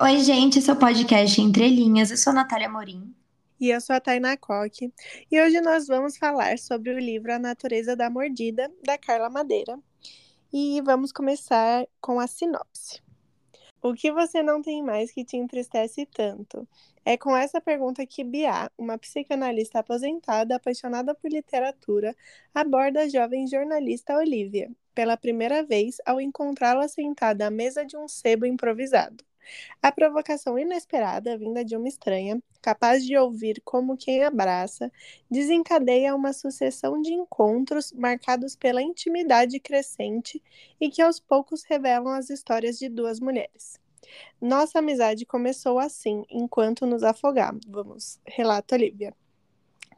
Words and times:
Oi, 0.00 0.20
gente, 0.20 0.60
esse 0.60 0.70
é 0.70 0.72
o 0.72 0.78
podcast 0.78 1.40
Entre 1.40 1.68
Linhas. 1.68 2.12
Eu 2.12 2.16
sou 2.16 2.30
a 2.30 2.34
Natália 2.34 2.68
Morim. 2.68 3.12
E 3.58 3.68
eu 3.70 3.80
sou 3.80 3.96
a 3.96 4.00
Tainá 4.00 4.36
Coque. 4.36 4.92
E 5.28 5.42
hoje 5.42 5.60
nós 5.60 5.88
vamos 5.88 6.16
falar 6.16 6.56
sobre 6.56 6.94
o 6.94 6.98
livro 7.00 7.32
A 7.32 7.38
Natureza 7.40 7.96
da 7.96 8.08
Mordida, 8.08 8.70
da 8.84 8.96
Carla 8.96 9.28
Madeira. 9.28 9.76
E 10.52 10.80
vamos 10.82 11.10
começar 11.10 11.84
com 12.00 12.20
a 12.20 12.28
sinopse. 12.28 13.02
O 13.82 13.92
que 13.92 14.12
você 14.12 14.40
não 14.40 14.62
tem 14.62 14.84
mais 14.84 15.10
que 15.10 15.24
te 15.24 15.36
entristece 15.36 16.06
tanto? 16.06 16.64
É 17.04 17.16
com 17.16 17.36
essa 17.36 17.60
pergunta 17.60 18.06
que 18.06 18.22
Bia, 18.22 18.70
uma 18.78 18.96
psicanalista 18.98 19.80
aposentada 19.80 20.54
apaixonada 20.54 21.12
por 21.12 21.28
literatura, 21.28 22.14
aborda 22.54 23.00
a 23.00 23.08
jovem 23.08 23.48
jornalista 23.48 24.16
Olivia, 24.16 24.70
pela 24.94 25.16
primeira 25.16 25.64
vez 25.64 25.96
ao 26.06 26.20
encontrá-la 26.20 26.86
sentada 26.86 27.48
à 27.48 27.50
mesa 27.50 27.84
de 27.84 27.96
um 27.96 28.06
sebo 28.06 28.46
improvisado. 28.46 29.27
A 29.82 29.92
provocação 29.92 30.58
inesperada, 30.58 31.36
vinda 31.36 31.64
de 31.64 31.76
uma 31.76 31.88
estranha, 31.88 32.42
capaz 32.60 33.04
de 33.04 33.16
ouvir 33.16 33.60
como 33.64 33.96
quem 33.96 34.24
abraça, 34.24 34.90
desencadeia 35.30 36.14
uma 36.14 36.32
sucessão 36.32 37.00
de 37.00 37.12
encontros 37.12 37.92
marcados 37.92 38.56
pela 38.56 38.82
intimidade 38.82 39.58
crescente 39.60 40.42
e 40.80 40.90
que 40.90 41.02
aos 41.02 41.20
poucos 41.20 41.62
revelam 41.64 42.08
as 42.08 42.30
histórias 42.30 42.78
de 42.78 42.88
duas 42.88 43.20
mulheres. 43.20 43.80
Nossa 44.40 44.78
amizade 44.78 45.26
começou 45.26 45.78
assim, 45.78 46.24
enquanto 46.30 46.86
nos 46.86 47.02
afogávamos, 47.02 48.20
relata 48.26 48.74
Olivia. 48.74 49.14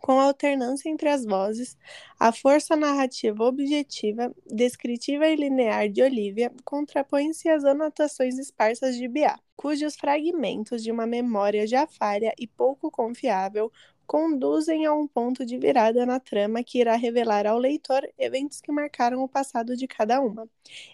Com 0.01 0.19
alternância 0.19 0.89
entre 0.89 1.09
as 1.09 1.25
vozes, 1.25 1.77
a 2.19 2.33
força 2.33 2.75
narrativa 2.75 3.45
objetiva, 3.45 4.35
descritiva 4.47 5.27
e 5.29 5.37
linear 5.37 5.89
de 5.91 6.03
Olivia 6.03 6.51
contrapõe-se 6.65 7.49
às 7.49 7.65
anotações 7.65 8.39
esparsas 8.39 8.97
de 8.97 9.07
Biá, 9.07 9.39
cujos 9.57 9.97
fragmentos 9.97 10.83
de 10.83 10.91
uma 10.91 11.07
memória 11.07 11.67
já 11.67 11.87
falha 11.87 12.33
e 12.39 12.47
pouco 12.47 12.91
confiável 12.91 13.71
conduzem 14.11 14.87
a 14.87 14.93
um 14.93 15.07
ponto 15.07 15.47
de 15.47 15.57
virada 15.57 16.05
na 16.05 16.19
trama 16.19 16.65
que 16.65 16.81
irá 16.81 16.97
revelar 16.97 17.47
ao 17.47 17.57
leitor 17.57 18.03
eventos 18.19 18.61
que 18.61 18.73
marcaram 18.73 19.23
o 19.23 19.29
passado 19.29 19.77
de 19.77 19.87
cada 19.87 20.21
uma, 20.21 20.51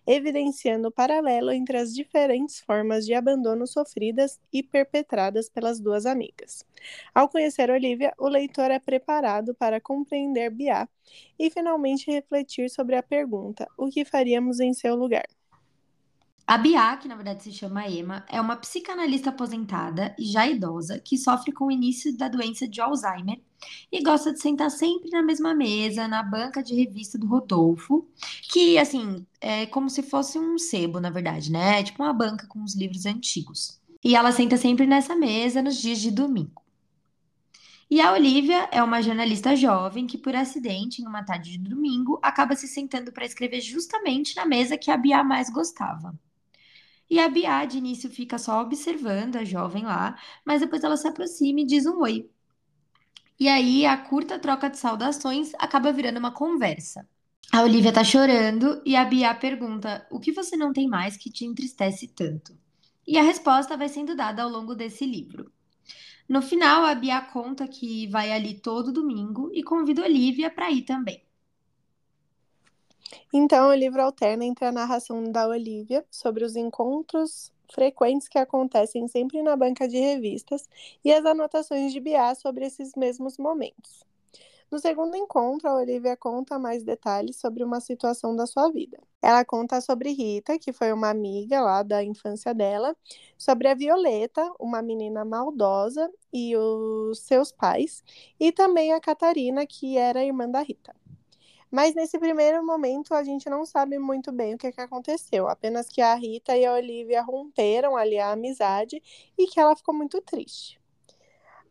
evidenciando 0.07 0.89
o 0.89 0.93
paralelo 0.93 1.51
entre 1.51 1.79
as 1.79 1.95
diferentes 1.95 2.61
formas 2.61 3.07
de 3.07 3.15
abandono 3.15 3.67
sofridas 3.67 4.39
e 4.53 4.63
perpetradas 4.63 5.49
pelas 5.49 5.81
duas 5.81 6.05
amigas. 6.05 6.63
Ao 7.15 7.27
conhecer 7.27 7.71
Olivia, 7.71 8.13
o 8.19 8.29
leitor 8.29 8.71
é 8.71 8.79
preparado 8.79 9.55
para 9.55 9.81
compreender 9.81 10.51
Bia 10.51 10.87
e 11.39 11.49
finalmente 11.51 12.11
refletir 12.11 12.69
sobre 12.69 12.97
a 12.97 13.03
pergunta: 13.03 13.67
o 13.79 13.89
que 13.89 14.05
faríamos 14.05 14.61
em 14.61 14.75
seu 14.75 14.95
lugar? 14.95 15.25
A 16.47 16.57
Bia, 16.57 16.97
que 16.97 17.09
na 17.09 17.17
verdade 17.17 17.43
se 17.43 17.53
chama 17.53 17.89
Emma, 17.89 18.25
é 18.29 18.41
uma 18.41 18.55
psicanalista 18.55 19.31
aposentada 19.31 20.15
e 20.17 20.27
já 20.27 20.47
idosa 20.47 21.01
que 21.01 21.19
sofre 21.19 21.51
com 21.51 21.67
o 21.67 21.73
início 21.73 22.17
da 22.17 22.29
doença 22.29 22.69
de 22.69 22.81
Alzheimer 22.81 23.41
e 23.91 24.01
gosta 24.01 24.33
de 24.33 24.41
sentar 24.41 24.71
sempre 24.71 25.11
na 25.11 25.25
mesma 25.25 25.53
mesa, 25.53 26.07
na 26.07 26.23
banca 26.23 26.63
de 26.63 26.73
revista 26.73 27.19
do 27.19 27.27
Rodolfo, 27.27 28.07
que 28.49 28.79
assim, 28.79 29.27
é 29.41 29.67
como 29.67 29.91
se 29.91 30.05
fosse 30.05 30.39
um 30.39 30.57
sebo, 30.57 31.01
na 31.01 31.11
verdade, 31.11 31.51
né? 31.51 31.81
É 31.81 31.83
tipo 31.83 32.01
uma 32.05 32.13
banca 32.13 32.47
com 32.47 32.63
os 32.63 32.77
livros 32.77 33.07
antigos. 33.07 33.81
E 34.05 34.15
ela 34.15 34.31
senta 34.31 34.57
sempre 34.57 34.87
nessa 34.87 35.17
mesa 35.17 35.61
nos 35.61 35.77
dias 35.83 35.99
de 35.99 36.13
domingo. 36.13 36.63
E 37.91 38.01
a 38.01 38.13
Olivia 38.13 38.69
é 38.71 38.81
uma 38.85 39.03
jornalista 39.03 39.57
jovem 39.57 40.07
que, 40.07 40.17
por 40.19 40.37
acidente, 40.37 41.03
em 41.03 41.07
uma 41.09 41.25
tarde 41.25 41.53
de 41.53 41.59
domingo, 41.59 42.21
acaba 42.23 42.55
se 42.55 42.69
sentando 42.69 43.11
para 43.11 43.27
escrever 43.27 43.61
justamente 43.61 44.37
na 44.37 44.47
mesa 44.47 44.79
que 44.79 44.93
a 44.93 44.97
Bia 44.97 45.25
mais 45.25 45.51
gostava. 45.51 46.15
E 47.11 47.19
a 47.19 47.29
Bia, 47.29 47.65
de 47.65 47.79
início, 47.79 48.11
fica 48.11 48.39
só 48.39 48.61
observando 48.61 49.37
a 49.37 49.45
jovem 49.45 49.85
lá, 49.85 50.17
mas 50.45 50.61
depois 50.61 50.85
ela 50.85 50.97
se 50.97 51.09
aproxima 51.09 51.61
e 51.61 51.67
diz 51.67 51.87
um 51.87 52.01
oi. 52.01 52.31
E 53.41 53.49
aí 53.49 53.87
a 53.87 53.97
curta 53.97 54.39
troca 54.39 54.69
de 54.69 54.77
saudações 54.79 55.53
acaba 55.59 55.91
virando 55.91 56.19
uma 56.19 56.33
conversa. 56.33 57.09
A 57.53 57.63
Olivia 57.63 57.93
tá 57.93 58.05
chorando 58.05 58.81
e 58.87 58.95
a 58.95 59.05
Bia 59.05 59.35
pergunta: 59.35 60.07
O 60.13 60.21
que 60.21 60.31
você 60.33 60.57
não 60.57 60.73
tem 60.73 60.89
mais 60.89 61.17
que 61.17 61.29
te 61.31 61.45
entristece 61.45 62.07
tanto? 62.07 62.57
E 63.07 63.19
a 63.19 63.23
resposta 63.23 63.77
vai 63.77 63.89
sendo 63.89 64.15
dada 64.15 64.43
ao 64.45 64.49
longo 64.49 64.75
desse 64.77 65.05
livro. 65.05 65.53
No 66.29 66.43
final, 66.43 66.85
a 66.87 66.95
Bia 66.95 67.21
conta 67.23 67.69
que 67.69 68.09
vai 68.09 68.33
ali 68.33 68.61
todo 68.61 68.93
domingo 68.93 69.51
e 69.55 69.65
convida 69.65 70.03
a 70.03 70.07
Olivia 70.07 70.51
para 70.51 70.71
ir 70.71 70.85
também. 70.85 71.26
Então, 73.33 73.69
o 73.69 73.75
livro 73.75 74.03
alterna 74.03 74.45
entre 74.45 74.65
a 74.65 74.73
narração 74.73 75.23
da 75.25 75.47
Olivia 75.49 76.05
sobre 76.11 76.45
os 76.45 76.57
encontros 76.57 77.53
frequentes 77.73 78.29
que 78.29 78.39
acontecem 78.39 79.09
sempre 79.09 79.43
na 79.43 79.57
banca 79.57 79.89
de 79.89 79.99
revistas 79.99 80.69
e 81.05 81.13
as 81.13 81.25
anotações 81.25 81.93
de 81.93 82.01
Bia 82.01 82.35
sobre 82.35 82.67
esses 82.67 82.95
mesmos 82.97 83.39
momentos. 83.39 84.05
No 84.71 84.81
segundo 84.81 85.17
encontro, 85.17 85.69
a 85.69 85.77
Olivia 85.77 86.17
conta 86.17 86.59
mais 86.59 86.83
detalhes 86.83 87.37
sobre 87.37 87.63
uma 87.63 87.81
situação 87.81 88.35
da 88.35 88.47
sua 88.47 88.69
vida. 88.69 88.99
Ela 89.23 89.45
conta 89.45 89.81
sobre 89.81 90.11
Rita, 90.11 90.59
que 90.59 90.73
foi 90.73 90.93
uma 90.93 91.09
amiga 91.09 91.61
lá 91.61 91.85
da 91.85 92.03
infância 92.03 92.53
dela, 92.53 92.97
sobre 93.39 93.69
a 93.69 93.75
Violeta, 93.75 94.53
uma 94.59 94.83
menina 94.83 95.25
maldosa, 95.25 96.11
e 96.33 96.57
os 96.57 97.21
seus 97.21 97.53
pais, 97.53 98.03
e 98.41 98.51
também 98.51 98.93
a 98.93 99.01
Catarina, 99.01 99.65
que 99.65 99.97
era 99.97 100.25
irmã 100.25 100.51
da 100.51 100.63
Rita. 100.63 100.95
Mas 101.77 101.95
nesse 101.95 102.19
primeiro 102.19 102.65
momento 102.65 103.13
a 103.13 103.23
gente 103.23 103.51
não 103.51 103.67
sabe 103.67 103.99
muito 103.99 104.33
bem 104.33 104.55
o 104.55 104.59
que, 104.59 104.73
que 104.73 104.81
aconteceu. 104.81 105.47
Apenas 105.47 105.91
que 105.91 106.01
a 106.01 106.15
Rita 106.15 106.57
e 106.57 106.65
a 106.65 106.73
Olivia 106.73 107.21
romperam 107.21 107.99
ali 107.99 108.19
a 108.19 108.33
amizade 108.33 109.03
e 109.37 109.47
que 109.47 109.61
ela 109.61 109.77
ficou 109.77 109.95
muito 109.95 110.23
triste. 110.23 110.81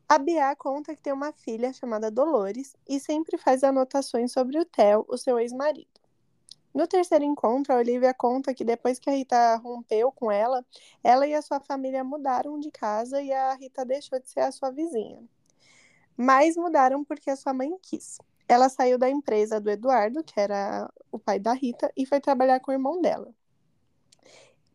A 0.07 0.19
Bia 0.19 0.55
conta 0.55 0.95
que 0.95 1.01
tem 1.01 1.11
uma 1.11 1.33
filha 1.33 1.73
chamada 1.73 2.11
Dolores 2.11 2.75
e 2.87 2.99
sempre 2.99 3.35
faz 3.39 3.63
anotações 3.63 4.31
sobre 4.31 4.59
o 4.59 4.65
Theo, 4.65 5.03
o 5.07 5.17
seu 5.17 5.39
ex-marido. 5.39 5.99
No 6.71 6.85
terceiro 6.85 7.25
encontro, 7.25 7.73
a 7.73 7.77
Olivia 7.77 8.13
conta 8.13 8.53
que 8.53 8.63
depois 8.63 8.99
que 8.99 9.09
a 9.09 9.13
Rita 9.13 9.55
rompeu 9.55 10.11
com 10.11 10.31
ela, 10.31 10.63
ela 11.03 11.25
e 11.25 11.33
a 11.33 11.41
sua 11.41 11.59
família 11.59 12.03
mudaram 12.03 12.59
de 12.59 12.69
casa 12.69 13.23
e 13.23 13.33
a 13.33 13.55
Rita 13.55 13.83
deixou 13.83 14.19
de 14.19 14.29
ser 14.29 14.41
a 14.41 14.51
sua 14.51 14.69
vizinha. 14.69 15.23
Mas 16.15 16.55
mudaram 16.55 17.03
porque 17.03 17.31
a 17.31 17.35
sua 17.35 17.55
mãe 17.55 17.75
quis. 17.81 18.19
Ela 18.47 18.69
saiu 18.69 18.97
da 18.97 19.09
empresa 19.09 19.59
do 19.59 19.69
Eduardo, 19.69 20.23
que 20.23 20.39
era 20.39 20.91
o 21.11 21.17
pai 21.17 21.39
da 21.39 21.53
Rita, 21.53 21.91
e 21.97 22.05
foi 22.05 22.19
trabalhar 22.19 22.59
com 22.59 22.71
o 22.71 22.73
irmão 22.73 23.01
dela. 23.01 23.33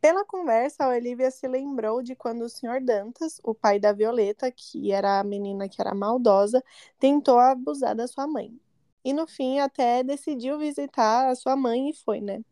Pela 0.00 0.24
conversa, 0.24 0.84
a 0.84 0.88
Olivia 0.88 1.30
se 1.30 1.46
lembrou 1.46 2.02
de 2.02 2.16
quando 2.16 2.42
o 2.42 2.48
Sr. 2.48 2.82
Dantas, 2.82 3.38
o 3.44 3.54
pai 3.54 3.78
da 3.78 3.92
Violeta, 3.92 4.50
que 4.50 4.90
era 4.92 5.20
a 5.20 5.24
menina 5.24 5.68
que 5.68 5.80
era 5.80 5.94
maldosa, 5.94 6.64
tentou 6.98 7.38
abusar 7.38 7.94
da 7.94 8.08
sua 8.08 8.26
mãe. 8.26 8.58
E 9.04 9.12
no 9.12 9.26
fim 9.26 9.58
até 9.58 10.02
decidiu 10.02 10.58
visitar 10.58 11.28
a 11.28 11.34
sua 11.34 11.54
mãe 11.54 11.90
e 11.90 11.94
foi, 11.94 12.20
né? 12.20 12.42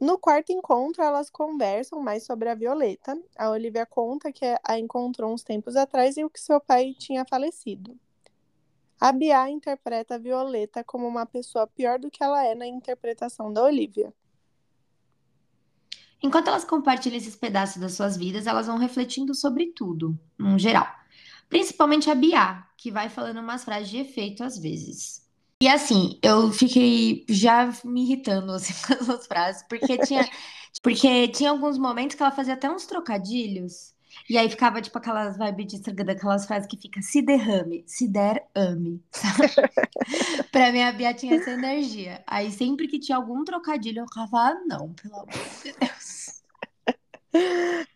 No 0.00 0.18
quarto 0.18 0.50
encontro, 0.50 1.02
elas 1.02 1.30
conversam 1.30 2.00
mais 2.00 2.24
sobre 2.24 2.48
a 2.48 2.54
Violeta. 2.54 3.16
A 3.36 3.50
Olivia 3.50 3.86
conta 3.86 4.32
que 4.32 4.44
a 4.66 4.78
encontrou 4.78 5.32
uns 5.32 5.42
tempos 5.44 5.76
atrás 5.76 6.16
e 6.16 6.24
o 6.24 6.30
que 6.30 6.40
seu 6.40 6.60
pai 6.60 6.94
tinha 6.98 7.24
falecido. 7.24 7.98
A 9.04 9.12
Bia 9.12 9.50
interpreta 9.50 10.14
a 10.14 10.18
Violeta 10.18 10.82
como 10.82 11.06
uma 11.06 11.26
pessoa 11.26 11.66
pior 11.66 11.98
do 11.98 12.10
que 12.10 12.24
ela 12.24 12.42
é 12.42 12.54
na 12.54 12.66
interpretação 12.66 13.52
da 13.52 13.62
Olivia. 13.62 14.10
Enquanto 16.22 16.48
elas 16.48 16.64
compartilham 16.64 17.18
esses 17.18 17.36
pedaços 17.36 17.76
das 17.76 17.92
suas 17.92 18.16
vidas, 18.16 18.46
elas 18.46 18.66
vão 18.66 18.78
refletindo 18.78 19.34
sobre 19.34 19.66
tudo, 19.72 20.18
no 20.38 20.58
geral. 20.58 20.86
Principalmente 21.50 22.08
a 22.08 22.14
Bia, 22.14 22.66
que 22.78 22.90
vai 22.90 23.10
falando 23.10 23.40
umas 23.40 23.62
frases 23.62 23.90
de 23.90 23.98
efeito 23.98 24.42
às 24.42 24.56
vezes. 24.56 25.28
E 25.62 25.68
assim, 25.68 26.18
eu 26.22 26.50
fiquei 26.50 27.26
já 27.28 27.70
me 27.84 28.04
irritando 28.04 28.52
assim, 28.52 28.72
com 28.88 28.94
essas 28.94 29.26
frases, 29.26 29.62
porque 29.68 29.98
tinha, 29.98 30.26
porque 30.82 31.28
tinha 31.28 31.50
alguns 31.50 31.76
momentos 31.76 32.16
que 32.16 32.22
ela 32.22 32.32
fazia 32.32 32.54
até 32.54 32.70
uns 32.70 32.86
trocadilhos 32.86 33.93
e 34.28 34.38
aí 34.38 34.48
ficava 34.48 34.80
tipo 34.80 34.96
aquelas 34.96 35.36
vibes 35.36 35.66
de 35.66 35.76
Instagram, 35.76 36.06
daquelas 36.06 36.46
frases 36.46 36.68
que 36.68 36.76
fica 36.76 37.02
se 37.02 37.20
derrame, 37.20 37.84
se 37.86 38.08
der, 38.08 38.48
ame. 38.54 39.02
pra 40.50 40.72
mim, 40.72 40.82
a 40.82 40.92
Bia 40.92 41.12
tinha 41.12 41.36
essa 41.36 41.50
energia. 41.50 42.22
Aí 42.26 42.50
sempre 42.50 42.88
que 42.88 42.98
tinha 42.98 43.16
algum 43.16 43.44
trocadilho, 43.44 44.00
eu 44.00 44.06
ficava, 44.06 44.38
ah, 44.38 44.62
não, 44.66 44.92
pelo 44.94 45.14
amor 45.14 45.26
de 45.62 45.72
Deus. 45.78 46.42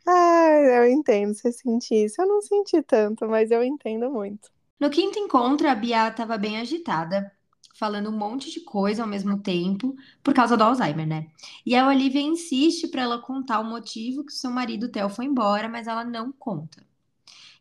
Ai, 0.06 0.78
eu 0.78 0.90
entendo 0.90 1.34
você 1.34 1.52
sentir 1.52 2.06
isso. 2.06 2.20
Eu 2.20 2.26
não 2.26 2.42
senti 2.42 2.82
tanto, 2.82 3.26
mas 3.26 3.50
eu 3.50 3.62
entendo 3.62 4.10
muito. 4.10 4.50
No 4.78 4.90
quinto 4.90 5.18
encontro, 5.18 5.68
a 5.68 5.74
Bia 5.74 6.08
estava 6.08 6.36
bem 6.36 6.58
agitada 6.58 7.32
falando 7.78 8.10
um 8.10 8.16
monte 8.18 8.50
de 8.50 8.60
coisa 8.60 9.02
ao 9.02 9.08
mesmo 9.08 9.38
tempo 9.38 9.94
por 10.22 10.34
causa 10.34 10.56
do 10.56 10.64
Alzheimer, 10.64 11.06
né? 11.06 11.28
E 11.64 11.76
a 11.76 11.86
Olivia 11.86 12.20
insiste 12.20 12.88
para 12.88 13.02
ela 13.02 13.22
contar 13.22 13.60
o 13.60 13.64
motivo 13.64 14.24
que 14.24 14.32
seu 14.32 14.50
marido 14.50 14.88
Theo 14.88 15.08
foi 15.08 15.26
embora, 15.26 15.68
mas 15.68 15.86
ela 15.86 16.04
não 16.04 16.32
conta. 16.32 16.84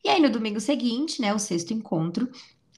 E 0.04 0.10
aí 0.10 0.19
no 0.22 0.30
domingo 0.30 0.60
seguinte, 0.60 1.22
né, 1.22 1.34
o 1.34 1.40
sexto 1.40 1.74
encontro, 1.74 2.30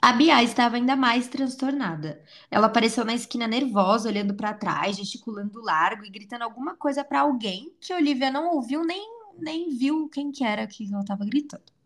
a 0.02 0.14
Bia 0.14 0.44
estava 0.44 0.76
ainda 0.76 0.96
mais 0.96 1.28
transtornada. 1.28 2.22
Ela 2.52 2.68
apareceu 2.68 3.06
na 3.06 3.14
esquina 3.14 3.48
nervosa, 3.48 4.10
olhando 4.10 4.34
para 4.34 4.54
trás, 4.54 4.98
gesticulando 4.98 5.62
largo 5.62 6.06
e 6.06 6.10
gritando 6.10 6.44
alguma 6.44 6.76
coisa 6.76 7.04
para 7.04 7.22
alguém 7.22 7.74
que 7.80 7.94
a 7.94 7.98
Olivia 7.98 8.32
não 8.32 8.54
ouviu 8.56 8.84
nem 8.84 9.20
nem 9.38 9.70
viu 9.70 10.10
quem 10.10 10.32
que 10.32 10.44
era 10.44 10.68
que 10.68 10.86
ela 10.92 11.02
estava 11.02 11.24
gritando. 11.26 11.79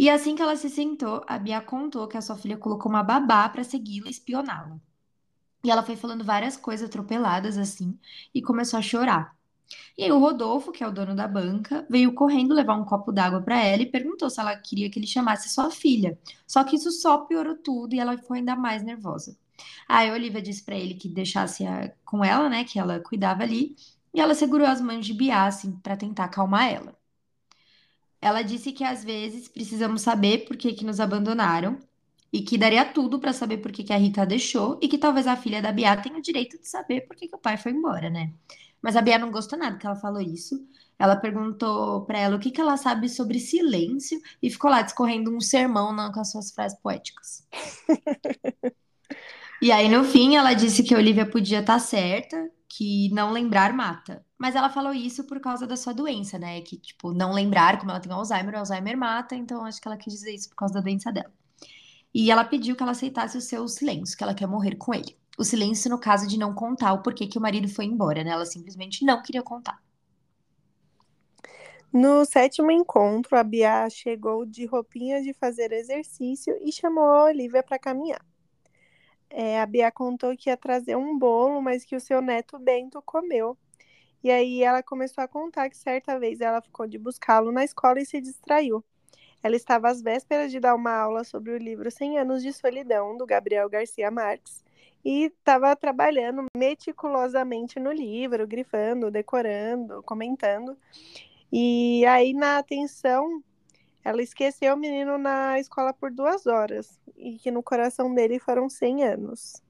E 0.00 0.08
assim 0.08 0.34
que 0.34 0.40
ela 0.40 0.56
se 0.56 0.70
sentou, 0.70 1.22
a 1.26 1.38
Bia 1.38 1.60
contou 1.60 2.08
que 2.08 2.16
a 2.16 2.22
sua 2.22 2.34
filha 2.34 2.56
colocou 2.56 2.90
uma 2.90 3.02
babá 3.02 3.46
para 3.50 3.62
segui-la 3.62 4.08
e 4.08 4.10
espioná-la. 4.10 4.80
E 5.62 5.70
ela 5.70 5.82
foi 5.82 5.94
falando 5.94 6.24
várias 6.24 6.56
coisas 6.56 6.88
atropeladas 6.88 7.58
assim 7.58 7.98
e 8.34 8.40
começou 8.40 8.78
a 8.78 8.82
chorar. 8.82 9.36
E 9.98 10.02
aí 10.02 10.10
o 10.10 10.18
Rodolfo, 10.18 10.72
que 10.72 10.82
é 10.82 10.88
o 10.88 10.90
dono 10.90 11.14
da 11.14 11.28
banca, 11.28 11.86
veio 11.90 12.14
correndo 12.14 12.54
levar 12.54 12.76
um 12.76 12.84
copo 12.86 13.12
d'água 13.12 13.42
para 13.42 13.62
ela 13.62 13.82
e 13.82 13.90
perguntou 13.90 14.30
se 14.30 14.40
ela 14.40 14.56
queria 14.56 14.88
que 14.88 14.98
ele 14.98 15.06
chamasse 15.06 15.50
sua 15.50 15.70
filha. 15.70 16.18
Só 16.46 16.64
que 16.64 16.76
isso 16.76 16.90
só 16.90 17.18
piorou 17.26 17.58
tudo 17.58 17.94
e 17.94 18.00
ela 18.00 18.16
ficou 18.16 18.34
ainda 18.34 18.56
mais 18.56 18.82
nervosa. 18.82 19.36
Aí 19.86 20.08
a 20.08 20.14
Olivia 20.14 20.40
disse 20.40 20.62
para 20.64 20.76
ele 20.76 20.94
que 20.94 21.10
deixasse 21.10 21.66
a... 21.66 21.92
com 22.06 22.24
ela, 22.24 22.48
né, 22.48 22.64
que 22.64 22.78
ela 22.78 23.00
cuidava 23.00 23.42
ali, 23.42 23.76
e 24.14 24.20
ela 24.20 24.34
segurou 24.34 24.66
as 24.66 24.80
mãos 24.80 25.04
de 25.04 25.12
Bia 25.12 25.44
assim 25.44 25.72
para 25.72 25.94
tentar 25.94 26.24
acalmar 26.24 26.72
ela. 26.72 26.99
Ela 28.20 28.42
disse 28.42 28.72
que 28.72 28.84
às 28.84 29.02
vezes 29.02 29.48
precisamos 29.48 30.02
saber 30.02 30.46
por 30.46 30.56
que, 30.56 30.72
que 30.72 30.84
nos 30.84 31.00
abandonaram 31.00 31.78
e 32.32 32.42
que 32.42 32.58
daria 32.58 32.84
tudo 32.84 33.18
para 33.18 33.32
saber 33.32 33.58
por 33.58 33.72
que, 33.72 33.82
que 33.82 33.92
a 33.92 33.96
Rita 33.96 34.26
deixou 34.26 34.78
e 34.82 34.88
que 34.88 34.98
talvez 34.98 35.26
a 35.26 35.36
filha 35.36 35.62
da 35.62 35.72
Bia 35.72 35.96
tenha 35.96 36.18
o 36.18 36.22
direito 36.22 36.58
de 36.58 36.68
saber 36.68 37.02
por 37.02 37.16
que, 37.16 37.26
que 37.26 37.34
o 37.34 37.38
pai 37.38 37.56
foi 37.56 37.72
embora, 37.72 38.10
né? 38.10 38.32
Mas 38.80 38.96
a 38.96 39.02
Bia 39.02 39.18
não 39.18 39.30
gostou 39.30 39.58
nada 39.58 39.76
que 39.76 39.86
ela 39.86 39.96
falou 39.96 40.20
isso. 40.20 40.66
Ela 40.98 41.16
perguntou 41.16 42.02
para 42.02 42.18
ela 42.18 42.36
o 42.36 42.38
que, 42.38 42.50
que 42.50 42.60
ela 42.60 42.76
sabe 42.76 43.08
sobre 43.08 43.40
silêncio 43.40 44.20
e 44.42 44.50
ficou 44.50 44.70
lá 44.70 44.82
discorrendo 44.82 45.34
um 45.34 45.40
sermão 45.40 45.92
não, 45.92 46.12
com 46.12 46.20
as 46.20 46.30
suas 46.30 46.50
frases 46.50 46.78
poéticas. 46.78 47.46
e 49.62 49.72
aí, 49.72 49.88
no 49.88 50.04
fim, 50.04 50.36
ela 50.36 50.52
disse 50.52 50.82
que 50.82 50.94
a 50.94 50.98
Olivia 50.98 51.24
podia 51.24 51.60
estar 51.60 51.74
tá 51.74 51.78
certa, 51.78 52.50
que 52.70 53.10
não 53.12 53.32
lembrar 53.32 53.72
mata. 53.74 54.24
Mas 54.38 54.54
ela 54.54 54.70
falou 54.70 54.94
isso 54.94 55.24
por 55.24 55.40
causa 55.40 55.66
da 55.66 55.76
sua 55.76 55.92
doença, 55.92 56.38
né? 56.38 56.60
Que, 56.62 56.78
tipo, 56.78 57.12
não 57.12 57.32
lembrar, 57.32 57.78
como 57.78 57.90
ela 57.90 57.98
tem 58.00 58.12
Alzheimer, 58.12 58.54
o 58.54 58.58
Alzheimer 58.58 58.96
mata, 58.96 59.34
então 59.34 59.64
acho 59.64 59.80
que 59.80 59.88
ela 59.88 59.96
quis 59.96 60.14
dizer 60.14 60.32
isso 60.32 60.48
por 60.48 60.54
causa 60.54 60.74
da 60.74 60.80
doença 60.80 61.10
dela. 61.12 61.32
E 62.14 62.30
ela 62.30 62.44
pediu 62.44 62.76
que 62.76 62.82
ela 62.82 62.92
aceitasse 62.92 63.36
o 63.36 63.40
seu 63.40 63.66
silêncio, 63.66 64.16
que 64.16 64.22
ela 64.22 64.34
quer 64.34 64.46
morrer 64.46 64.76
com 64.76 64.94
ele. 64.94 65.16
O 65.36 65.44
silêncio 65.44 65.90
no 65.90 65.98
caso 65.98 66.28
de 66.28 66.38
não 66.38 66.54
contar 66.54 66.92
o 66.92 67.02
porquê 67.02 67.26
que 67.26 67.38
o 67.38 67.40
marido 67.42 67.68
foi 67.68 67.86
embora, 67.86 68.22
né? 68.22 68.30
Ela 68.30 68.46
simplesmente 68.46 69.04
não 69.04 69.20
queria 69.20 69.42
contar. 69.42 69.82
No 71.92 72.24
sétimo 72.24 72.70
encontro, 72.70 73.36
a 73.36 73.42
Bia 73.42 73.90
chegou 73.90 74.46
de 74.46 74.64
roupinha 74.64 75.22
de 75.22 75.32
fazer 75.32 75.72
exercício 75.72 76.56
e 76.62 76.72
chamou 76.72 77.04
a 77.04 77.24
Olivia 77.24 77.64
para 77.64 77.80
caminhar. 77.80 78.24
É, 79.30 79.60
a 79.60 79.66
Bia 79.66 79.90
contou 79.92 80.36
que 80.36 80.50
ia 80.50 80.56
trazer 80.56 80.96
um 80.96 81.16
bolo, 81.18 81.62
mas 81.62 81.84
que 81.84 81.94
o 81.94 82.00
seu 82.00 82.20
neto 82.20 82.58
Bento 82.58 83.00
comeu. 83.02 83.56
E 84.22 84.30
aí 84.30 84.62
ela 84.62 84.82
começou 84.82 85.24
a 85.24 85.28
contar 85.28 85.70
que 85.70 85.76
certa 85.76 86.18
vez 86.18 86.40
ela 86.40 86.60
ficou 86.60 86.86
de 86.86 86.98
buscá-lo 86.98 87.52
na 87.52 87.64
escola 87.64 88.00
e 88.00 88.04
se 88.06 88.20
distraiu. 88.20 88.84
Ela 89.42 89.56
estava 89.56 89.88
às 89.88 90.02
vésperas 90.02 90.50
de 90.50 90.60
dar 90.60 90.74
uma 90.74 90.92
aula 90.92 91.24
sobre 91.24 91.52
o 91.52 91.56
livro 91.56 91.90
Cem 91.90 92.18
Anos 92.18 92.42
de 92.42 92.52
Solidão, 92.52 93.16
do 93.16 93.24
Gabriel 93.24 93.70
Garcia 93.70 94.10
Marques, 94.10 94.62
e 95.02 95.26
estava 95.26 95.74
trabalhando 95.74 96.44
meticulosamente 96.54 97.80
no 97.80 97.90
livro, 97.90 98.46
grifando, 98.46 99.10
decorando, 99.10 100.02
comentando. 100.02 100.76
E 101.50 102.04
aí, 102.04 102.34
na 102.34 102.58
atenção, 102.58 103.42
ela 104.04 104.22
esqueceu 104.22 104.74
o 104.74 104.78
menino 104.78 105.18
na 105.18 105.58
escola 105.58 105.92
por 105.92 106.10
duas 106.10 106.46
horas 106.46 106.98
e 107.16 107.38
que 107.38 107.50
no 107.50 107.62
coração 107.62 108.14
dele 108.14 108.38
foram 108.38 108.68
100 108.68 109.04
anos. 109.04 109.62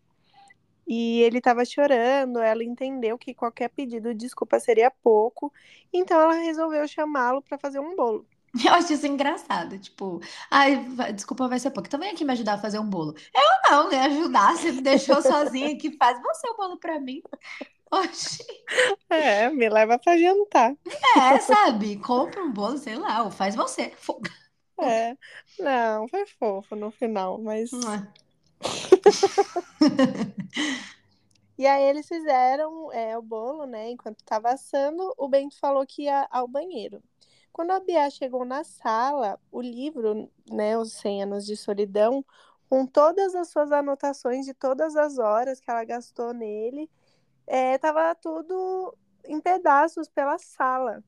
E 0.87 1.23
ele 1.23 1.39
estava 1.39 1.65
chorando, 1.65 2.41
ela 2.41 2.65
entendeu 2.65 3.17
que 3.17 3.33
qualquer 3.33 3.69
pedido 3.69 4.13
de 4.13 4.27
desculpa 4.27 4.59
seria 4.59 4.91
pouco, 4.91 5.53
então 5.93 6.21
ela 6.21 6.35
resolveu 6.35 6.87
chamá-lo 6.89 7.43
para 7.43 7.59
fazer 7.59 7.79
um 7.79 7.95
bolo. 7.95 8.27
Eu 8.67 8.75
acho 8.75 8.93
isso 8.93 9.07
engraçado, 9.07 9.79
tipo, 9.79 10.21
ai, 10.51 10.85
desculpa, 11.15 11.47
vai 11.47 11.59
ser 11.61 11.71
pouco. 11.71 11.87
Então 11.87 12.01
vem 12.01 12.11
aqui 12.11 12.25
me 12.25 12.33
ajudar 12.33 12.55
a 12.55 12.59
fazer 12.59 12.81
um 12.81 12.89
bolo. 12.89 13.15
Eu 13.33 13.71
não, 13.71 13.89
né? 13.89 14.01
Ajudar, 14.07 14.57
você 14.57 14.73
me 14.73 14.81
deixou 14.81 15.23
sozinha 15.23 15.73
aqui, 15.73 15.97
faz 15.97 16.21
você 16.21 16.49
o 16.49 16.57
bolo 16.57 16.77
para 16.77 16.99
mim. 16.99 17.23
Oxi. 17.91 18.47
É, 19.09 19.51
me 19.51 19.69
leva 19.69 19.99
para 19.99 20.17
jantar. 20.17 20.77
É, 21.17 21.41
sabe? 21.41 21.97
Compra 21.97 22.41
um 22.43 22.53
bolo, 22.53 22.79
sei 22.79 22.97
lá, 22.97 23.25
ou 23.25 23.31
faz 23.31 23.57
você. 23.57 23.93
É, 24.81 25.17
não, 25.59 26.07
foi 26.09 26.25
fofo 26.27 26.77
no 26.77 26.91
final, 26.91 27.39
mas. 27.39 27.71
e 31.59 31.67
aí 31.67 31.83
eles 31.83 32.07
fizeram 32.07 32.93
é, 32.93 33.19
o 33.19 33.23
bolo, 33.23 33.67
né? 33.67 33.91
Enquanto 33.91 34.21
estava 34.21 34.51
assando, 34.51 35.13
o 35.19 35.29
Bento 35.29 35.59
falou 35.59 35.85
que 35.87 36.05
ia 36.05 36.29
ao 36.31 36.47
banheiro. 36.47 37.03
Quando 37.53 37.73
a 37.73 37.81
Bia 37.81 38.09
chegou 38.09 38.45
na 38.45 38.63
sala, 38.65 39.39
o 39.51 39.61
livro, 39.61 40.31
né, 40.51 40.79
Os 40.79 40.93
100 40.93 41.25
Anos 41.25 41.45
de 41.45 41.57
Solidão, 41.57 42.25
com 42.69 42.87
todas 42.87 43.35
as 43.35 43.51
suas 43.51 43.73
anotações 43.73 44.47
de 44.47 44.55
todas 44.55 44.95
as 44.97 45.19
horas 45.19 45.61
que 45.61 45.71
ela 45.71 45.85
gastou 45.85 46.33
nele, 46.33 46.89
estava 47.51 48.11
é, 48.11 48.15
tudo 48.15 48.97
em 49.25 49.41
pedaços 49.41 50.09
pela 50.09 50.39
sala. 50.39 51.03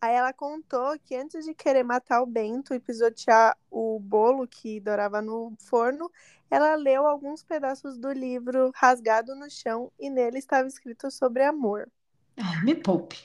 Aí 0.00 0.14
ela 0.14 0.32
contou 0.32 0.98
que 0.98 1.14
antes 1.14 1.44
de 1.44 1.54
querer 1.54 1.82
matar 1.82 2.22
o 2.22 2.26
Bento 2.26 2.74
e 2.74 2.80
pisotear 2.80 3.56
o 3.70 3.98
bolo 4.00 4.46
que 4.46 4.80
dourava 4.80 5.22
no 5.22 5.54
forno, 5.58 6.10
ela 6.50 6.74
leu 6.74 7.06
alguns 7.06 7.42
pedaços 7.42 7.96
do 7.96 8.12
livro 8.12 8.70
rasgado 8.74 9.34
no 9.34 9.50
chão 9.50 9.90
e 9.98 10.10
nele 10.10 10.38
estava 10.38 10.68
escrito 10.68 11.10
sobre 11.10 11.42
amor. 11.42 11.88
Ai, 12.36 12.64
me 12.64 12.74
poupe. 12.74 13.16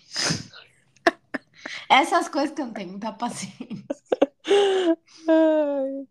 Essas 1.89 2.29
coisas 2.29 2.51
que 2.51 2.61
eu 2.61 2.67
não 2.67 2.73
tenho 2.73 2.91
muita 2.91 3.11
paciência. 3.11 3.85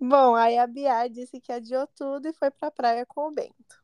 Bom, 0.00 0.34
aí 0.34 0.58
a 0.58 0.66
Bia 0.66 1.08
disse 1.08 1.40
que 1.40 1.52
adiou 1.52 1.86
tudo 1.86 2.28
e 2.28 2.32
foi 2.32 2.50
pra 2.50 2.70
praia 2.70 3.06
com 3.06 3.28
o 3.28 3.32
Bento. 3.32 3.81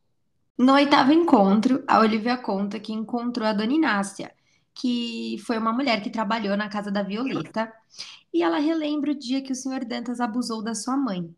No 0.59 0.73
oitavo 0.75 1.13
encontro, 1.13 1.85
a 1.87 2.01
Olivia 2.01 2.37
conta 2.37 2.81
que 2.81 2.93
encontrou 2.93 3.47
a 3.47 3.53
Dona 3.53 3.73
Inácia, 3.73 4.35
que 4.75 5.37
foi 5.47 5.57
uma 5.57 5.73
mulher 5.73 6.03
que 6.03 6.11
trabalhou 6.11 6.57
na 6.57 6.69
casa 6.69 6.91
da 6.91 7.03
Violeta, 7.03 7.73
e 8.33 8.43
ela 8.43 8.59
relembra 8.59 9.13
o 9.13 9.19
dia 9.19 9.41
que 9.43 9.53
o 9.53 9.55
senhor 9.55 9.85
Dantas 9.85 10.21
abusou 10.21 10.63
da 10.63 10.75
sua 10.75 10.97
mãe. 10.97 11.33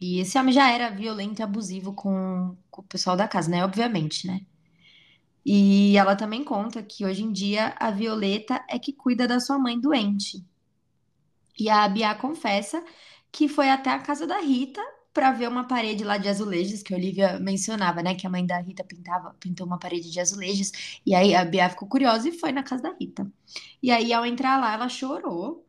E 0.00 0.20
esse 0.20 0.38
homem 0.38 0.52
já 0.52 0.70
era 0.70 0.90
violento 0.90 1.40
e 1.40 1.42
abusivo 1.42 1.94
com, 1.94 2.56
com 2.70 2.82
o 2.82 2.84
pessoal 2.84 3.16
da 3.16 3.26
casa, 3.28 3.50
né? 3.50 3.64
Obviamente, 3.64 4.26
né? 4.26 4.40
E 5.44 5.96
ela 5.96 6.14
também 6.14 6.44
conta 6.44 6.82
que 6.82 7.04
hoje 7.04 7.22
em 7.22 7.32
dia 7.32 7.74
a 7.78 7.90
Violeta 7.90 8.62
é 8.68 8.78
que 8.78 8.92
cuida 8.92 9.26
da 9.26 9.40
sua 9.40 9.58
mãe 9.58 9.80
doente. 9.80 10.44
E 11.58 11.68
a 11.70 11.88
Bia 11.88 12.14
confessa 12.14 12.82
que 13.32 13.48
foi 13.48 13.70
até 13.70 13.90
a 13.90 13.98
casa 13.98 14.26
da 14.26 14.38
Rita 14.38 14.82
para 15.12 15.32
ver 15.32 15.48
uma 15.48 15.66
parede 15.66 16.04
lá 16.04 16.16
de 16.16 16.28
azulejos 16.28 16.82
que 16.82 16.94
a 16.94 16.96
Olivia 16.96 17.38
mencionava, 17.40 18.02
né? 18.02 18.14
Que 18.14 18.26
a 18.26 18.30
mãe 18.30 18.46
da 18.46 18.58
Rita 18.60 18.84
pintava, 18.84 19.34
pintou 19.40 19.66
uma 19.66 19.78
parede 19.78 20.10
de 20.10 20.20
azulejos. 20.20 21.00
E 21.04 21.14
aí 21.14 21.34
a 21.34 21.44
Bia 21.44 21.68
ficou 21.68 21.88
curiosa 21.88 22.28
e 22.28 22.32
foi 22.38 22.52
na 22.52 22.62
casa 22.62 22.82
da 22.82 22.92
Rita. 22.98 23.30
E 23.82 23.90
aí, 23.90 24.12
ao 24.12 24.24
entrar 24.26 24.60
lá, 24.60 24.72
ela 24.74 24.88
chorou, 24.88 25.66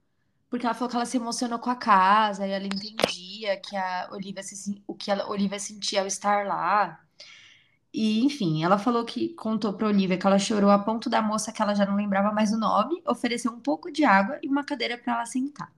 porque 0.49 0.65
ela 0.65 0.75
falou 0.75 0.89
que 0.89 0.95
ela 0.95 1.05
se 1.05 1.17
emocionou 1.17 1.59
com 1.59 1.69
a 1.69 1.75
casa 1.75 2.47
e 2.47 2.51
ela 2.51 2.65
entendia 2.65 3.57
que 3.59 3.75
a 3.75 4.09
Olivia 4.11 4.43
se, 4.43 4.83
o 4.87 4.95
que 4.95 5.11
a 5.11 5.27
Olivia 5.27 5.59
sentia 5.59 6.01
ao 6.01 6.07
estar 6.07 6.45
lá. 6.45 6.99
E, 7.93 8.23
enfim, 8.25 8.63
ela 8.63 8.77
falou 8.77 9.05
que 9.05 9.29
contou 9.35 9.73
pra 9.73 9.87
Olivia 9.87 10.17
que 10.17 10.25
ela 10.25 10.39
chorou 10.39 10.69
a 10.71 10.79
ponto 10.79 11.09
da 11.09 11.21
moça 11.21 11.51
que 11.51 11.61
ela 11.61 11.73
já 11.75 11.85
não 11.85 11.95
lembrava 11.95 12.31
mais 12.31 12.51
o 12.53 12.57
nome, 12.57 13.01
ofereceu 13.07 13.51
um 13.51 13.59
pouco 13.59 13.91
de 13.91 14.03
água 14.05 14.39
e 14.41 14.47
uma 14.47 14.63
cadeira 14.63 14.97
para 14.97 15.13
ela 15.13 15.25
sentar. 15.25 15.73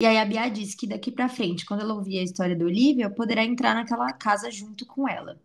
E 0.00 0.04
aí 0.04 0.18
a 0.18 0.24
Bia 0.26 0.48
disse 0.50 0.76
que 0.76 0.86
daqui 0.86 1.10
para 1.10 1.28
frente, 1.28 1.64
quando 1.64 1.80
ela 1.80 1.94
ouvir 1.94 2.18
a 2.18 2.22
história 2.22 2.54
da 2.54 2.64
Olivia, 2.64 3.08
poderá 3.08 3.42
entrar 3.42 3.74
naquela 3.74 4.12
casa 4.12 4.50
junto 4.50 4.84
com 4.84 5.08
ela. 5.08 5.40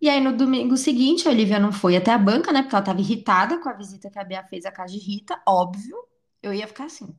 E 0.00 0.08
aí 0.08 0.20
no 0.20 0.36
domingo 0.36 0.76
seguinte, 0.76 1.28
a 1.28 1.30
Olivia 1.30 1.58
não 1.60 1.72
foi 1.72 1.96
até 1.96 2.10
a 2.10 2.18
banca, 2.18 2.52
né? 2.52 2.62
Porque 2.62 2.74
ela 2.74 2.82
estava 2.82 3.00
irritada 3.00 3.58
com 3.60 3.68
a 3.68 3.72
visita 3.72 4.10
que 4.10 4.18
a 4.18 4.24
Bia 4.24 4.42
fez 4.44 4.66
à 4.66 4.72
casa 4.72 4.92
de 4.92 4.98
Rita, 4.98 5.40
óbvio. 5.46 5.96
Eu 6.42 6.52
ia 6.52 6.66
ficar 6.66 6.86
assim. 6.86 7.14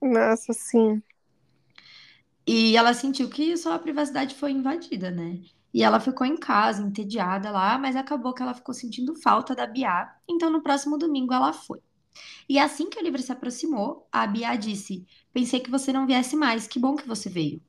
Nossa, 0.00 0.52
sim. 0.52 1.02
E 2.46 2.76
ela 2.76 2.94
sentiu 2.94 3.28
que 3.28 3.56
sua 3.56 3.78
privacidade 3.78 4.34
foi 4.36 4.52
invadida, 4.52 5.10
né? 5.10 5.40
E 5.74 5.82
ela 5.82 5.98
ficou 5.98 6.26
em 6.26 6.36
casa, 6.36 6.82
entediada 6.82 7.50
lá, 7.50 7.78
mas 7.78 7.96
acabou 7.96 8.32
que 8.32 8.42
ela 8.42 8.54
ficou 8.54 8.74
sentindo 8.74 9.14
falta 9.16 9.54
da 9.54 9.66
Bia. 9.66 10.08
Então 10.28 10.50
no 10.50 10.62
próximo 10.62 10.96
domingo 10.98 11.34
ela 11.34 11.52
foi. 11.52 11.80
E 12.48 12.58
assim 12.58 12.88
que 12.90 12.98
o 12.98 13.02
livro 13.02 13.22
se 13.22 13.32
aproximou, 13.32 14.06
a 14.12 14.26
Bia 14.26 14.54
disse: 14.56 15.06
Pensei 15.32 15.60
que 15.60 15.70
você 15.70 15.92
não 15.92 16.06
viesse 16.06 16.36
mais, 16.36 16.66
que 16.66 16.78
bom 16.78 16.96
que 16.96 17.06
você 17.06 17.28
veio. 17.30 17.60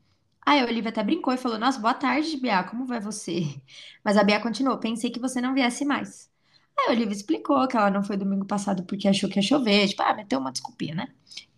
Aí 0.46 0.60
a 0.60 0.66
Olivia 0.66 0.90
até 0.90 1.04
brincou 1.04 1.34
e 1.34 1.38
falou: 1.38 1.58
Nossa, 1.58 1.80
boa 1.80 1.94
tarde, 1.94 2.38
Bia, 2.38 2.64
como 2.64 2.86
vai 2.86 3.00
você? 3.00 3.44
Mas 4.04 4.18
a 4.18 4.24
Bia 4.24 4.40
continuou: 4.42 4.78
Pensei 4.80 5.10
que 5.10 5.20
você 5.20 5.42
não 5.42 5.54
viesse 5.54 5.86
mais. 5.86 6.30
Aí 6.78 6.88
a 6.88 6.92
Olivia 6.92 7.14
explicou 7.16 7.68
que 7.68 7.78
ela 7.78 7.92
não 7.92 8.04
foi 8.04 8.18
domingo 8.18 8.46
passado 8.46 8.84
porque 8.86 9.08
achou 9.08 9.30
que 9.30 9.38
ia 9.38 9.44
chover, 9.44 9.88
tipo, 9.88 10.02
ah, 10.04 10.14
meteu 10.16 10.40
uma 10.40 10.52
desculpinha, 10.52 10.96
né? 10.96 11.08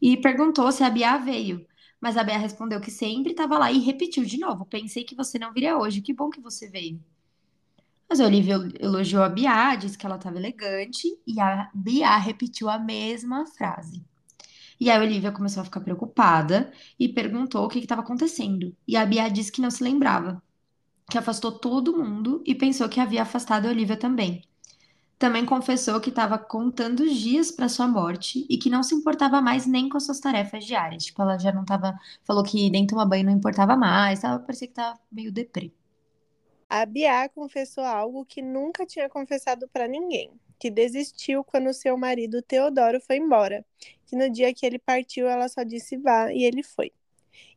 E 0.02 0.18
perguntou 0.18 0.72
se 0.72 0.84
a 0.84 0.90
Bia 0.90 1.18
veio. 1.18 1.66
Mas 2.02 2.18
a 2.18 2.24
Bia 2.24 2.38
respondeu 2.38 2.80
que 2.82 2.92
sempre 2.92 3.32
estava 3.32 3.58
lá 3.58 3.72
e 3.72 3.80
repetiu 3.80 4.24
de 4.26 4.38
novo: 4.38 4.66
Pensei 4.66 5.04
que 5.04 5.16
você 5.16 5.40
não 5.40 5.54
viria 5.54 5.78
hoje, 5.78 6.02
que 6.02 6.14
bom 6.14 6.30
que 6.30 6.42
você 6.42 6.70
veio. 6.70 7.02
Mas 8.10 8.20
a 8.20 8.26
Olivia 8.26 8.56
elogiou 8.80 9.24
a 9.24 9.30
Bia, 9.30 9.76
disse 9.76 9.98
que 9.98 10.06
ela 10.06 10.16
estava 10.16 10.38
elegante, 10.38 11.08
e 11.26 11.40
a 11.40 11.70
Bia 11.74 12.16
repetiu 12.18 12.70
a 12.70 12.78
mesma 12.80 13.46
frase. 13.48 14.04
E 14.80 14.92
a 14.92 15.00
Olivia 15.00 15.32
começou 15.32 15.62
a 15.62 15.66
ficar 15.66 15.82
preocupada 15.82 16.72
e 17.00 17.08
perguntou 17.10 17.66
o 17.66 17.70
que 17.70 17.80
estava 17.80 18.02
acontecendo. 18.02 18.76
E 18.88 18.96
a 18.98 19.06
Bia 19.06 19.30
disse 19.30 19.52
que 19.52 19.62
não 19.62 19.72
se 19.72 19.84
lembrava, 19.84 20.42
que 21.10 21.18
afastou 21.18 21.52
todo 21.52 21.98
mundo 21.98 22.44
e 22.46 22.54
pensou 22.56 22.90
que 22.90 23.00
havia 23.00 23.24
afastado 23.24 23.66
a 23.68 23.70
Olivia 23.70 23.98
também. 23.98 24.44
Também 25.18 25.46
confessou 25.46 26.00
que 26.02 26.10
estava 26.10 26.38
contando 26.38 27.02
os 27.04 27.16
dias 27.18 27.52
para 27.52 27.70
sua 27.70 27.88
morte 27.88 28.46
e 28.50 28.58
que 28.58 28.70
não 28.70 28.84
se 28.84 28.94
importava 28.96 29.42
mais 29.42 29.66
nem 29.66 29.88
com 29.90 29.98
as 29.98 30.06
suas 30.06 30.20
tarefas 30.20 30.66
diárias. 30.66 31.06
Tipo, 31.06 31.22
ela 31.22 31.38
já 31.38 31.52
não 31.54 31.62
estava. 31.62 31.98
Falou 32.24 32.44
que 32.44 32.70
nem 32.70 32.86
tomar 32.86 33.06
banho 33.06 33.26
não 33.26 33.32
importava 33.34 33.78
mais, 33.78 34.20
tava, 34.22 34.40
parecia 34.40 34.68
que 34.68 34.74
estava 34.74 35.00
meio 35.12 35.32
deprê. 35.32 35.72
A 36.70 36.86
Bia 36.86 37.30
confessou 37.30 37.84
algo 37.84 38.26
que 38.26 38.42
nunca 38.42 38.86
tinha 38.86 39.08
confessado 39.08 39.68
para 39.68 39.88
ninguém, 39.88 40.32
que 40.60 40.72
desistiu 40.72 41.44
quando 41.44 41.72
seu 41.74 41.96
marido 41.96 42.42
Teodoro 42.42 43.00
foi 43.00 43.18
embora, 43.18 43.64
que 44.06 44.16
no 44.16 44.30
dia 44.30 44.54
que 44.54 44.66
ele 44.66 44.80
partiu 44.80 45.28
ela 45.28 45.48
só 45.48 45.64
disse 45.64 45.96
vá 45.96 46.32
e 46.34 46.44
ele 46.44 46.64
foi. 46.64 46.92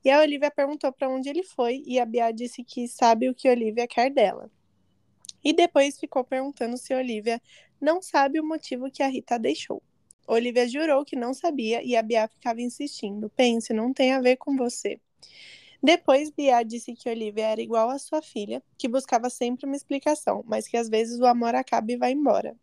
E 0.04 0.10
a 0.10 0.20
Olivia 0.20 0.50
perguntou 0.50 0.92
para 0.92 1.08
onde 1.08 1.28
ele 1.28 1.42
foi 1.42 1.82
e 1.86 1.98
a 1.98 2.04
Bia 2.04 2.30
disse 2.32 2.62
que 2.62 2.86
sabe 2.86 3.28
o 3.28 3.34
que 3.34 3.48
Olivia 3.48 3.86
quer 3.88 4.10
dela. 4.10 4.50
E 5.42 5.52
depois 5.52 5.98
ficou 5.98 6.22
perguntando 6.22 6.76
se 6.76 6.94
Olivia 6.94 7.40
não 7.80 8.02
sabe 8.02 8.38
o 8.38 8.46
motivo 8.46 8.90
que 8.90 9.02
a 9.02 9.08
Rita 9.08 9.38
deixou. 9.38 9.82
Olivia 10.26 10.68
jurou 10.68 11.04
que 11.04 11.16
não 11.16 11.32
sabia 11.32 11.82
e 11.82 11.96
a 11.96 12.02
Bia 12.02 12.28
ficava 12.28 12.60
insistindo: 12.60 13.30
pense, 13.30 13.72
não 13.72 13.92
tem 13.92 14.12
a 14.12 14.20
ver 14.20 14.36
com 14.36 14.56
você. 14.56 15.00
Depois, 15.82 16.30
Bia 16.30 16.62
disse 16.62 16.94
que 16.94 17.08
Olivia 17.08 17.46
era 17.46 17.60
igual 17.60 17.88
à 17.90 17.98
sua 17.98 18.20
filha, 18.20 18.62
que 18.76 18.88
buscava 18.88 19.30
sempre 19.30 19.66
uma 19.66 19.76
explicação, 19.76 20.44
mas 20.46 20.66
que 20.66 20.76
às 20.76 20.88
vezes 20.88 21.20
o 21.20 21.26
amor 21.26 21.54
acaba 21.54 21.92
e 21.92 21.96
vai 21.96 22.12
embora. 22.12 22.56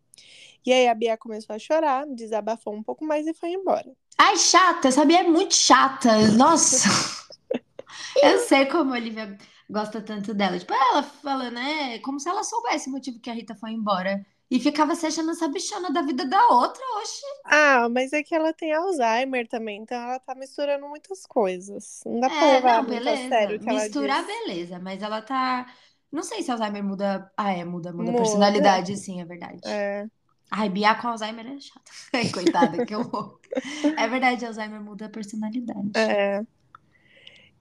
E 0.65 0.73
aí 0.73 0.87
a 0.87 0.95
Bia 0.95 1.17
começou 1.17 1.55
a 1.55 1.59
chorar, 1.59 2.05
desabafou 2.07 2.73
um 2.73 2.83
pouco 2.83 3.05
mais 3.05 3.27
e 3.27 3.33
foi 3.33 3.51
embora. 3.51 3.91
Ai, 4.17 4.37
chata, 4.37 4.87
essa 4.87 5.05
Bia 5.05 5.19
é 5.19 5.23
muito 5.23 5.53
chata. 5.53 6.27
Nossa! 6.31 6.87
Eu 8.21 8.39
sei 8.39 8.65
como 8.65 8.93
a 8.93 8.97
Olivia 8.97 9.37
gosta 9.69 10.01
tanto 10.01 10.33
dela. 10.33 10.57
Tipo, 10.57 10.73
ela 10.73 11.03
fala, 11.03 11.51
né? 11.51 11.99
Como 11.99 12.19
se 12.19 12.29
ela 12.29 12.43
soubesse 12.43 12.89
o 12.89 12.91
motivo 12.91 13.19
que 13.19 13.29
a 13.29 13.33
Rita 13.33 13.55
foi 13.55 13.71
embora. 13.71 14.25
E 14.49 14.59
ficava 14.59 14.95
se 14.95 15.05
achando 15.07 15.31
essa 15.31 15.47
bichona 15.47 15.91
da 15.91 16.01
vida 16.01 16.25
da 16.27 16.47
outra, 16.49 16.81
oxe. 17.01 17.21
Ah, 17.43 17.87
mas 17.89 18.11
é 18.13 18.23
que 18.23 18.33
ela 18.35 18.53
tem 18.53 18.73
Alzheimer 18.73 19.47
também, 19.47 19.81
então 19.81 19.97
ela 20.01 20.19
tá 20.19 20.33
misturando 20.35 20.87
muitas 20.87 21.25
coisas. 21.25 22.01
Não 22.05 22.19
dá 22.19 22.29
pra 22.29 22.47
É, 22.47 22.47
levar 22.47 22.81
não, 22.81 22.83
muito 22.83 23.01
beleza. 23.01 23.11
a 23.11 23.17
sério 23.29 23.59
que 23.59 23.69
ela 23.69 23.87
Misturar, 23.87 24.23
diz. 24.23 24.25
beleza, 24.25 24.79
mas 24.79 25.01
ela 25.01 25.21
tá. 25.21 25.71
Não 26.11 26.23
sei 26.23 26.41
se 26.41 26.51
Alzheimer 26.51 26.83
muda. 26.83 27.31
Ah, 27.37 27.51
é, 27.53 27.63
muda, 27.63 27.93
muda 27.93 28.11
a 28.11 28.13
Muda. 28.13 28.15
personalidade, 28.15 28.95
sim, 28.97 29.21
é 29.21 29.25
verdade. 29.25 29.61
É. 29.65 30.07
Ai, 30.51 30.69
Bia 30.69 30.95
com 30.95 31.07
Alzheimer 31.09 31.47
é 31.47 31.59
chata. 31.59 31.91
Ai, 32.13 32.29
coitada, 32.29 32.81
que 32.81 32.95
horror. 32.95 33.39
É 33.97 34.07
verdade, 34.07 34.45
Alzheimer 34.45 34.81
muda 34.81 35.05
a 35.07 35.09
personalidade. 35.09 35.91
É. 35.95 36.45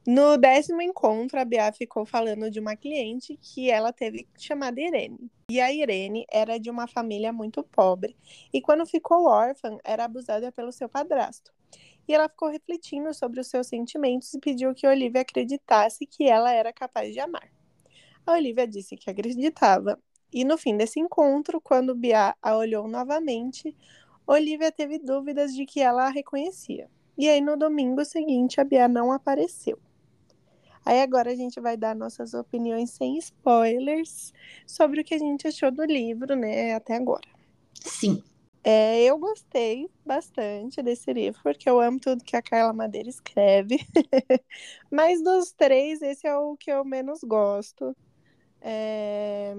No 0.07 0.37
décimo 0.37 0.83
encontro, 0.83 1.41
a 1.41 1.47
Bia 1.47 1.73
ficou 1.73 2.05
falando 2.05 2.51
de 2.51 2.61
uma 2.61 2.77
cliente 2.77 3.39
que 3.41 3.71
ela 3.71 3.91
teve 3.91 4.29
chamada 4.37 4.79
Irene. 4.79 5.31
E 5.51 5.63
a 5.63 5.73
Irene 5.73 6.27
era 6.31 6.61
de 6.61 6.69
uma 6.69 6.87
família 6.87 7.33
muito 7.33 7.63
pobre 7.63 8.15
e 8.53 8.61
quando 8.61 8.85
ficou 8.85 9.27
órfã, 9.27 9.79
era 9.83 10.05
abusada 10.05 10.53
pelo 10.53 10.73
seu 10.73 10.91
padrasto. 10.91 11.55
E 12.07 12.13
ela 12.13 12.29
ficou 12.29 12.51
refletindo 12.51 13.15
sobre 13.15 13.41
os 13.41 13.47
seus 13.47 13.67
sentimentos 13.67 14.35
e 14.35 14.41
pediu 14.41 14.75
que 14.75 14.87
Olivia 14.87 15.23
acreditasse 15.23 16.05
que 16.05 16.25
ela 16.25 16.53
era 16.53 16.71
capaz 16.71 17.15
de 17.15 17.21
amar. 17.21 17.51
A 18.27 18.33
Olivia 18.33 18.69
disse 18.69 18.97
que 18.97 19.09
acreditava. 19.09 19.99
E 20.31 20.45
no 20.45 20.59
fim 20.59 20.77
desse 20.77 21.01
encontro, 21.01 21.63
quando 21.63 21.95
Bia 21.95 22.37
a 22.43 22.57
olhou 22.59 22.87
novamente, 22.87 23.75
Olivia 24.27 24.71
teve 24.71 24.99
dúvidas 24.99 25.55
de 25.55 25.65
que 25.65 25.81
ela 25.81 26.09
a 26.09 26.11
reconhecia. 26.11 26.91
E 27.17 27.27
aí 27.27 27.41
no 27.41 27.57
domingo 27.57 28.05
seguinte, 28.05 28.61
a 28.61 28.65
Bia 28.65 28.87
não 28.87 29.11
apareceu. 29.11 29.79
Aí 30.85 31.01
agora 31.01 31.31
a 31.33 31.35
gente 31.37 31.61
vai 31.61 31.77
dar 31.77 31.95
nossas 31.97 32.35
opiniões 32.35 32.91
sem 32.91 33.17
spoilers 33.19 34.33
sobre 34.67 35.01
o 35.01 35.05
que 35.05 35.15
a 35.15 35.19
gente 35.19 35.47
achou 35.49 35.71
do 35.73 35.85
livro, 35.85 36.37
né, 36.37 36.75
até 36.75 36.95
agora. 36.97 37.29
Sim. 37.85 38.23
É, 38.67 39.05
eu 39.05 39.19
gostei 39.19 39.91
bastante 40.05 40.83
desse 40.83 41.13
livro, 41.13 41.39
porque 41.43 41.69
eu 41.69 41.79
amo 41.81 42.01
tudo 42.01 42.25
que 42.25 42.35
a 42.37 42.41
Carla 42.43 42.73
Madeira 42.73 43.09
escreve. 43.11 43.77
Mas 44.91 45.23
dos 45.23 45.53
três, 45.53 46.01
esse 46.03 46.27
é 46.27 46.35
o 46.37 46.57
que 46.57 46.71
eu 46.73 46.83
menos 46.85 47.21
gosto. 47.23 47.95
É, 48.61 49.55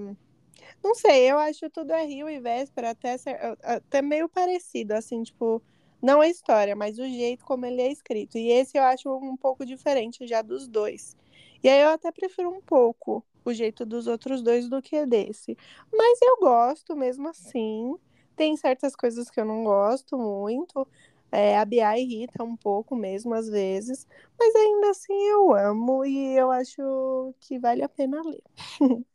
Não 0.84 0.94
sei, 0.94 1.30
eu 1.30 1.38
acho 1.38 1.70
tudo 1.70 1.92
é 1.92 2.04
Rio 2.06 2.28
e 2.30 2.40
Véspera 2.40 2.90
até, 2.90 3.18
ser- 3.18 3.38
até 3.62 4.02
meio 4.02 4.28
parecido, 4.28 4.94
assim, 4.94 5.22
tipo, 5.22 5.62
não 6.06 6.20
a 6.20 6.28
história, 6.28 6.76
mas 6.76 7.00
o 7.00 7.04
jeito 7.04 7.44
como 7.44 7.66
ele 7.66 7.82
é 7.82 7.90
escrito. 7.90 8.38
E 8.38 8.48
esse 8.52 8.78
eu 8.78 8.84
acho 8.84 9.12
um 9.12 9.36
pouco 9.36 9.66
diferente 9.66 10.24
já 10.24 10.40
dos 10.40 10.68
dois. 10.68 11.16
E 11.64 11.68
aí 11.68 11.82
eu 11.82 11.88
até 11.88 12.12
prefiro 12.12 12.48
um 12.48 12.60
pouco 12.60 13.24
o 13.44 13.52
jeito 13.52 13.84
dos 13.84 14.06
outros 14.06 14.40
dois 14.40 14.68
do 14.68 14.80
que 14.80 15.04
desse. 15.04 15.58
Mas 15.92 16.22
eu 16.22 16.38
gosto 16.38 16.94
mesmo 16.94 17.28
assim. 17.28 17.96
Tem 18.36 18.56
certas 18.56 18.94
coisas 18.94 19.28
que 19.28 19.40
eu 19.40 19.44
não 19.44 19.64
gosto 19.64 20.16
muito. 20.16 20.86
É, 21.32 21.58
a 21.58 21.64
Bia 21.64 21.98
irrita 21.98 22.44
um 22.44 22.56
pouco 22.56 22.94
mesmo, 22.94 23.34
às 23.34 23.48
vezes. 23.48 24.06
Mas 24.38 24.54
ainda 24.54 24.90
assim 24.90 25.28
eu 25.28 25.52
amo 25.56 26.04
e 26.04 26.36
eu 26.36 26.52
acho 26.52 27.34
que 27.40 27.58
vale 27.58 27.82
a 27.82 27.88
pena 27.88 28.22
ler. 28.22 28.44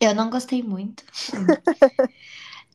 Eu 0.00 0.14
não 0.14 0.30
gostei 0.30 0.62
muito. 0.62 1.04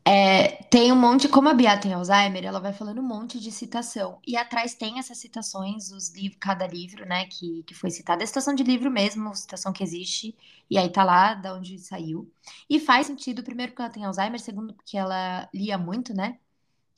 É, 0.06 0.64
tem 0.64 0.92
um 0.92 0.98
monte, 0.98 1.30
como 1.30 1.48
a 1.48 1.54
Bia 1.54 1.78
tem 1.80 1.94
Alzheimer, 1.94 2.44
ela 2.44 2.60
vai 2.60 2.74
falando 2.74 3.00
um 3.00 3.08
monte 3.08 3.40
de 3.40 3.52
citação. 3.52 4.20
E 4.28 4.36
atrás 4.36 4.74
tem 4.74 5.00
essas 5.00 5.18
citações, 5.18 5.92
os 5.92 6.10
livros, 6.14 6.38
cada 6.42 6.68
livro, 6.68 7.06
né, 7.06 7.26
que, 7.26 7.64
que 7.64 7.74
foi 7.74 7.90
citado. 7.90 8.22
É 8.22 8.26
citação 8.26 8.54
de 8.54 8.64
livro 8.64 8.92
mesmo, 8.92 9.34
citação 9.34 9.72
que 9.72 9.82
existe. 9.84 10.36
E 10.70 10.78
aí 10.78 10.90
tá 10.92 11.04
lá 11.06 11.34
da 11.36 11.54
onde 11.56 11.80
saiu. 11.80 12.30
E 12.70 12.80
faz 12.80 13.08
sentido, 13.08 13.44
primeiro, 13.44 13.72
porque 13.72 13.82
ela 13.82 13.92
tem 13.92 14.04
Alzheimer, 14.06 14.40
segundo, 14.42 14.74
porque 14.74 14.98
ela 14.98 15.48
lia 15.54 15.78
muito, 15.78 16.14
né? 16.14 16.38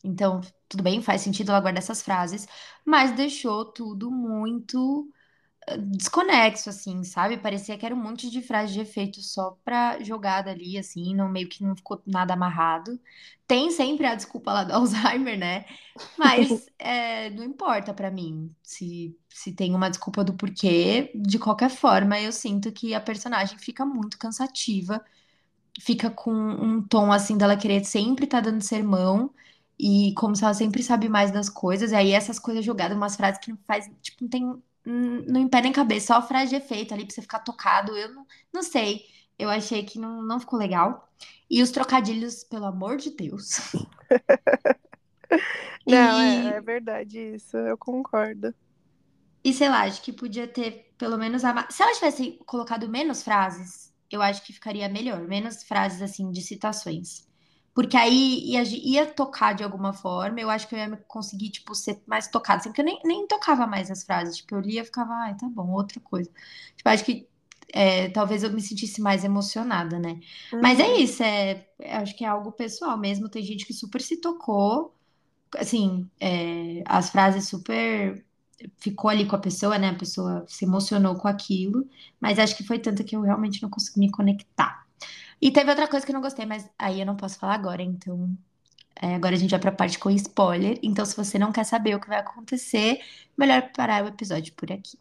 Então, 0.04 0.42
tudo 0.70 0.84
bem, 0.84 1.02
faz 1.02 1.22
sentido 1.22 1.50
ela 1.52 1.60
guardar 1.62 1.80
essas 1.82 2.02
frases, 2.02 2.48
mas 2.86 3.12
deixou 3.16 3.66
tudo 3.66 4.12
muito 4.12 5.10
desconexo, 5.80 6.70
assim, 6.70 7.04
sabe? 7.04 7.38
Parecia 7.38 7.78
que 7.78 7.86
era 7.86 7.96
um 7.96 7.98
monte 8.02 8.30
de 8.30 8.42
frase 8.42 8.74
de 8.74 8.80
efeito 8.82 9.22
só 9.22 9.52
pra 9.64 10.02
jogada 10.04 10.52
ali, 10.52 10.78
assim, 10.78 11.16
não, 11.16 11.30
meio 11.30 11.50
que 11.50 11.64
não 11.64 11.76
ficou 11.76 12.02
nada 12.06 12.34
amarrado. 12.34 13.00
Tem 13.48 13.72
sempre 13.72 14.06
a 14.06 14.16
desculpa 14.16 14.54
lá 14.54 14.64
do 14.64 14.74
Alzheimer, 14.76 15.38
né? 15.38 15.66
Mas 16.18 16.70
é, 16.78 17.30
não 17.32 17.44
importa 17.44 17.94
pra 17.94 18.12
mim 18.12 18.54
se, 18.64 19.18
se 19.30 19.54
tem 19.54 19.74
uma 19.76 19.90
desculpa 19.90 20.24
do 20.24 20.34
porquê. 20.36 21.12
De 21.16 21.40
qualquer 21.40 21.70
forma, 21.70 22.20
eu 22.20 22.32
sinto 22.32 22.72
que 22.72 22.94
a 22.94 23.02
personagem 23.02 23.58
fica 23.58 23.86
muito 23.86 24.18
cansativa, 24.18 25.04
fica 25.82 26.10
com 26.10 26.32
um 26.34 26.82
tom 26.82 27.12
assim 27.12 27.38
dela 27.38 27.58
querer 27.58 27.84
sempre 27.86 28.26
estar 28.26 28.42
dando 28.42 28.62
sermão. 28.62 29.34
E 29.80 30.14
como 30.16 30.36
se 30.36 30.44
ela 30.44 30.54
sempre 30.54 30.82
sabe 30.84 31.10
mais 31.10 31.32
das 31.32 31.50
coisas, 31.50 31.92
e 31.92 31.96
aí 31.96 32.12
essas 32.12 32.40
coisas 32.40 32.64
jogadas, 32.64 32.96
umas 32.96 33.16
frases 33.16 33.40
que 33.42 33.52
não 33.52 33.58
faz, 33.68 33.90
tipo, 34.02 34.24
não 34.24 34.30
tem, 34.30 34.64
não 34.86 35.42
em 35.42 35.48
pé 35.50 35.62
nem 35.62 35.72
cabeça, 35.72 36.08
só 36.14 36.28
frase 36.28 36.50
de 36.52 36.56
efeito 36.58 36.94
ali 36.94 37.06
pra 37.06 37.14
você 37.14 37.22
ficar 37.22 37.40
tocado. 37.40 37.96
Eu 37.98 38.14
não, 38.14 38.26
não 38.54 38.64
sei. 38.64 39.06
Eu 39.38 39.50
achei 39.50 39.84
que 39.84 40.00
não, 40.00 40.22
não 40.24 40.40
ficou 40.40 40.58
legal. 40.60 41.10
E 41.50 41.62
os 41.62 41.72
trocadilhos, 41.72 42.44
pelo 42.44 42.66
amor 42.66 42.98
de 42.98 43.12
Deus. 43.12 43.60
Não, 45.86 46.22
E, 46.22 46.48
é, 46.48 46.58
é 46.58 46.62
verdade 46.62 47.20
isso, 47.36 47.58
eu 47.58 47.78
concordo. 47.78 48.54
e 49.44 49.54
sei 49.54 49.70
lá, 49.70 49.84
acho 49.84 50.02
que 50.02 50.12
podia 50.14 50.48
ter 50.48 50.94
pelo 50.98 51.18
menos 51.18 51.44
ama... 51.44 51.68
Se 51.70 51.84
ela 51.84 51.94
tivesse 51.94 52.40
colocado 52.46 52.90
menos 52.90 53.22
frases, 53.24 53.94
eu 54.10 54.22
acho 54.22 54.44
que 54.46 54.54
ficaria 54.54 54.90
melhor. 54.90 55.22
Menos 55.28 55.64
frases 55.64 56.02
assim 56.02 56.32
de 56.32 56.42
citações. 56.42 57.28
Porque 57.76 57.98
aí 57.98 58.42
ia, 58.52 58.64
ia 58.64 59.08
tocar 59.08 59.54
de 59.56 59.64
alguma 59.64 59.94
forma, 59.94 60.42
eu 60.42 60.50
acho 60.52 60.68
que 60.70 60.76
eu 60.76 60.80
ia 60.80 60.98
conseguir, 61.10 61.52
tipo, 61.52 61.76
ser 61.76 62.02
mais 62.08 62.28
tocada. 62.30 62.62
Assim, 62.62 62.70
porque 62.72 62.82
eu 62.82 62.86
nem, 62.86 63.02
nem 63.06 63.28
tocava 63.28 63.68
mais 63.68 63.92
as 63.92 64.04
frases. 64.06 64.38
Tipo, 64.38 64.56
eu 64.58 64.62
lia 64.62 64.82
e 64.84 64.86
ficava, 64.86 65.14
ai, 65.16 65.36
tá 65.38 65.48
bom, 65.50 65.72
outra 65.74 66.00
coisa. 66.02 66.32
Tipo, 66.78 66.90
acho 66.90 67.06
que 67.06 67.30
é, 67.74 68.10
talvez 68.12 68.44
eu 68.44 68.52
me 68.54 68.62
sentisse 68.62 69.02
mais 69.02 69.24
emocionada, 69.26 70.00
né? 70.00 70.20
Mas 70.62 70.80
é 70.80 70.88
Uhum. 70.88 71.00
isso, 71.00 71.24
é, 71.24 71.68
é- 71.80 71.98
acho 71.98 72.16
que 72.18 72.24
é 72.26 72.28
algo 72.30 72.52
pessoal 72.54 72.98
mesmo. 72.98 73.30
Tem 73.30 73.44
gente 73.44 73.66
que 73.66 73.74
super 73.74 74.02
se 74.02 74.18
tocou, 74.22 74.96
assim, 75.58 76.10
é, 76.20 76.84
as 76.88 77.10
frases 77.10 77.48
super 77.50 78.26
ficou 78.78 79.10
ali 79.10 79.28
com 79.28 79.36
a 79.36 79.40
pessoa, 79.40 79.78
né? 79.80 79.90
A 79.90 79.96
pessoa 79.96 80.46
se 80.48 80.66
emocionou 80.66 81.16
com 81.18 81.28
aquilo, 81.28 81.90
mas 82.20 82.40
acho 82.40 82.56
que 82.58 82.64
foi 82.66 82.80
tanto 82.80 83.04
que 83.04 83.16
eu 83.16 83.22
realmente 83.22 83.62
não 83.62 83.70
consegui 83.70 84.00
me 84.02 84.12
conectar. 84.12 84.85
E 85.42 85.52
teve 85.52 85.70
outra 85.70 85.88
coisa 85.88 86.06
que 86.06 86.12
eu 86.12 86.14
não 86.16 86.22
gostei, 86.22 86.46
mas 86.46 86.70
aí 86.78 87.00
eu 87.00 87.06
não 87.06 87.16
posso 87.18 87.38
falar 87.40 87.54
agora, 87.56 87.82
então. 87.84 88.38
é, 89.02 89.16
agora 89.16 89.36
a 89.36 89.40
gente 89.40 89.52
vai 89.52 89.60
pra 89.60 89.72
parte 89.72 90.00
com 90.00 90.10
spoiler. 90.12 90.80
Então, 90.84 91.06
se 91.06 91.16
você 91.18 91.40
não 91.40 91.52
quer 91.54 91.66
saber 91.66 91.96
o 91.96 92.02
que 92.02 92.08
vai 92.10 92.20
acontecer, 92.20 93.02
melhor 93.38 93.72
parar 93.74 94.04
o 94.06 94.08
episódio 94.10 94.54
por 94.56 94.72
aqui. 94.72 94.98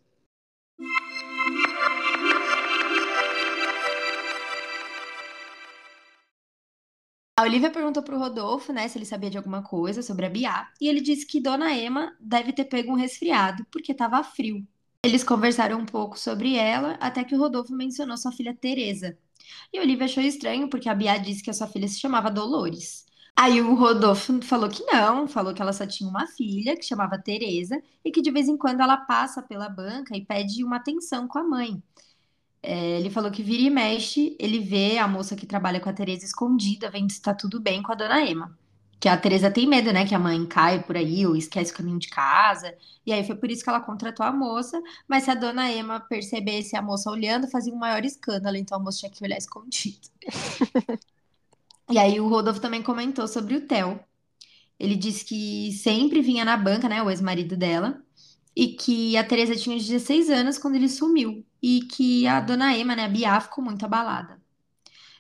Olivia 7.41 7.71
perguntou 7.71 8.03
pro 8.03 8.19
Rodolfo, 8.19 8.73
né, 8.73 8.89
se 8.89 8.99
ele 8.99 9.05
sabia 9.05 9.31
de 9.31 9.37
alguma 9.37 9.63
coisa 9.63 10.03
sobre 10.03 10.27
a 10.27 10.31
Biá, 10.31 10.73
e 10.81 10.89
ele 10.89 11.01
disse 11.01 11.25
que 11.27 11.41
Dona 11.41 11.73
Emma 11.73 12.17
deve 12.21 12.53
ter 12.53 12.65
pego 12.65 12.91
um 12.93 12.97
resfriado 12.97 13.65
porque 13.71 13.93
estava 13.93 14.23
frio. 14.25 14.67
Eles 15.05 15.23
conversaram 15.23 15.79
um 15.79 15.87
pouco 15.87 16.19
sobre 16.19 16.57
ela, 16.57 16.95
até 17.01 17.23
que 17.25 17.35
o 17.35 17.39
Rodolfo 17.39 17.73
mencionou 17.75 18.17
sua 18.17 18.33
filha 18.33 18.53
Teresa. 18.55 19.17
E 19.73 19.81
Olivia 19.81 20.07
achou 20.07 20.23
estranho 20.23 20.69
porque 20.69 20.89
a 20.89 20.95
Biá 20.95 21.19
disse 21.19 21.43
que 21.43 21.51
a 21.51 21.55
sua 21.55 21.67
filha 21.67 21.89
se 21.89 22.01
chamava 22.01 22.31
Dolores. 22.31 23.05
Aí 23.37 23.61
o 23.61 23.75
Rodolfo 23.75 24.41
falou 24.43 24.69
que 24.69 24.85
não, 24.85 25.27
falou 25.27 25.53
que 25.53 25.61
ela 25.61 25.73
só 25.73 25.85
tinha 25.87 26.09
uma 26.09 26.27
filha, 26.27 26.77
que 26.77 26.85
chamava 26.85 27.19
Teresa, 27.19 27.83
e 28.05 28.11
que 28.13 28.23
de 28.23 28.31
vez 28.31 28.49
em 28.49 28.57
quando 28.57 28.81
ela 28.81 28.97
passa 28.97 29.43
pela 29.43 29.69
banca 29.69 30.17
e 30.17 30.25
pede 30.25 30.65
uma 30.65 30.77
atenção 30.77 31.27
com 31.27 31.39
a 31.39 31.45
mãe. 31.45 31.83
É, 32.63 32.99
ele 32.99 33.11
falou 33.11 33.31
que 33.31 33.43
vira 33.43 33.63
e 33.63 33.71
mexe, 33.71 34.37
ele 34.41 34.61
vê 34.61 34.99
a 34.99 35.09
moça 35.09 35.37
que 35.37 35.47
trabalha 35.47 35.81
com 35.81 35.91
a 35.91 35.93
Teresa 35.93 36.25
escondida, 36.25 36.91
vendo 36.91 37.11
se 37.13 37.21
tá 37.21 37.35
tudo 37.35 37.61
bem 37.61 37.83
com 37.83 37.93
a 37.93 37.95
dona 37.95 38.23
Emma. 38.23 38.57
Que 39.01 39.09
a 39.09 39.17
Teresa 39.17 39.51
tem 39.51 39.67
medo, 39.67 39.93
né? 39.93 40.07
Que 40.07 40.15
a 40.15 40.19
mãe 40.19 40.45
cai 40.47 40.83
por 40.83 40.97
aí 40.97 41.27
ou 41.27 41.37
esquece 41.37 41.73
o 41.73 41.77
caminho 41.77 41.99
de 41.99 42.09
casa. 42.09 42.75
E 43.05 43.13
aí 43.13 43.25
foi 43.27 43.37
por 43.37 43.51
isso 43.51 43.63
que 43.63 43.69
ela 43.69 43.81
contratou 43.81 44.25
a 44.25 44.33
moça. 44.33 44.81
Mas 45.09 45.25
se 45.25 45.31
a 45.31 45.35
dona 45.35 45.71
Emma 45.71 46.01
percebesse 46.01 46.77
a 46.77 46.83
moça 46.83 47.11
olhando, 47.11 47.49
fazia 47.49 47.73
um 47.73 47.79
maior 47.79 48.05
escândalo. 48.05 48.57
Então 48.57 48.79
a 48.79 48.83
moça 48.83 49.01
tinha 49.01 49.11
que 49.11 49.25
olhar 49.25 49.37
escondido. 49.37 50.09
e 51.91 51.99
aí 51.99 52.21
o 52.21 52.29
Rodolfo 52.29 52.61
também 52.61 52.83
comentou 52.83 53.29
sobre 53.29 53.57
o 53.57 53.67
Theo. 53.67 54.01
Ele 54.79 54.97
disse 54.97 55.25
que 55.25 55.73
sempre 55.73 56.21
vinha 56.21 56.45
na 56.45 56.57
banca, 56.57 56.89
né? 56.89 57.03
O 57.03 57.11
ex-marido 57.11 57.57
dela 57.57 58.03
e 58.57 58.69
que 58.69 59.17
a 59.17 59.25
Teresa 59.25 59.57
tinha 59.57 59.77
16 59.77 60.31
anos 60.31 60.59
quando 60.59 60.77
ele 60.77 60.89
sumiu 60.89 61.45
e 61.63 61.81
que 61.83 62.27
a 62.27 62.41
dona 62.41 62.77
Emma, 62.77 62.95
né, 62.95 63.05
a 63.05 63.09
Bia, 63.09 63.41
ficou 63.41 63.65
muito 63.65 63.85
abalada. 63.85 64.41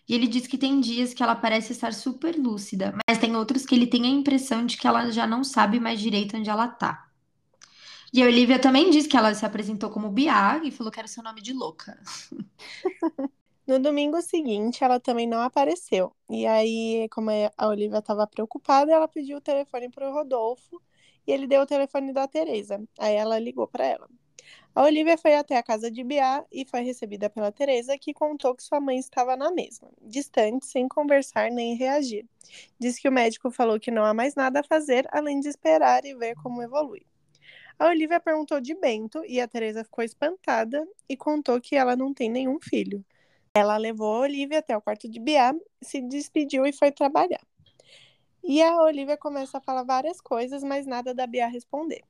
E 0.08 0.14
ele 0.14 0.26
diz 0.26 0.46
que 0.46 0.58
tem 0.58 0.80
dias 0.80 1.14
que 1.14 1.22
ela 1.22 1.34
parece 1.34 1.72
estar 1.72 1.92
super 1.94 2.36
lúcida, 2.36 2.94
mas 3.08 3.18
tem 3.18 3.34
outros 3.36 3.64
que 3.64 3.74
ele 3.74 3.86
tem 3.86 4.04
a 4.04 4.08
impressão 4.08 4.66
de 4.66 4.76
que 4.76 4.86
ela 4.86 5.10
já 5.10 5.26
não 5.26 5.42
sabe 5.42 5.80
mais 5.80 6.00
direito 6.00 6.36
onde 6.36 6.50
ela 6.50 6.68
tá. 6.68 7.08
E 8.12 8.22
a 8.22 8.26
Olivia 8.26 8.58
também 8.58 8.90
diz 8.90 9.06
que 9.06 9.16
ela 9.16 9.34
se 9.34 9.44
apresentou 9.44 9.90
como 9.90 10.10
Bia 10.10 10.60
e 10.62 10.70
falou 10.70 10.92
que 10.92 11.00
era 11.00 11.08
seu 11.08 11.22
nome 11.22 11.40
de 11.40 11.52
louca. 11.52 11.98
No 13.66 13.78
domingo 13.78 14.20
seguinte, 14.20 14.84
ela 14.84 15.00
também 15.00 15.26
não 15.26 15.40
apareceu. 15.40 16.14
E 16.28 16.46
aí, 16.46 17.08
como 17.10 17.30
a 17.56 17.66
Olivia 17.66 17.98
estava 17.98 18.26
preocupada, 18.26 18.92
ela 18.92 19.08
pediu 19.08 19.38
o 19.38 19.40
telefone 19.40 19.88
para 19.88 20.08
o 20.08 20.12
Rodolfo 20.12 20.82
e 21.26 21.32
ele 21.32 21.46
deu 21.46 21.62
o 21.62 21.66
telefone 21.66 22.12
da 22.12 22.28
Teresa. 22.28 22.82
Aí 22.98 23.14
ela 23.14 23.38
ligou 23.38 23.66
para 23.66 23.86
ela. 23.86 24.06
A 24.74 24.82
Olivia 24.82 25.16
foi 25.16 25.36
até 25.36 25.56
a 25.56 25.62
casa 25.62 25.88
de 25.88 26.02
Bia 26.02 26.44
e 26.50 26.64
foi 26.64 26.80
recebida 26.80 27.30
pela 27.30 27.52
Teresa, 27.52 27.96
que 27.96 28.12
contou 28.12 28.56
que 28.56 28.62
sua 28.64 28.80
mãe 28.80 28.98
estava 28.98 29.36
na 29.36 29.52
mesma, 29.52 29.88
distante, 30.02 30.66
sem 30.66 30.88
conversar 30.88 31.48
nem 31.52 31.76
reagir. 31.76 32.26
Diz 32.76 32.98
que 32.98 33.08
o 33.08 33.12
médico 33.12 33.52
falou 33.52 33.78
que 33.78 33.92
não 33.92 34.04
há 34.04 34.12
mais 34.12 34.34
nada 34.34 34.60
a 34.60 34.64
fazer 34.64 35.06
além 35.12 35.38
de 35.38 35.48
esperar 35.48 36.04
e 36.04 36.12
ver 36.16 36.34
como 36.42 36.60
evolui. 36.60 37.06
A 37.78 37.86
Olivia 37.86 38.18
perguntou 38.18 38.60
de 38.60 38.74
Bento 38.74 39.22
e 39.24 39.40
a 39.40 39.46
Teresa 39.46 39.84
ficou 39.84 40.02
espantada 40.02 40.84
e 41.08 41.16
contou 41.16 41.60
que 41.60 41.76
ela 41.76 41.94
não 41.94 42.12
tem 42.12 42.28
nenhum 42.28 42.58
filho. 42.60 43.04
Ela 43.54 43.76
levou 43.76 44.16
a 44.16 44.20
Olivia 44.20 44.58
até 44.58 44.76
o 44.76 44.82
quarto 44.82 45.08
de 45.08 45.20
Bia, 45.20 45.54
se 45.82 46.00
despediu 46.00 46.66
e 46.66 46.72
foi 46.72 46.90
trabalhar. 46.90 47.46
E 48.42 48.60
a 48.60 48.76
Olivia 48.82 49.16
começa 49.16 49.58
a 49.58 49.60
falar 49.60 49.84
várias 49.84 50.20
coisas, 50.20 50.64
mas 50.64 50.84
nada 50.84 51.14
da 51.14 51.28
Bia 51.28 51.46
responder. 51.46 52.02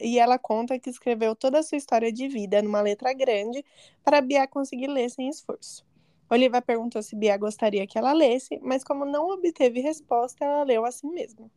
E 0.00 0.18
ela 0.18 0.38
conta 0.38 0.78
que 0.78 0.90
escreveu 0.90 1.34
toda 1.34 1.58
a 1.58 1.62
sua 1.62 1.78
história 1.78 2.12
de 2.12 2.28
vida 2.28 2.62
numa 2.62 2.80
letra 2.80 3.12
grande 3.12 3.64
para 4.04 4.20
Bia 4.20 4.46
conseguir 4.46 4.88
ler 4.88 5.10
sem 5.10 5.28
esforço. 5.28 5.86
Olivia 6.30 6.60
perguntou 6.60 7.02
se 7.02 7.16
Bia 7.16 7.36
gostaria 7.36 7.86
que 7.86 7.98
ela 7.98 8.12
lesse, 8.12 8.58
mas 8.62 8.84
como 8.84 9.04
não 9.04 9.30
obteve 9.30 9.80
resposta, 9.80 10.44
ela 10.44 10.62
leu 10.62 10.84
assim 10.84 11.08
mesmo. 11.10 11.50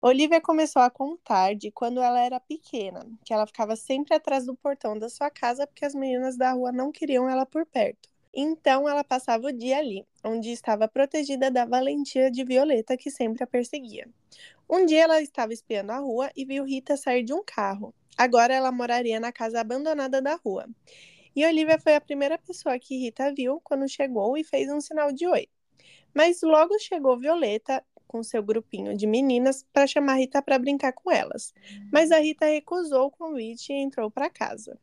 Olivia 0.00 0.40
começou 0.40 0.82
a 0.82 0.90
contar 0.90 1.54
de 1.54 1.70
quando 1.72 2.00
ela 2.00 2.20
era 2.20 2.38
pequena, 2.38 3.04
que 3.24 3.32
ela 3.32 3.46
ficava 3.46 3.74
sempre 3.74 4.14
atrás 4.14 4.46
do 4.46 4.54
portão 4.54 4.96
da 4.96 5.08
sua 5.08 5.28
casa 5.28 5.66
porque 5.66 5.84
as 5.84 5.94
meninas 5.94 6.36
da 6.36 6.52
rua 6.52 6.70
não 6.70 6.92
queriam 6.92 7.28
ela 7.28 7.44
por 7.44 7.66
perto. 7.66 8.08
Então 8.32 8.88
ela 8.88 9.02
passava 9.02 9.48
o 9.48 9.52
dia 9.52 9.78
ali, 9.78 10.06
onde 10.24 10.50
estava 10.50 10.86
protegida 10.86 11.50
da 11.50 11.64
valentia 11.64 12.30
de 12.30 12.44
Violeta, 12.44 12.96
que 12.96 13.10
sempre 13.10 13.42
a 13.42 13.46
perseguia. 13.46 14.08
Um 14.70 14.84
dia 14.84 15.04
ela 15.04 15.22
estava 15.22 15.52
espiando 15.52 15.92
a 15.92 15.98
rua 15.98 16.30
e 16.36 16.44
viu 16.44 16.64
Rita 16.64 16.96
sair 16.96 17.22
de 17.22 17.32
um 17.32 17.42
carro. 17.42 17.94
Agora 18.16 18.52
ela 18.52 18.70
moraria 18.70 19.18
na 19.18 19.32
casa 19.32 19.60
abandonada 19.60 20.20
da 20.20 20.34
rua. 20.34 20.66
E 21.34 21.46
Olivia 21.46 21.78
foi 21.78 21.94
a 21.94 22.00
primeira 22.00 22.36
pessoa 22.36 22.78
que 22.78 22.98
Rita 22.98 23.32
viu 23.32 23.60
quando 23.62 23.88
chegou 23.88 24.36
e 24.36 24.44
fez 24.44 24.70
um 24.70 24.80
sinal 24.80 25.12
de 25.12 25.26
oi. 25.26 25.48
Mas 26.12 26.42
logo 26.42 26.78
chegou 26.78 27.18
Violeta 27.18 27.82
com 28.06 28.22
seu 28.22 28.42
grupinho 28.42 28.96
de 28.96 29.06
meninas 29.06 29.64
para 29.72 29.86
chamar 29.86 30.16
Rita 30.16 30.42
para 30.42 30.58
brincar 30.58 30.92
com 30.92 31.10
elas. 31.10 31.54
Mas 31.92 32.10
a 32.10 32.18
Rita 32.18 32.46
recusou 32.46 33.06
o 33.06 33.10
convite 33.10 33.72
e 33.72 33.76
entrou 33.76 34.10
para 34.10 34.28
casa. 34.28 34.78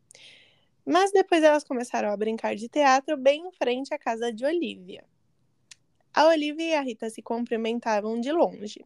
Mas 0.85 1.11
depois 1.11 1.43
elas 1.43 1.63
começaram 1.63 2.09
a 2.09 2.17
brincar 2.17 2.55
de 2.55 2.69
teatro 2.69 3.17
bem 3.17 3.47
em 3.47 3.51
frente 3.51 3.93
à 3.93 3.99
casa 3.99 4.31
de 4.31 4.45
Olivia. 4.45 5.03
A 6.15 6.27
Olivia 6.27 6.65
e 6.65 6.73
a 6.75 6.81
Rita 6.81 7.09
se 7.09 7.21
cumprimentavam 7.21 8.19
de 8.19 8.31
longe. 8.31 8.85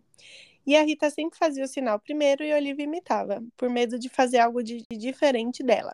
E 0.65 0.76
a 0.76 0.84
Rita 0.84 1.10
sempre 1.10 1.38
fazia 1.38 1.63
o 1.63 1.68
sinal 1.68 2.00
primeiro 2.00 2.44
e 2.44 2.52
a 2.52 2.56
Olivia 2.56 2.86
imitava, 2.86 3.44
por 3.56 3.70
medo 3.70 4.00
de 4.00 4.10
fazer 4.10 4.39
algo 4.39 4.63
de 4.63 4.84
diferente 4.92 5.63
dela. 5.63 5.94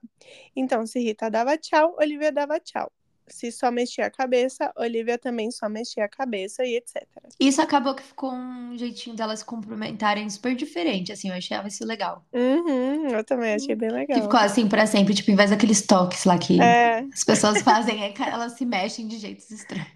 Então, 0.56 0.86
se 0.88 1.00
Rita 1.00 1.30
dava 1.30 1.58
tchau, 1.58 1.96
Olivia 2.00 2.32
dava 2.32 2.60
tchau 2.60 2.92
se 3.28 3.52
só 3.52 3.72
mexia 3.72 4.06
a 4.06 4.12
cabeça, 4.12 4.72
Olivia 4.78 5.18
também 5.18 5.52
só 5.52 5.68
mexia 5.68 6.06
a 6.06 6.10
cabeça 6.10 6.64
e 6.64 6.76
etc. 6.76 7.04
Isso 7.40 7.62
acabou 7.62 7.96
que 7.96 8.04
ficou 8.04 8.32
um 8.32 8.78
jeitinho 8.78 9.16
delas 9.16 9.40
se 9.40 9.46
cumprimentarem 9.46 10.30
super 10.30 10.56
diferente, 10.56 11.12
assim, 11.12 11.30
eu 11.30 11.36
achava 11.36 11.68
isso 11.68 11.86
legal. 11.86 12.26
Uhum, 12.34 13.08
eu 13.08 13.24
também 13.24 13.54
achei 13.54 13.76
bem 13.76 13.90
legal. 13.90 14.18
Que 14.18 14.24
ficou 14.24 14.40
assim 14.40 14.68
pra 14.68 14.86
sempre, 14.86 15.14
tipo, 15.14 15.32
em 15.32 15.36
vez 15.36 15.50
daqueles 15.50 15.82
toques 15.86 16.26
lá 16.26 16.38
que 16.38 16.62
é. 16.62 17.00
as 17.12 17.24
pessoas 17.24 17.62
fazem, 17.62 18.04
é, 18.04 18.14
elas 18.28 18.54
se 18.54 18.66
mexem 18.66 19.08
de 19.08 19.18
jeitos 19.18 19.50
estranhos. 19.50 19.88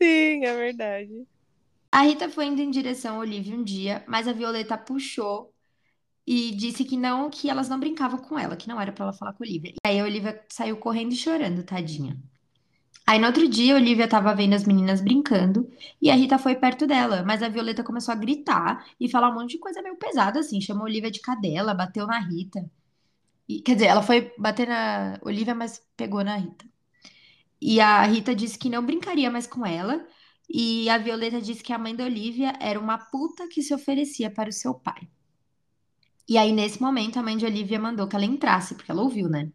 Sim, 0.00 0.44
é 0.44 0.54
verdade. 0.54 1.26
A 1.90 2.02
Rita 2.02 2.28
foi 2.28 2.46
indo 2.46 2.60
em 2.60 2.70
direção 2.70 3.16
a 3.16 3.20
Olivia 3.20 3.56
um 3.56 3.64
dia, 3.64 4.04
mas 4.06 4.28
a 4.28 4.32
Violeta 4.32 4.76
puxou 4.76 5.52
e 6.26 6.50
disse 6.50 6.84
que 6.84 6.96
não, 6.96 7.30
que 7.30 7.48
elas 7.48 7.68
não 7.68 7.78
brincavam 7.78 8.18
com 8.18 8.38
ela, 8.38 8.56
que 8.56 8.68
não 8.68 8.80
era 8.80 8.92
para 8.92 9.04
ela 9.04 9.12
falar 9.12 9.32
com 9.32 9.44
a 9.44 9.46
Olivia. 9.46 9.72
E 9.72 9.88
aí 9.88 10.00
a 10.00 10.04
Olivia 10.04 10.44
saiu 10.48 10.76
correndo 10.76 11.12
e 11.12 11.16
chorando, 11.16 11.62
tadinha. 11.62 12.16
Aí 13.08 13.18
no 13.20 13.26
outro 13.28 13.48
dia, 13.48 13.74
a 13.74 13.76
Olivia 13.76 14.08
tava 14.08 14.34
vendo 14.34 14.54
as 14.54 14.64
meninas 14.64 15.00
brincando 15.00 15.70
e 16.02 16.10
a 16.10 16.14
Rita 16.14 16.38
foi 16.38 16.56
perto 16.56 16.86
dela, 16.86 17.22
mas 17.24 17.42
a 17.42 17.48
Violeta 17.48 17.84
começou 17.84 18.12
a 18.12 18.16
gritar 18.16 18.84
e 19.00 19.08
falar 19.08 19.30
um 19.30 19.34
monte 19.34 19.52
de 19.52 19.58
coisa 19.58 19.80
meio 19.80 19.96
pesada, 19.96 20.40
assim. 20.40 20.60
Chamou 20.60 20.82
a 20.82 20.86
Olivia 20.86 21.10
de 21.10 21.20
cadela, 21.20 21.72
bateu 21.74 22.06
na 22.06 22.18
Rita. 22.18 22.68
E, 23.48 23.60
quer 23.62 23.74
dizer, 23.74 23.86
ela 23.86 24.02
foi 24.02 24.32
bater 24.38 24.68
na 24.68 25.18
Olivia, 25.22 25.54
mas 25.54 25.80
pegou 25.96 26.24
na 26.24 26.36
Rita. 26.36 26.66
E 27.60 27.80
a 27.80 28.02
Rita 28.04 28.34
disse 28.34 28.58
que 28.58 28.70
não 28.70 28.84
brincaria 28.84 29.30
mais 29.30 29.46
com 29.46 29.64
ela. 29.64 30.06
E 30.48 30.88
a 30.88 30.98
Violeta 30.98 31.40
disse 31.40 31.62
que 31.62 31.72
a 31.72 31.78
mãe 31.78 31.94
da 31.94 32.04
Olivia 32.04 32.54
era 32.60 32.78
uma 32.78 32.98
puta 32.98 33.48
que 33.48 33.62
se 33.62 33.74
oferecia 33.74 34.30
para 34.30 34.50
o 34.50 34.52
seu 34.52 34.74
pai. 34.74 35.08
E 36.28 36.36
aí, 36.38 36.52
nesse 36.52 36.80
momento, 36.82 37.18
a 37.18 37.22
mãe 37.22 37.36
de 37.36 37.46
Olivia 37.46 37.78
mandou 37.78 38.08
que 38.08 38.16
ela 38.16 38.24
entrasse, 38.24 38.74
porque 38.74 38.90
ela 38.90 39.02
ouviu, 39.02 39.28
né? 39.28 39.50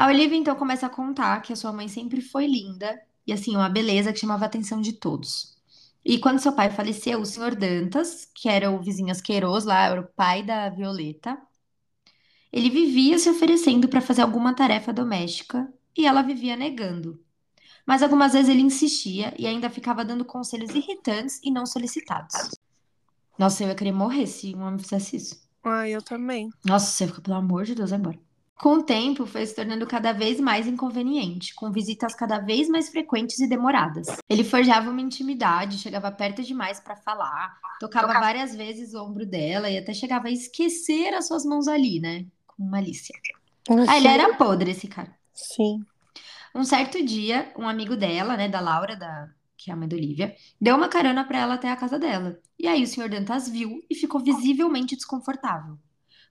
A 0.00 0.06
Olivia 0.06 0.38
então 0.38 0.56
começa 0.56 0.86
a 0.86 0.88
contar 0.88 1.42
que 1.42 1.52
a 1.52 1.56
sua 1.56 1.74
mãe 1.74 1.86
sempre 1.86 2.22
foi 2.22 2.46
linda 2.46 2.98
e 3.26 3.34
assim, 3.34 3.54
uma 3.54 3.68
beleza 3.68 4.14
que 4.14 4.18
chamava 4.18 4.46
a 4.46 4.46
atenção 4.46 4.80
de 4.80 4.94
todos. 4.94 5.58
E 6.02 6.18
quando 6.18 6.38
seu 6.38 6.54
pai 6.54 6.70
faleceu, 6.70 7.20
o 7.20 7.26
senhor 7.26 7.54
Dantas, 7.54 8.26
que 8.34 8.48
era 8.48 8.70
o 8.70 8.80
vizinho 8.80 9.10
Asqueroso 9.10 9.68
lá, 9.68 9.84
era 9.84 10.00
o 10.00 10.06
pai 10.06 10.42
da 10.42 10.70
Violeta, 10.70 11.36
ele 12.50 12.70
vivia 12.70 13.18
se 13.18 13.28
oferecendo 13.28 13.88
para 13.88 14.00
fazer 14.00 14.22
alguma 14.22 14.54
tarefa 14.54 14.90
doméstica 14.90 15.70
e 15.94 16.06
ela 16.06 16.22
vivia 16.22 16.56
negando. 16.56 17.22
Mas 17.84 18.02
algumas 18.02 18.32
vezes 18.32 18.48
ele 18.48 18.62
insistia 18.62 19.34
e 19.38 19.46
ainda 19.46 19.68
ficava 19.68 20.02
dando 20.02 20.24
conselhos 20.24 20.70
irritantes 20.70 21.38
e 21.44 21.50
não 21.50 21.66
solicitados. 21.66 22.52
Nossa, 23.38 23.64
eu 23.64 23.68
ia 23.68 23.74
querer 23.74 23.92
morrer 23.92 24.26
se 24.26 24.56
um 24.56 24.62
homem 24.62 24.78
fizesse 24.78 25.16
isso. 25.16 25.42
Ah, 25.62 25.86
eu 25.86 26.00
também. 26.00 26.48
Nossa, 26.64 26.86
você 26.90 27.06
fica, 27.06 27.20
pelo 27.20 27.36
amor 27.36 27.64
de 27.64 27.74
Deus, 27.74 27.90
vai 27.90 27.98
embora. 27.98 28.29
Com 28.60 28.74
o 28.74 28.82
tempo, 28.82 29.24
foi 29.24 29.46
se 29.46 29.54
tornando 29.54 29.86
cada 29.86 30.12
vez 30.12 30.38
mais 30.38 30.66
inconveniente, 30.66 31.54
com 31.54 31.72
visitas 31.72 32.14
cada 32.14 32.38
vez 32.38 32.68
mais 32.68 32.90
frequentes 32.90 33.38
e 33.40 33.48
demoradas. 33.48 34.06
Ele 34.28 34.44
forjava 34.44 34.90
uma 34.90 35.00
intimidade, 35.00 35.78
chegava 35.78 36.12
perto 36.12 36.42
demais 36.42 36.78
para 36.78 36.94
falar, 36.94 37.58
tocava 37.80 38.12
várias 38.12 38.54
vezes 38.54 38.92
o 38.92 39.02
ombro 39.02 39.24
dela 39.24 39.70
e 39.70 39.78
até 39.78 39.94
chegava 39.94 40.28
a 40.28 40.30
esquecer 40.30 41.14
as 41.14 41.26
suas 41.26 41.42
mãos 41.46 41.68
ali, 41.68 42.00
né? 42.00 42.26
Com 42.46 42.64
malícia. 42.64 43.14
Ah, 43.88 43.96
ele 43.96 44.08
era 44.08 44.34
podre, 44.34 44.72
esse 44.72 44.88
cara. 44.88 45.16
Sim. 45.32 45.82
Um 46.54 46.64
certo 46.64 47.02
dia, 47.02 47.50
um 47.56 47.66
amigo 47.66 47.96
dela, 47.96 48.36
né, 48.36 48.46
da 48.46 48.60
Laura, 48.60 48.94
da, 48.94 49.30
que 49.56 49.70
é 49.70 49.72
a 49.72 49.76
mãe 49.76 49.88
da 49.88 49.96
Olivia, 49.96 50.36
deu 50.60 50.76
uma 50.76 50.88
carona 50.88 51.24
para 51.24 51.38
ela 51.38 51.54
até 51.54 51.70
a 51.70 51.76
casa 51.76 51.98
dela. 51.98 52.38
E 52.58 52.68
aí 52.68 52.82
o 52.82 52.86
senhor 52.86 53.08
Dantas 53.08 53.48
viu 53.48 53.82
e 53.88 53.94
ficou 53.94 54.20
visivelmente 54.22 54.96
desconfortável 54.96 55.78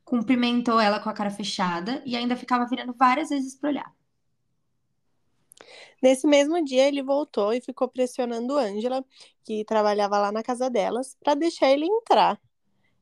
cumprimentou 0.09 0.79
ela 0.79 0.99
com 0.99 1.09
a 1.09 1.13
cara 1.13 1.29
fechada 1.29 2.01
e 2.05 2.15
ainda 2.15 2.35
ficava 2.35 2.65
virando 2.65 2.93
várias 2.93 3.29
vezes 3.29 3.55
para 3.55 3.69
olhar. 3.69 3.95
Nesse 6.01 6.25
mesmo 6.25 6.63
dia, 6.63 6.87
ele 6.87 7.03
voltou 7.03 7.53
e 7.53 7.61
ficou 7.61 7.87
pressionando 7.87 8.57
Angela, 8.57 9.05
que 9.43 9.63
trabalhava 9.65 10.17
lá 10.17 10.31
na 10.31 10.41
casa 10.41 10.69
delas, 10.69 11.15
para 11.21 11.35
deixar 11.35 11.69
ele 11.69 11.85
entrar. 11.85 12.39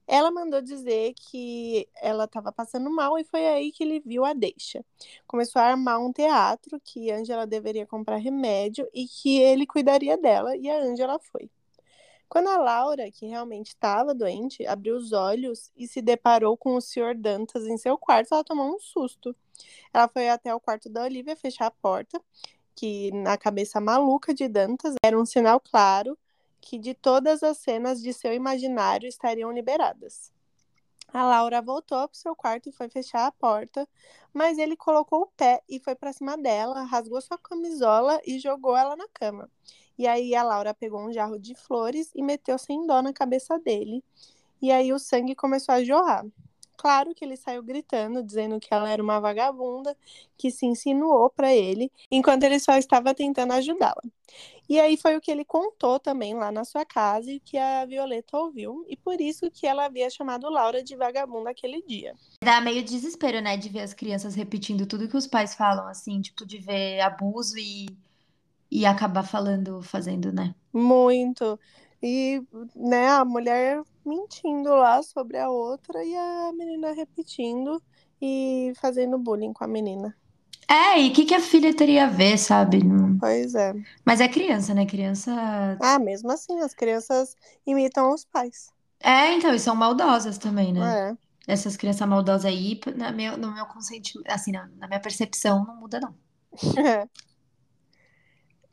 Ela 0.08 0.32
mandou 0.32 0.62
dizer 0.62 1.14
que 1.16 1.88
ela 1.96 2.26
estava 2.26 2.52
passando 2.52 2.90
mal 2.90 3.18
e 3.20 3.24
foi 3.24 3.46
aí 3.46 3.72
que 3.72 3.84
ele 3.84 4.00
viu 4.00 4.26
a 4.26 4.34
deixa. 4.34 4.84
Começou 5.28 5.62
a 5.62 5.66
armar 5.66 6.00
um 6.00 6.12
teatro 6.12 6.80
que 6.84 7.12
Angela 7.12 7.46
deveria 7.46 7.86
comprar 7.86 8.18
remédio 8.18 8.88
e 8.94 9.06
que 9.08 9.38
ele 9.40 9.66
cuidaria 9.66 10.18
dela, 10.18 10.56
e 10.58 10.70
a 10.70 10.82
Angela 10.82 11.20
foi. 11.20 11.50
Quando 12.30 12.50
a 12.50 12.58
Laura, 12.58 13.10
que 13.10 13.26
realmente 13.26 13.70
estava 13.70 14.14
doente, 14.14 14.66
abriu 14.66 14.98
os 14.98 15.14
olhos 15.14 15.72
e 15.78 15.88
se 15.88 16.02
deparou 16.02 16.58
com 16.58 16.76
o 16.76 16.82
Sr. 16.82 17.16
Dantas 17.16 17.66
em 17.66 17.78
seu 17.78 17.98
quarto, 17.98 18.34
ela 18.34 18.44
tomou 18.44 18.76
um 18.76 18.80
susto. 18.80 19.36
Ela 19.94 20.08
foi 20.08 20.30
até 20.30 20.54
o 20.54 20.60
quarto 20.60 20.90
da 20.90 21.04
Olivia 21.04 21.36
fechar 21.36 21.68
a 21.68 21.72
porta, 21.72 22.22
que 22.76 23.12
na 23.12 23.38
cabeça 23.38 23.80
maluca 23.80 24.34
de 24.34 24.48
Dantas 24.48 24.96
era 25.04 25.18
um 25.18 25.26
sinal 25.26 25.60
claro 25.60 26.18
que 26.60 26.78
de 26.78 26.94
todas 26.94 27.44
as 27.44 27.58
cenas 27.60 28.02
de 28.02 28.12
seu 28.12 28.34
imaginário 28.34 29.08
estariam 29.08 29.52
liberadas. 29.52 30.32
A 31.14 31.24
Laura 31.24 31.62
voltou 31.62 32.08
para 32.10 32.18
seu 32.18 32.36
quarto 32.36 32.68
e 32.68 32.74
foi 32.74 32.90
fechar 32.90 33.26
a 33.26 33.32
porta, 33.32 33.88
mas 34.34 34.58
ele 34.58 34.76
colocou 34.76 35.22
o 35.22 35.28
pé 35.28 35.64
e 35.70 35.80
foi 35.80 35.96
para 35.96 36.12
cima 36.12 36.38
dela, 36.38 36.84
rasgou 36.84 37.22
sua 37.22 37.38
camisola 37.38 38.20
e 38.26 38.38
jogou 38.38 38.76
ela 38.76 38.96
na 38.98 39.08
cama. 39.14 39.50
E 39.98 40.08
aí 40.08 40.36
a 40.36 40.44
Laura 40.44 40.74
pegou 40.74 41.02
um 41.02 41.12
jarro 41.12 41.40
de 41.40 41.56
flores 41.56 42.12
e 42.14 42.22
meteu 42.22 42.58
sem 42.58 42.86
dó 42.86 43.02
na 43.02 43.12
cabeça 43.12 43.58
dele. 43.60 44.04
E 44.62 44.72
aí 44.72 44.94
o 44.94 45.00
sangue 45.00 45.36
começou 45.36 45.74
a 45.74 45.84
jorrar. 45.84 46.26
Claro 46.78 47.16
que 47.16 47.26
ele 47.26 47.36
saiu 47.36 47.64
gritando, 47.64 48.22
dizendo 48.22 48.60
que 48.60 48.72
ela 48.72 48.88
era 48.88 49.02
uma 49.02 49.20
vagabunda, 49.20 49.98
que 50.38 50.52
se 50.52 50.68
insinuou 50.68 51.28
para 51.28 51.52
ele, 51.52 51.92
enquanto 52.12 52.44
ele 52.44 52.60
só 52.60 52.78
estava 52.78 53.16
tentando 53.16 53.54
ajudá-la. 53.54 54.04
E 54.70 54.80
aí 54.80 54.96
foi 54.96 55.16
o 55.16 55.22
que 55.22 55.32
ele 55.32 55.44
contou 55.44 56.00
também 56.00 56.36
lá 56.36 56.52
na 56.52 56.64
sua 56.64 56.86
casa 56.86 57.32
e 57.32 57.40
que 57.40 57.58
a 57.58 57.84
Violeta 57.86 58.38
ouviu, 58.38 58.86
e 58.88 58.96
por 58.96 59.20
isso 59.20 59.50
que 59.50 59.66
ela 59.66 59.86
havia 59.86 60.10
chamado 60.10 60.50
Laura 60.50 60.84
de 60.84 60.96
vagabunda 60.96 61.50
aquele 61.50 61.82
dia. 61.82 62.14
Dá 62.44 62.62
meio 62.62 62.84
desespero, 62.84 63.42
né, 63.42 63.58
de 63.58 63.70
ver 63.70 63.82
as 63.82 63.94
crianças 63.94 64.36
repetindo 64.36 64.86
tudo 64.86 65.08
que 65.08 65.18
os 65.18 65.26
pais 65.26 65.56
falam, 65.56 65.88
assim, 65.88 66.22
tipo, 66.22 66.46
de 66.46 66.60
ver 66.60 67.00
abuso 67.00 67.58
e 67.58 67.88
e 68.72 68.86
acabar 68.86 69.24
falando, 69.24 69.82
fazendo, 69.82 70.32
né? 70.32 70.54
Muito. 70.74 71.60
E, 72.02 72.42
né, 72.76 73.10
a 73.10 73.26
mulher 73.26 73.82
mentindo 74.06 74.70
lá 74.70 75.02
sobre 75.02 75.38
a 75.38 75.50
outra 75.50 76.04
e 76.04 76.16
a 76.16 76.52
menina 76.54 76.92
repetindo 76.92 77.82
e 78.22 78.72
fazendo 78.76 79.18
bullying 79.18 79.54
com 79.54 79.64
a 79.64 79.68
menina. 79.68 80.16
É, 80.70 81.02
e 81.02 81.10
o 81.10 81.14
que, 81.14 81.26
que 81.26 81.34
a 81.34 81.40
filha 81.40 81.74
teria 81.74 82.06
a 82.06 82.10
ver, 82.10 82.38
sabe? 82.38 82.82
Pois 83.20 83.56
é. 83.56 83.74
Mas 84.06 84.20
é 84.20 84.28
criança, 84.28 84.74
né? 84.74 84.86
Criança. 84.86 85.32
Ah, 85.82 85.98
mesmo 85.98 86.30
assim, 86.32 86.60
as 86.60 86.74
crianças 86.74 87.36
imitam 87.66 88.14
os 88.14 88.26
pais. 88.26 88.70
É, 89.00 89.34
então, 89.34 89.54
e 89.54 89.60
são 89.60 89.76
maldosas 89.76 90.38
também, 90.38 90.74
né? 90.74 91.12
É. 91.12 91.18
Essas 91.54 91.78
crianças 91.78 92.08
maldosas 92.08 92.46
aí, 92.46 92.80
na 92.98 93.12
meu, 93.12 93.38
no 93.38 93.54
meu 93.54 93.66
consentimento, 93.68 94.30
assim, 94.30 94.52
na, 94.52 94.68
na 94.78 94.88
minha 94.88 95.00
percepção, 95.00 95.66
não 95.66 95.78
muda, 95.78 96.00
não. 96.00 96.14
É. 96.86 97.08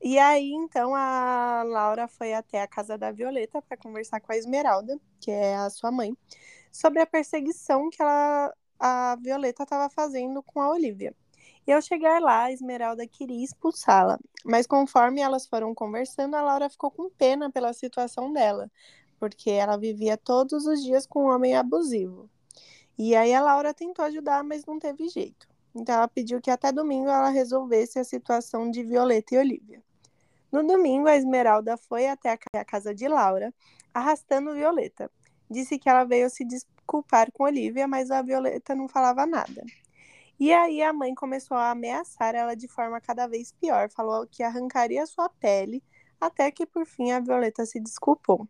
E 0.06 0.18
aí, 0.18 0.52
então, 0.52 0.94
a 0.94 1.62
Laura 1.62 2.06
foi 2.06 2.34
até 2.34 2.60
a 2.60 2.68
casa 2.68 2.98
da 2.98 3.10
Violeta 3.10 3.62
para 3.62 3.74
conversar 3.74 4.20
com 4.20 4.32
a 4.32 4.36
Esmeralda, 4.36 5.00
que 5.18 5.30
é 5.30 5.56
a 5.56 5.70
sua 5.70 5.90
mãe, 5.90 6.14
sobre 6.70 7.00
a 7.00 7.06
perseguição 7.06 7.88
que 7.88 8.02
ela, 8.02 8.54
a 8.78 9.16
Violeta 9.16 9.62
estava 9.62 9.88
fazendo 9.88 10.42
com 10.42 10.60
a 10.60 10.68
Olivia. 10.68 11.14
E 11.66 11.72
ao 11.72 11.80
chegar 11.80 12.20
lá, 12.20 12.42
a 12.44 12.52
Esmeralda 12.52 13.06
queria 13.06 13.42
expulsá-la, 13.42 14.18
mas 14.44 14.66
conforme 14.66 15.22
elas 15.22 15.46
foram 15.46 15.74
conversando, 15.74 16.34
a 16.34 16.42
Laura 16.42 16.68
ficou 16.68 16.90
com 16.90 17.08
pena 17.08 17.50
pela 17.50 17.72
situação 17.72 18.30
dela, 18.30 18.70
porque 19.18 19.48
ela 19.48 19.78
vivia 19.78 20.18
todos 20.18 20.66
os 20.66 20.82
dias 20.82 21.06
com 21.06 21.24
um 21.24 21.34
homem 21.34 21.56
abusivo. 21.56 22.28
E 22.98 23.16
aí 23.16 23.32
a 23.32 23.40
Laura 23.40 23.72
tentou 23.72 24.04
ajudar, 24.04 24.44
mas 24.44 24.66
não 24.66 24.78
teve 24.78 25.08
jeito. 25.08 25.48
Então 25.74 25.94
ela 25.94 26.08
pediu 26.08 26.42
que 26.42 26.50
até 26.50 26.70
domingo 26.70 27.08
ela 27.08 27.30
resolvesse 27.30 27.98
a 27.98 28.04
situação 28.04 28.70
de 28.70 28.82
Violeta 28.82 29.34
e 29.34 29.38
Olivia. 29.38 29.82
No 30.54 30.62
domingo, 30.62 31.08
a 31.08 31.16
Esmeralda 31.16 31.76
foi 31.76 32.06
até 32.06 32.38
a 32.54 32.64
casa 32.64 32.94
de 32.94 33.08
Laura, 33.08 33.52
arrastando 33.92 34.54
Violeta. 34.54 35.10
Disse 35.50 35.80
que 35.80 35.88
ela 35.88 36.04
veio 36.04 36.30
se 36.30 36.44
desculpar 36.44 37.32
com 37.32 37.42
Olivia, 37.42 37.88
mas 37.88 38.08
a 38.08 38.22
Violeta 38.22 38.72
não 38.72 38.86
falava 38.86 39.26
nada. 39.26 39.64
E 40.38 40.52
aí 40.52 40.80
a 40.80 40.92
mãe 40.92 41.12
começou 41.12 41.56
a 41.56 41.72
ameaçar 41.72 42.36
ela 42.36 42.54
de 42.54 42.68
forma 42.68 43.00
cada 43.00 43.26
vez 43.26 43.50
pior, 43.50 43.90
falou 43.90 44.28
que 44.30 44.44
arrancaria 44.44 45.04
sua 45.06 45.28
pele, 45.28 45.82
até 46.20 46.52
que 46.52 46.64
por 46.64 46.86
fim 46.86 47.10
a 47.10 47.18
Violeta 47.18 47.66
se 47.66 47.80
desculpou. 47.80 48.46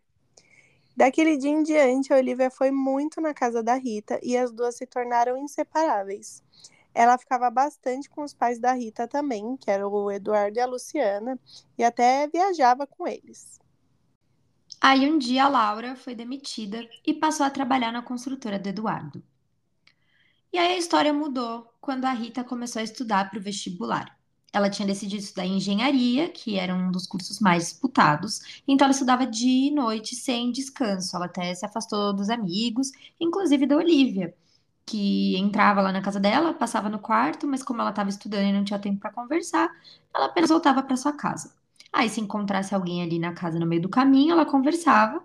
Daquele 0.95 1.35
dia 1.37 1.49
em 1.49 1.63
diante, 1.63 2.13
a 2.13 2.17
Olivia 2.17 2.51
foi 2.51 2.69
muito 2.69 3.19
na 3.19 3.33
casa 3.33 3.63
da 3.63 3.73
Rita 3.73 4.19
e 4.21 4.37
as 4.37 4.51
duas 4.51 4.77
se 4.77 4.85
tornaram 4.85 5.39
inseparáveis 5.39 6.43
ela 6.95 7.17
ficava 7.17 7.51
bastante 7.51 8.09
com 8.09 8.23
os 8.23 8.33
pais 8.33 8.57
da 8.57 8.73
Rita 8.73 9.05
também, 9.07 9.57
que 9.57 9.69
eram 9.69 9.91
o 9.91 10.09
Eduardo 10.09 10.57
e 10.57 10.61
a 10.61 10.65
Luciana, 10.65 11.37
e 11.77 11.83
até 11.83 12.27
viajava 12.27 12.87
com 12.87 13.05
eles. 13.05 13.59
Aí 14.79 15.11
um 15.11 15.17
dia 15.17 15.43
a 15.43 15.49
Laura 15.49 15.95
foi 15.95 16.15
demitida 16.15 16.87
e 17.05 17.13
passou 17.13 17.45
a 17.45 17.49
trabalhar 17.49 17.91
na 17.91 18.01
construtora 18.01 18.57
do 18.57 18.69
Eduardo. 18.69 19.21
E 20.53 20.57
aí 20.57 20.73
a 20.73 20.77
história 20.77 21.13
mudou 21.13 21.67
quando 21.81 22.05
a 22.05 22.11
Rita 22.11 22.43
começou 22.43 22.79
a 22.79 22.83
estudar 22.83 23.29
para 23.29 23.39
o 23.39 23.41
vestibular. 23.41 24.17
Ela 24.53 24.69
tinha 24.69 24.87
decidido 24.87 25.21
estudar 25.21 25.45
engenharia, 25.45 26.29
que 26.29 26.57
era 26.57 26.73
um 26.73 26.89
dos 26.89 27.05
cursos 27.05 27.41
mais 27.41 27.65
disputados, 27.65 28.61
então 28.65 28.85
ela 28.85 28.93
estudava 28.93 29.27
dia 29.27 29.67
e 29.67 29.71
noite 29.71 30.15
sem 30.15 30.49
descanso. 30.49 31.13
Ela 31.13 31.25
até 31.25 31.53
se 31.53 31.65
afastou 31.65 32.13
dos 32.13 32.29
amigos, 32.29 32.89
inclusive 33.19 33.65
da 33.67 33.75
Olivia, 33.75 34.33
que 34.85 35.35
entrava 35.37 35.81
lá 35.81 35.91
na 35.91 36.01
casa 36.01 36.19
dela, 36.19 36.53
passava 36.53 36.89
no 36.89 36.99
quarto, 36.99 37.47
mas 37.47 37.63
como 37.63 37.81
ela 37.81 37.89
estava 37.89 38.09
estudando 38.09 38.45
e 38.45 38.53
não 38.53 38.63
tinha 38.63 38.79
tempo 38.79 38.99
para 38.99 39.11
conversar, 39.11 39.69
ela 40.13 40.27
apenas 40.27 40.49
voltava 40.49 40.83
para 40.83 40.95
sua 40.95 41.13
casa. 41.13 41.55
Aí, 41.91 42.09
se 42.09 42.21
encontrasse 42.21 42.75
alguém 42.75 43.01
ali 43.01 43.17
na 43.19 43.33
casa 43.33 43.59
no 43.59 43.65
meio 43.65 43.81
do 43.81 43.89
caminho, 43.89 44.33
ela 44.33 44.45
conversava, 44.45 45.23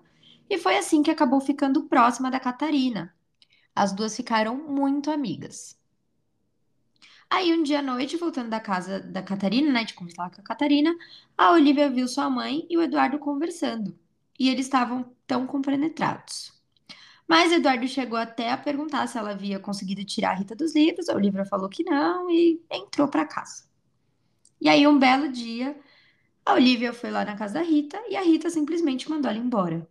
e 0.49 0.59
foi 0.59 0.77
assim 0.79 1.03
que 1.03 1.11
acabou 1.11 1.41
ficando 1.41 1.85
próxima 1.85 2.31
da 2.31 2.41
Catarina. 2.41 3.15
As 3.75 3.93
duas 3.93 4.17
ficaram 4.17 4.57
muito 4.57 5.11
amigas. 5.11 5.79
Aí, 7.29 7.53
um 7.53 7.63
dia 7.63 7.79
à 7.79 7.83
noite, 7.83 8.17
voltando 8.17 8.51
da 8.51 8.61
casa 8.61 9.01
da 9.01 9.23
Catarina, 9.23 9.71
né, 9.73 9.85
de 9.85 9.95
conversar 9.95 10.31
com 10.31 10.41
a 10.41 10.45
Catarina, 10.45 10.95
a 11.39 11.53
Olivia 11.53 11.89
viu 11.91 12.09
sua 12.09 12.29
mãe 12.29 12.67
e 12.69 12.77
o 12.77 12.83
Eduardo 12.83 13.19
conversando. 13.19 13.97
E 14.39 14.49
eles 14.49 14.67
estavam 14.67 15.15
tão 15.27 15.47
compenetrados. 15.47 16.60
Mas 17.31 17.53
Eduardo 17.53 17.87
chegou 17.87 18.19
até 18.19 18.51
a 18.51 18.57
perguntar 18.57 19.07
se 19.07 19.17
ela 19.17 19.31
havia 19.31 19.61
conseguido 19.61 20.05
tirar 20.05 20.33
a 20.33 20.35
Rita 20.35 20.57
dos 20.57 20.75
livros. 20.75 21.09
A 21.09 21.15
Olivia 21.15 21.45
falou 21.45 21.69
que 21.69 21.85
não 21.85 22.29
e 22.29 22.61
entrou 22.69 23.07
para 23.07 23.25
casa. 23.25 23.63
E 24.61 24.69
aí, 24.69 24.85
um 24.85 24.99
belo 24.99 25.31
dia, 25.31 25.79
a 26.45 26.55
Olivia 26.55 26.93
foi 26.93 27.09
lá 27.13 27.25
na 27.25 27.37
casa 27.37 27.55
da 27.55 27.63
Rita 27.63 27.97
e 28.09 28.17
a 28.17 28.23
Rita 28.23 28.51
simplesmente 28.51 29.09
mandou 29.09 29.31
ela 29.31 29.39
embora. 29.39 29.89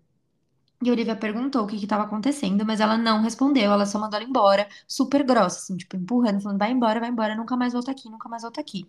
E 0.84 0.89
a 0.89 0.91
Olivia 0.91 1.15
perguntou 1.15 1.63
o 1.63 1.67
que 1.67 1.78
estava 1.78 2.04
acontecendo, 2.04 2.65
mas 2.65 2.82
ela 2.82 2.97
não 2.97 3.21
respondeu, 3.21 3.71
ela 3.71 3.86
só 3.86 3.97
mandou 3.99 4.19
ela 4.19 4.30
embora, 4.30 4.67
super 4.86 5.23
grossa, 5.23 5.60
assim, 5.60 5.78
tipo, 5.78 5.95
empurrando, 5.95 6.41
falando: 6.41 6.60
vai 6.60 6.71
embora, 6.71 6.99
vai 6.99 7.10
embora, 7.10 7.36
nunca 7.36 7.56
mais 7.56 7.71
volta 7.71 7.91
aqui, 7.91 8.10
nunca 8.10 8.28
mais 8.28 8.43
volta 8.43 8.60
aqui. 8.60 8.86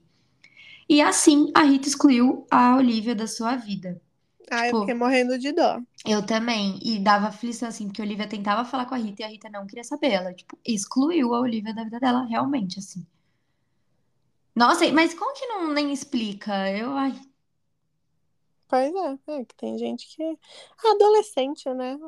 E 0.89 1.01
assim 1.01 1.53
a 1.55 1.63
Rita 1.63 1.89
excluiu 1.89 2.47
a 2.51 2.77
Olivia 2.77 3.15
da 3.15 3.29
sua 3.29 3.55
vida. 3.57 4.03
Ah, 4.51 4.65
tipo, 4.65 4.77
eu 4.77 4.81
fiquei 4.81 4.95
morrendo 4.95 5.39
de 5.39 5.53
dó. 5.53 5.81
Eu 6.05 6.25
também. 6.25 6.79
E 6.83 6.99
dava 6.99 7.29
aflição, 7.29 7.69
assim, 7.69 7.87
porque 7.87 8.03
a 8.03 8.05
Olivia 8.05 8.27
tentava 8.27 8.65
falar 8.65 8.87
com 8.87 8.95
a 8.95 8.99
Rita 8.99 9.23
e 9.23 9.25
a 9.25 9.29
Rita 9.29 9.49
não 9.49 9.67
queria 9.67 9.85
saber. 9.85 10.11
Ela, 10.11 10.35
tipo, 10.35 10.59
excluiu 10.65 11.35
a 11.35 11.41
Olivia 11.41 11.75
da 11.75 11.85
vida 11.85 12.01
dela, 12.01 12.25
realmente, 12.25 12.79
assim. 12.79 13.07
Nossa, 14.55 14.91
mas 14.93 15.15
como 15.15 15.33
que 15.35 15.47
não 15.47 15.73
nem 15.73 15.93
explica? 15.93 16.71
Eu, 16.71 16.93
ai. 16.93 17.15
Pois 18.69 18.93
é, 18.95 19.19
é 19.41 19.45
que 19.45 19.55
tem 19.57 19.79
gente 19.79 20.07
que. 20.15 20.23
É 20.23 20.91
adolescente, 20.93 21.73
né? 21.73 21.99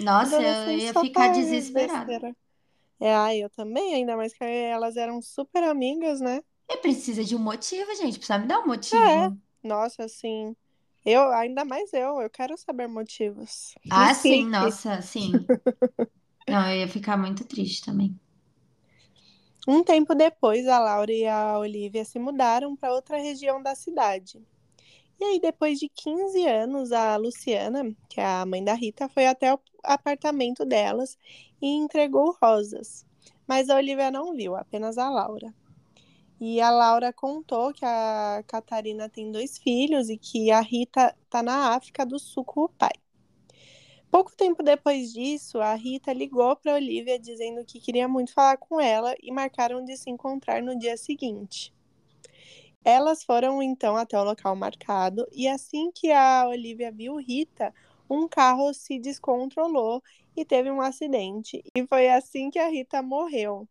Nossa, 0.00 0.40
eu 0.40 0.78
ia 0.78 0.94
ficar 0.94 1.28
desesperada. 1.32 2.06
Besteira. 2.06 2.36
É, 3.00 3.14
ai, 3.14 3.42
eu 3.42 3.50
também, 3.50 3.94
ainda 3.94 4.16
mais 4.16 4.32
que 4.32 4.42
elas 4.42 4.96
eram 4.96 5.22
super 5.22 5.62
amigas, 5.62 6.20
né? 6.20 6.42
E 6.68 6.76
precisa 6.78 7.24
de 7.24 7.34
um 7.34 7.38
motivo, 7.38 7.94
gente. 7.94 8.18
Precisa 8.18 8.38
me 8.38 8.46
dar 8.46 8.60
um 8.60 8.66
motivo. 8.66 9.02
É. 9.02 9.32
Nossa, 9.62 10.04
assim. 10.04 10.54
Eu, 11.10 11.22
ainda 11.32 11.64
mais 11.64 11.92
eu, 11.92 12.20
eu 12.20 12.30
quero 12.30 12.56
saber 12.58 12.86
motivos. 12.86 13.74
Ah, 13.90 14.14
sim, 14.14 14.48
nossa, 14.48 15.00
sim. 15.02 15.46
Não, 16.48 16.68
eu 16.70 16.78
ia 16.80 16.88
ficar 16.88 17.16
muito 17.16 17.44
triste 17.46 17.84
também. 17.84 18.18
Um 19.68 19.84
tempo 19.84 20.14
depois, 20.14 20.66
a 20.66 20.78
Laura 20.80 21.12
e 21.12 21.26
a 21.26 21.58
Olivia 21.58 22.04
se 22.04 22.18
mudaram 22.18 22.74
para 22.76 22.92
outra 22.92 23.18
região 23.18 23.62
da 23.62 23.74
cidade. 23.74 24.40
E 25.20 25.24
aí, 25.24 25.40
depois 25.40 25.78
de 25.78 25.88
15 25.88 26.46
anos, 26.46 26.92
a 26.92 27.16
Luciana, 27.16 27.94
que 28.08 28.20
é 28.20 28.26
a 28.26 28.46
mãe 28.46 28.64
da 28.64 28.74
Rita, 28.74 29.08
foi 29.08 29.26
até 29.26 29.54
o 29.54 29.60
apartamento 29.84 30.64
delas 30.64 31.18
e 31.62 31.68
entregou 31.68 32.36
rosas. 32.42 33.06
Mas 33.46 33.70
a 33.70 33.76
Olivia 33.76 34.10
não 34.10 34.34
viu, 34.34 34.56
apenas 34.56 34.98
a 34.98 35.10
Laura. 35.10 35.54
E 36.40 36.60
a 36.60 36.70
Laura 36.70 37.12
contou 37.12 37.72
que 37.72 37.84
a 37.84 38.44
Catarina 38.46 39.08
tem 39.08 39.32
dois 39.32 39.58
filhos 39.58 40.08
e 40.08 40.16
que 40.16 40.50
a 40.52 40.60
Rita 40.60 41.14
está 41.24 41.42
na 41.42 41.74
África 41.74 42.06
do 42.06 42.18
Sul 42.18 42.44
com 42.44 42.62
o 42.62 42.68
pai. 42.68 42.92
Pouco 44.10 44.34
tempo 44.34 44.62
depois 44.62 45.12
disso, 45.12 45.60
a 45.60 45.74
Rita 45.74 46.12
ligou 46.12 46.56
para 46.56 46.74
Olivia 46.74 47.18
dizendo 47.18 47.64
que 47.64 47.80
queria 47.80 48.08
muito 48.08 48.32
falar 48.32 48.56
com 48.56 48.80
ela 48.80 49.14
e 49.22 49.30
marcaram 49.30 49.84
de 49.84 49.96
se 49.96 50.08
encontrar 50.08 50.62
no 50.62 50.78
dia 50.78 50.96
seguinte. 50.96 51.74
Elas 52.84 53.22
foram 53.22 53.62
então 53.62 53.96
até 53.96 54.18
o 54.18 54.24
local 54.24 54.56
marcado 54.56 55.26
e 55.32 55.46
assim 55.46 55.90
que 55.92 56.10
a 56.10 56.46
Olivia 56.48 56.90
viu 56.90 57.16
Rita, 57.16 57.74
um 58.08 58.26
carro 58.26 58.72
se 58.72 58.98
descontrolou 58.98 60.02
e 60.36 60.44
teve 60.44 60.70
um 60.70 60.80
acidente. 60.80 61.62
E 61.74 61.86
foi 61.86 62.08
assim 62.08 62.48
que 62.48 62.58
a 62.58 62.68
Rita 62.68 63.02
morreu. 63.02 63.68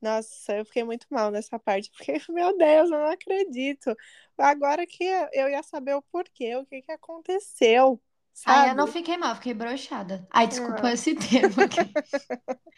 Nossa, 0.00 0.56
eu 0.56 0.64
fiquei 0.64 0.84
muito 0.84 1.06
mal 1.10 1.30
nessa 1.30 1.58
parte, 1.58 1.90
porque, 1.96 2.20
meu 2.28 2.56
Deus, 2.56 2.90
eu 2.90 2.98
não 2.98 3.10
acredito. 3.10 3.94
Agora 4.36 4.86
que 4.86 5.04
eu 5.32 5.48
ia 5.48 5.62
saber 5.62 5.94
o 5.94 6.02
porquê, 6.02 6.56
o 6.56 6.64
que, 6.64 6.82
que 6.82 6.92
aconteceu. 6.92 8.00
Sabe? 8.32 8.70
eu 8.70 8.74
não 8.76 8.86
fiquei 8.86 9.16
mal, 9.16 9.34
fiquei 9.34 9.52
broxada. 9.52 10.24
Ai, 10.30 10.46
desculpa 10.46 10.86
ah. 10.86 10.92
esse 10.92 11.14
termo 11.14 11.62
aqui. 11.62 11.78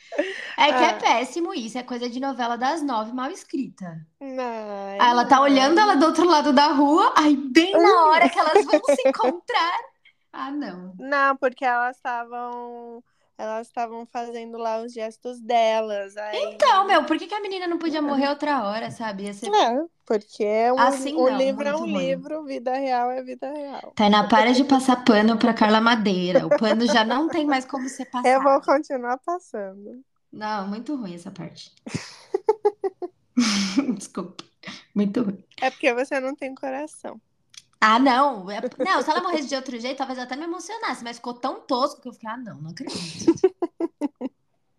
É 0.57 0.69
que 0.69 0.83
é 0.83 0.87
ah. 0.87 0.91
é 0.93 0.99
péssimo 0.99 1.53
isso, 1.53 1.77
é 1.77 1.83
coisa 1.83 2.09
de 2.09 2.19
novela 2.19 2.57
das 2.57 2.83
nove 2.83 3.13
mal 3.13 3.31
escrita. 3.31 4.01
Não, 4.19 4.97
ela 4.99 5.27
tá 5.27 5.39
olhando 5.43 5.79
ela 5.79 5.95
do 5.95 6.07
outro 6.07 6.25
lado 6.25 6.55
da 6.55 6.69
rua, 6.69 7.13
aí 7.19 7.37
bem 7.37 7.73
na 7.73 8.07
hora 8.07 8.27
que 8.27 8.39
elas 8.39 8.65
vão 8.65 8.81
se 8.83 9.09
encontrar. 9.09 9.79
Ah, 10.33 10.51
não. 10.51 10.95
Não, 10.99 11.37
porque 11.37 11.67
elas 11.67 11.97
estavam 11.97 13.05
elas 13.41 13.69
estavam 13.69 14.05
fazendo 14.05 14.59
lá 14.59 14.83
os 14.83 14.93
gestos 14.93 15.41
delas. 15.41 16.15
Aí... 16.17 16.53
Então, 16.53 16.87
meu, 16.87 17.05
por 17.05 17.19
que, 17.19 17.27
que 17.27 17.35
a 17.35 17.41
menina 17.41 17.67
não 17.67 17.79
podia 17.79 18.03
morrer 18.03 18.29
outra 18.29 18.63
hora, 18.65 18.91
sabe? 18.91 19.25
Ia 19.25 19.33
ser... 19.33 19.47
É, 19.47 19.87
porque 20.05 20.45
é 20.45 20.71
um, 20.71 20.79
assim, 20.79 21.15
um 21.15 21.31
não, 21.31 21.39
livro 21.39 21.67
é 21.67 21.75
um 21.75 21.79
ruim. 21.79 21.97
livro, 21.97 22.45
vida 22.45 22.75
real 22.75 23.11
é 23.11 23.23
vida 23.23 23.51
real. 23.51 23.93
Tainá, 23.97 24.29
para 24.29 24.53
de 24.53 24.65
passar 24.65 25.05
pano 25.05 25.39
pra 25.39 25.55
Carla 25.55 25.81
Madeira. 25.81 26.47
O 26.47 26.51
pano 26.51 26.87
já 26.87 27.03
não 27.03 27.29
tem 27.29 27.47
mais 27.47 27.65
como 27.65 27.89
ser 27.89 28.05
passado. 28.05 28.27
Eu 28.27 28.43
vou 28.43 28.61
continuar 28.61 29.17
passando. 29.19 30.05
Não, 30.31 30.69
muito 30.69 30.95
ruim 30.95 31.15
essa 31.15 31.31
parte. 31.31 31.73
Desculpa. 33.97 34.45
Muito 34.95 35.23
ruim. 35.23 35.43
É 35.61 35.71
porque 35.71 35.93
você 35.95 36.21
não 36.21 36.35
tem 36.35 36.55
coração. 36.55 37.21
Ah, 37.81 37.99
não. 37.99 38.51
É... 38.51 38.61
Não, 38.79 39.03
se 39.03 39.11
ela 39.11 39.23
morresse 39.23 39.49
de 39.49 39.55
outro 39.55 39.79
jeito, 39.81 39.99
talvez 39.99 40.19
eu 40.19 40.25
até 40.25 40.37
me 40.37 40.45
emocionasse, 40.45 41.03
mas 41.03 41.17
ficou 41.17 41.35
tão 41.35 41.61
tosco 41.61 42.01
que 42.01 42.09
eu 42.09 42.13
fiquei, 42.13 42.29
ah, 42.29 42.37
não, 42.37 42.61
não 42.61 42.71
acredito. 42.71 43.33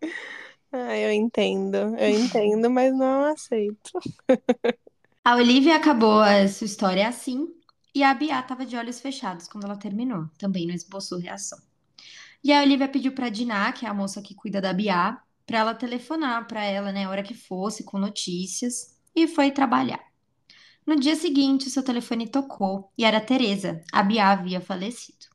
ah, 0.72 0.96
eu 0.96 1.10
entendo, 1.10 1.76
eu 1.76 2.08
entendo, 2.08 2.70
mas 2.70 2.94
não 2.94 3.24
aceito. 3.24 3.90
a 5.24 5.34
Olivia 5.34 5.76
acabou 5.76 6.20
a 6.20 6.46
sua 6.46 6.64
história 6.64 7.08
assim, 7.08 7.52
e 7.94 8.04
a 8.04 8.14
Bia 8.14 8.38
estava 8.38 8.64
de 8.64 8.76
olhos 8.76 9.00
fechados 9.00 9.48
quando 9.48 9.64
ela 9.64 9.76
terminou. 9.76 10.28
Também 10.38 10.66
não 10.66 10.74
esboçou 10.74 11.18
reação. 11.18 11.58
E 12.42 12.52
a 12.52 12.62
Olivia 12.62 12.88
pediu 12.88 13.12
para 13.12 13.28
Diná, 13.28 13.72
que 13.72 13.84
é 13.84 13.88
a 13.88 13.94
moça 13.94 14.22
que 14.22 14.34
cuida 14.34 14.60
da 14.60 14.72
Bia, 14.72 15.18
para 15.46 15.58
ela 15.58 15.74
telefonar 15.74 16.46
para 16.46 16.64
ela, 16.64 16.92
né, 16.92 17.04
a 17.04 17.10
hora 17.10 17.22
que 17.22 17.34
fosse, 17.34 17.84
com 17.84 17.98
notícias, 17.98 18.96
e 19.14 19.26
foi 19.26 19.50
trabalhar. 19.50 20.11
No 20.86 20.96
dia 20.98 21.16
seguinte, 21.16 21.70
seu 21.70 21.82
telefone 21.82 22.28
tocou 22.28 22.92
e 22.96 23.04
era 23.04 23.18
a 23.18 23.20
Teresa. 23.20 23.82
A 23.92 24.02
Bia 24.02 24.26
havia 24.28 24.60
falecido. 24.60 25.26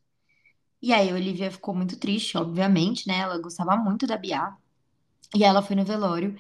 E 0.82 0.94
aí, 0.94 1.10
a 1.10 1.16
Olivia 1.16 1.52
ficou 1.52 1.74
muito 1.76 1.98
triste, 2.00 2.38
obviamente, 2.38 3.08
né? 3.08 3.20
Ela 3.20 3.40
gostava 3.40 3.76
muito 3.78 4.08
da 4.08 4.18
Bia. 4.18 4.56
E 5.36 5.44
ela 5.44 5.62
foi 5.62 5.76
no 5.76 5.86
velório. 5.86 6.38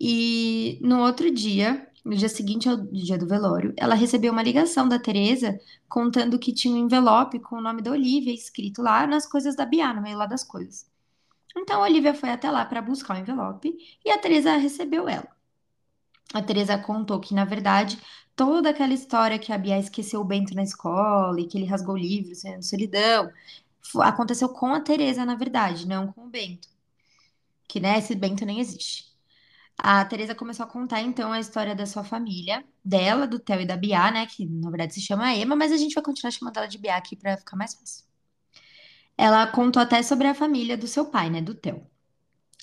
E 0.00 0.78
no 0.82 1.00
outro 1.00 1.30
dia, 1.30 1.88
no 2.04 2.16
dia 2.16 2.28
seguinte 2.28 2.68
ao 2.68 2.76
dia 2.78 3.18
do 3.18 3.26
velório, 3.26 3.74
ela 3.76 3.94
recebeu 3.94 4.32
uma 4.32 4.42
ligação 4.42 4.88
da 4.88 4.98
Teresa 4.98 5.58
contando 5.88 6.38
que 6.38 6.52
tinha 6.52 6.74
um 6.74 6.78
envelope 6.86 7.40
com 7.40 7.56
o 7.56 7.62
nome 7.62 7.82
da 7.82 7.90
Olivia 7.92 8.32
escrito 8.34 8.82
lá 8.82 9.06
nas 9.06 9.26
coisas 9.26 9.56
da 9.56 9.66
Bia, 9.66 9.92
no 9.94 10.02
meio 10.02 10.18
lá 10.18 10.26
das 10.26 10.44
coisas. 10.44 10.90
Então 11.56 11.82
a 11.82 11.86
Olivia 11.86 12.14
foi 12.14 12.30
até 12.30 12.50
lá 12.50 12.64
para 12.66 12.82
buscar 12.82 13.16
o 13.16 13.20
envelope 13.20 13.76
e 14.04 14.10
a 14.10 14.18
Teresa 14.18 14.56
recebeu 14.56 15.08
ela. 15.08 15.35
A 16.34 16.42
Teresa 16.42 16.78
contou 16.78 17.20
que, 17.20 17.34
na 17.34 17.44
verdade, 17.44 17.98
toda 18.34 18.70
aquela 18.70 18.92
história 18.92 19.38
que 19.38 19.52
a 19.52 19.58
Bia 19.58 19.78
esqueceu 19.78 20.20
o 20.20 20.24
Bento 20.24 20.54
na 20.54 20.62
escola 20.62 21.40
e 21.40 21.46
que 21.46 21.56
ele 21.58 21.66
rasgou 21.66 21.94
o 21.94 21.98
livro 21.98 22.34
sendo 22.34 22.62
solidão, 22.62 23.30
aconteceu 24.02 24.48
com 24.48 24.74
a 24.74 24.80
Teresa, 24.80 25.24
na 25.24 25.34
verdade, 25.34 25.86
não 25.86 26.12
com 26.12 26.26
o 26.26 26.28
Bento. 26.28 26.68
Que, 27.68 27.80
né, 27.80 27.98
esse 27.98 28.14
Bento 28.14 28.44
nem 28.44 28.60
existe. 28.60 29.06
A 29.78 30.04
Teresa 30.04 30.34
começou 30.34 30.64
a 30.64 30.68
contar, 30.68 31.02
então, 31.02 31.32
a 31.32 31.40
história 31.40 31.74
da 31.74 31.86
sua 31.86 32.04
família, 32.04 32.64
dela, 32.84 33.26
do 33.26 33.38
Theo 33.38 33.60
e 33.62 33.66
da 33.66 33.76
Bia, 33.76 34.10
né, 34.10 34.26
que 34.26 34.46
na 34.46 34.70
verdade 34.70 34.94
se 34.94 35.00
chama 35.00 35.34
Emma, 35.34 35.56
mas 35.56 35.72
a 35.72 35.76
gente 35.76 35.94
vai 35.94 36.04
continuar 36.04 36.30
chamando 36.32 36.56
ela 36.58 36.66
de 36.68 36.78
Bia 36.78 36.96
aqui 36.96 37.16
para 37.16 37.36
ficar 37.36 37.56
mais 37.56 37.74
fácil. 37.74 38.04
Ela 39.16 39.46
contou 39.46 39.82
até 39.82 40.02
sobre 40.02 40.26
a 40.26 40.34
família 40.34 40.76
do 40.76 40.86
seu 40.86 41.06
pai, 41.10 41.28
né, 41.30 41.40
do 41.42 41.54
Theo. 41.54 41.86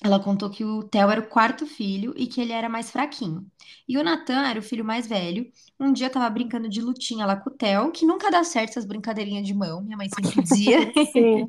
Ela 0.02 0.18
contou 0.20 0.50
que 0.50 0.64
o 0.64 0.82
Theo 0.82 1.08
era 1.08 1.20
o 1.20 1.28
quarto 1.28 1.66
filho 1.66 2.12
e 2.16 2.26
que 2.26 2.40
ele 2.40 2.52
era 2.52 2.68
mais 2.68 2.90
fraquinho. 2.90 3.46
E 3.88 3.96
o 3.96 4.02
Natan 4.02 4.46
era 4.46 4.58
o 4.58 4.62
filho 4.62 4.84
mais 4.84 5.06
velho. 5.06 5.50
Um 5.78 5.92
dia 5.92 6.10
tava 6.10 6.28
brincando 6.28 6.68
de 6.68 6.80
lutinha 6.80 7.24
lá 7.24 7.36
com 7.36 7.50
o 7.50 7.52
Theo, 7.52 7.90
que 7.92 8.04
nunca 8.04 8.30
dá 8.30 8.42
certo 8.44 8.70
essas 8.70 8.84
brincadeirinhas 8.84 9.46
de 9.46 9.54
mão, 9.54 9.82
minha 9.82 9.96
mãe 9.96 10.08
sempre 10.08 10.42
dizia. 10.42 10.92
Sim. 11.12 11.46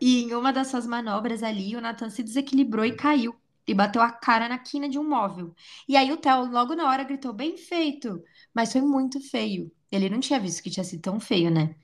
e 0.00 0.24
em 0.24 0.34
uma 0.34 0.52
dessas 0.52 0.86
manobras 0.86 1.42
ali, 1.42 1.76
o 1.76 1.80
Natan 1.80 2.10
se 2.10 2.22
desequilibrou 2.22 2.84
e 2.84 2.96
caiu. 2.96 3.34
E 3.66 3.74
bateu 3.74 4.00
a 4.00 4.12
cara 4.12 4.48
na 4.48 4.58
quina 4.58 4.88
de 4.88 4.98
um 4.98 5.08
móvel. 5.08 5.52
E 5.88 5.96
aí 5.96 6.12
o 6.12 6.16
Theo, 6.16 6.46
logo 6.50 6.74
na 6.74 6.88
hora, 6.88 7.02
gritou: 7.04 7.32
bem 7.32 7.56
feito! 7.56 8.22
Mas 8.54 8.72
foi 8.72 8.80
muito 8.80 9.20
feio. 9.20 9.72
Ele 9.90 10.08
não 10.08 10.20
tinha 10.20 10.38
visto 10.38 10.62
que 10.62 10.70
tinha 10.70 10.84
sido 10.84 11.00
tão 11.02 11.18
feio, 11.18 11.50
né? 11.50 11.74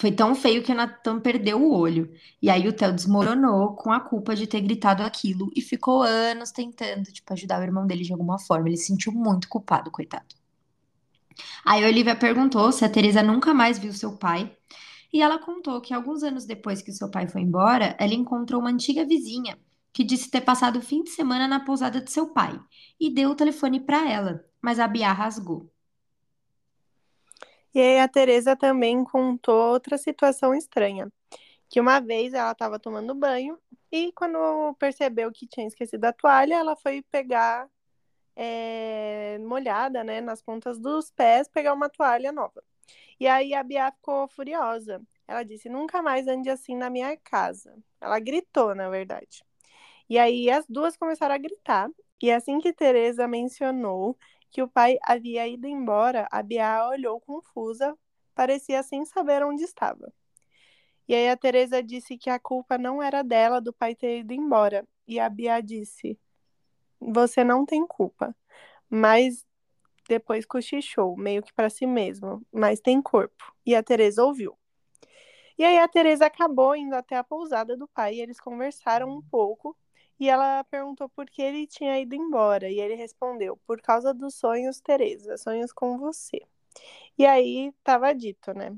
Foi 0.00 0.10
tão 0.10 0.34
feio 0.34 0.62
que 0.62 0.72
o 0.72 0.74
Natan 0.74 1.20
perdeu 1.20 1.60
o 1.60 1.74
olho. 1.74 2.10
E 2.40 2.48
aí 2.48 2.66
o 2.66 2.72
Theo 2.72 2.90
desmoronou 2.90 3.74
com 3.76 3.92
a 3.92 4.00
culpa 4.00 4.34
de 4.34 4.46
ter 4.46 4.62
gritado 4.62 5.02
aquilo 5.02 5.50
e 5.54 5.60
ficou 5.60 6.02
anos 6.02 6.50
tentando, 6.50 7.12
tipo, 7.12 7.30
ajudar 7.34 7.60
o 7.60 7.62
irmão 7.62 7.86
dele 7.86 8.02
de 8.02 8.10
alguma 8.10 8.38
forma. 8.38 8.66
Ele 8.66 8.78
se 8.78 8.86
sentiu 8.86 9.12
muito 9.12 9.46
culpado, 9.46 9.90
coitado. 9.90 10.34
Aí 11.66 11.84
a 11.84 11.86
Olivia 11.86 12.16
perguntou 12.16 12.72
se 12.72 12.82
a 12.82 12.88
Teresa 12.88 13.22
nunca 13.22 13.52
mais 13.52 13.78
viu 13.78 13.92
seu 13.92 14.16
pai. 14.16 14.50
E 15.12 15.20
ela 15.20 15.38
contou 15.38 15.78
que 15.82 15.92
alguns 15.92 16.22
anos 16.22 16.46
depois 16.46 16.80
que 16.80 16.92
seu 16.92 17.10
pai 17.10 17.28
foi 17.28 17.42
embora, 17.42 17.94
ela 17.98 18.14
encontrou 18.14 18.58
uma 18.58 18.70
antiga 18.70 19.04
vizinha 19.04 19.58
que 19.92 20.02
disse 20.02 20.30
ter 20.30 20.40
passado 20.40 20.78
o 20.78 20.82
fim 20.82 21.02
de 21.02 21.10
semana 21.10 21.46
na 21.46 21.60
pousada 21.60 22.00
de 22.00 22.10
seu 22.10 22.28
pai 22.32 22.58
e 22.98 23.10
deu 23.12 23.32
o 23.32 23.34
telefone 23.34 23.80
para 23.80 24.10
ela, 24.10 24.42
mas 24.62 24.78
a 24.78 24.88
Bia 24.88 25.12
rasgou. 25.12 25.70
E 27.74 27.80
aí 27.80 28.00
a 28.00 28.08
Teresa 28.08 28.56
também 28.56 29.04
contou 29.04 29.72
outra 29.72 29.96
situação 29.98 30.54
estranha, 30.54 31.10
que 31.68 31.80
uma 31.80 32.00
vez 32.00 32.34
ela 32.34 32.52
estava 32.52 32.78
tomando 32.78 33.14
banho 33.14 33.58
e 33.92 34.12
quando 34.12 34.74
percebeu 34.78 35.30
que 35.32 35.46
tinha 35.46 35.66
esquecido 35.66 36.04
a 36.04 36.12
toalha, 36.12 36.54
ela 36.54 36.76
foi 36.76 37.02
pegar 37.02 37.68
é, 38.36 39.38
molhada, 39.40 40.04
né, 40.04 40.20
nas 40.20 40.42
pontas 40.42 40.78
dos 40.78 41.10
pés, 41.10 41.48
pegar 41.48 41.74
uma 41.74 41.88
toalha 41.88 42.32
nova. 42.32 42.62
E 43.20 43.26
aí 43.28 43.54
a 43.54 43.62
Bia 43.62 43.92
ficou 43.92 44.28
furiosa. 44.28 45.02
Ela 45.28 45.42
disse: 45.44 45.68
"Nunca 45.68 46.02
mais 46.02 46.26
ande 46.28 46.50
assim 46.50 46.76
na 46.76 46.90
minha 46.90 47.16
casa". 47.18 47.76
Ela 48.00 48.18
gritou, 48.18 48.74
na 48.74 48.88
verdade. 48.90 49.44
E 50.08 50.18
aí 50.18 50.50
as 50.50 50.66
duas 50.68 50.96
começaram 50.96 51.34
a 51.34 51.38
gritar. 51.38 51.90
E 52.22 52.30
assim 52.32 52.60
que 52.60 52.72
Teresa 52.72 53.28
mencionou 53.28 54.18
que 54.50 54.62
o 54.62 54.68
pai 54.68 54.98
havia 55.04 55.46
ido 55.46 55.66
embora, 55.66 56.28
a 56.30 56.42
Bia 56.42 56.86
olhou 56.88 57.20
confusa, 57.20 57.96
parecia 58.34 58.82
sem 58.82 59.04
saber 59.04 59.42
onde 59.44 59.62
estava. 59.62 60.12
E 61.08 61.14
aí 61.14 61.28
a 61.28 61.36
Teresa 61.36 61.82
disse 61.82 62.16
que 62.16 62.30
a 62.30 62.38
culpa 62.38 62.78
não 62.78 63.02
era 63.02 63.22
dela 63.22 63.60
do 63.60 63.72
pai 63.72 63.94
ter 63.94 64.20
ido 64.20 64.32
embora. 64.32 64.86
E 65.06 65.18
a 65.18 65.28
Bia 65.28 65.60
disse: 65.60 66.18
"Você 67.00 67.42
não 67.44 67.64
tem 67.66 67.86
culpa". 67.86 68.34
Mas 68.88 69.44
depois 70.08 70.44
cochichou, 70.44 71.16
meio 71.16 71.42
que 71.42 71.52
para 71.52 71.70
si 71.70 71.86
mesmo, 71.86 72.44
mas 72.52 72.80
tem 72.80 73.00
corpo. 73.00 73.54
E 73.64 73.74
a 73.74 73.82
Teresa 73.82 74.24
ouviu. 74.24 74.58
E 75.56 75.64
aí 75.64 75.78
a 75.78 75.86
Teresa 75.86 76.26
acabou 76.26 76.74
indo 76.74 76.94
até 76.94 77.16
a 77.16 77.24
pousada 77.24 77.76
do 77.76 77.86
pai 77.86 78.14
e 78.14 78.20
eles 78.20 78.40
conversaram 78.40 79.08
um 79.08 79.22
pouco 79.22 79.76
e 80.20 80.28
ela 80.28 80.62
perguntou 80.64 81.08
por 81.08 81.24
que 81.24 81.40
ele 81.40 81.66
tinha 81.66 81.98
ido 81.98 82.14
embora. 82.14 82.68
E 82.68 82.78
ele 82.78 82.94
respondeu: 82.94 83.56
Por 83.66 83.80
causa 83.80 84.12
dos 84.12 84.34
sonhos, 84.34 84.78
Teresa, 84.78 85.38
sonhos 85.38 85.72
com 85.72 85.96
você. 85.96 86.42
E 87.16 87.24
aí 87.24 87.68
estava 87.78 88.14
dito, 88.14 88.52
né? 88.52 88.76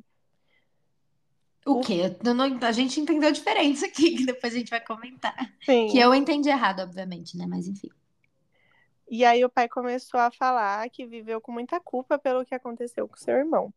O 1.67 1.81
quê? 1.81 2.17
Não, 2.25 2.59
a 2.67 2.73
gente 2.73 3.01
entendeu 3.01 3.29
a 3.29 3.33
diferença 3.33 3.87
aqui, 3.87 4.15
que 4.17 4.25
depois 4.25 4.55
a 4.55 4.59
gente 4.59 4.71
vai 4.71 4.81
comentar. 4.81 5.35
Sim. 5.63 5.89
Que 5.89 5.99
eu 5.99 6.15
entendi 6.15 6.49
errado, 6.49 6.81
obviamente, 6.81 7.37
né? 7.37 7.45
Mas 7.45 7.67
enfim. 7.67 7.91
E 9.11 9.25
aí 9.25 9.45
o 9.45 9.51
pai 9.51 9.69
começou 9.69 10.21
a 10.21 10.31
falar 10.31 10.89
que 10.91 11.05
viveu 11.05 11.41
com 11.41 11.51
muita 11.53 11.81
culpa 11.81 12.19
pelo 12.19 12.45
que 12.45 12.55
aconteceu 12.55 13.09
com 13.09 13.17
seu 13.17 13.35
irmão. 13.35 13.75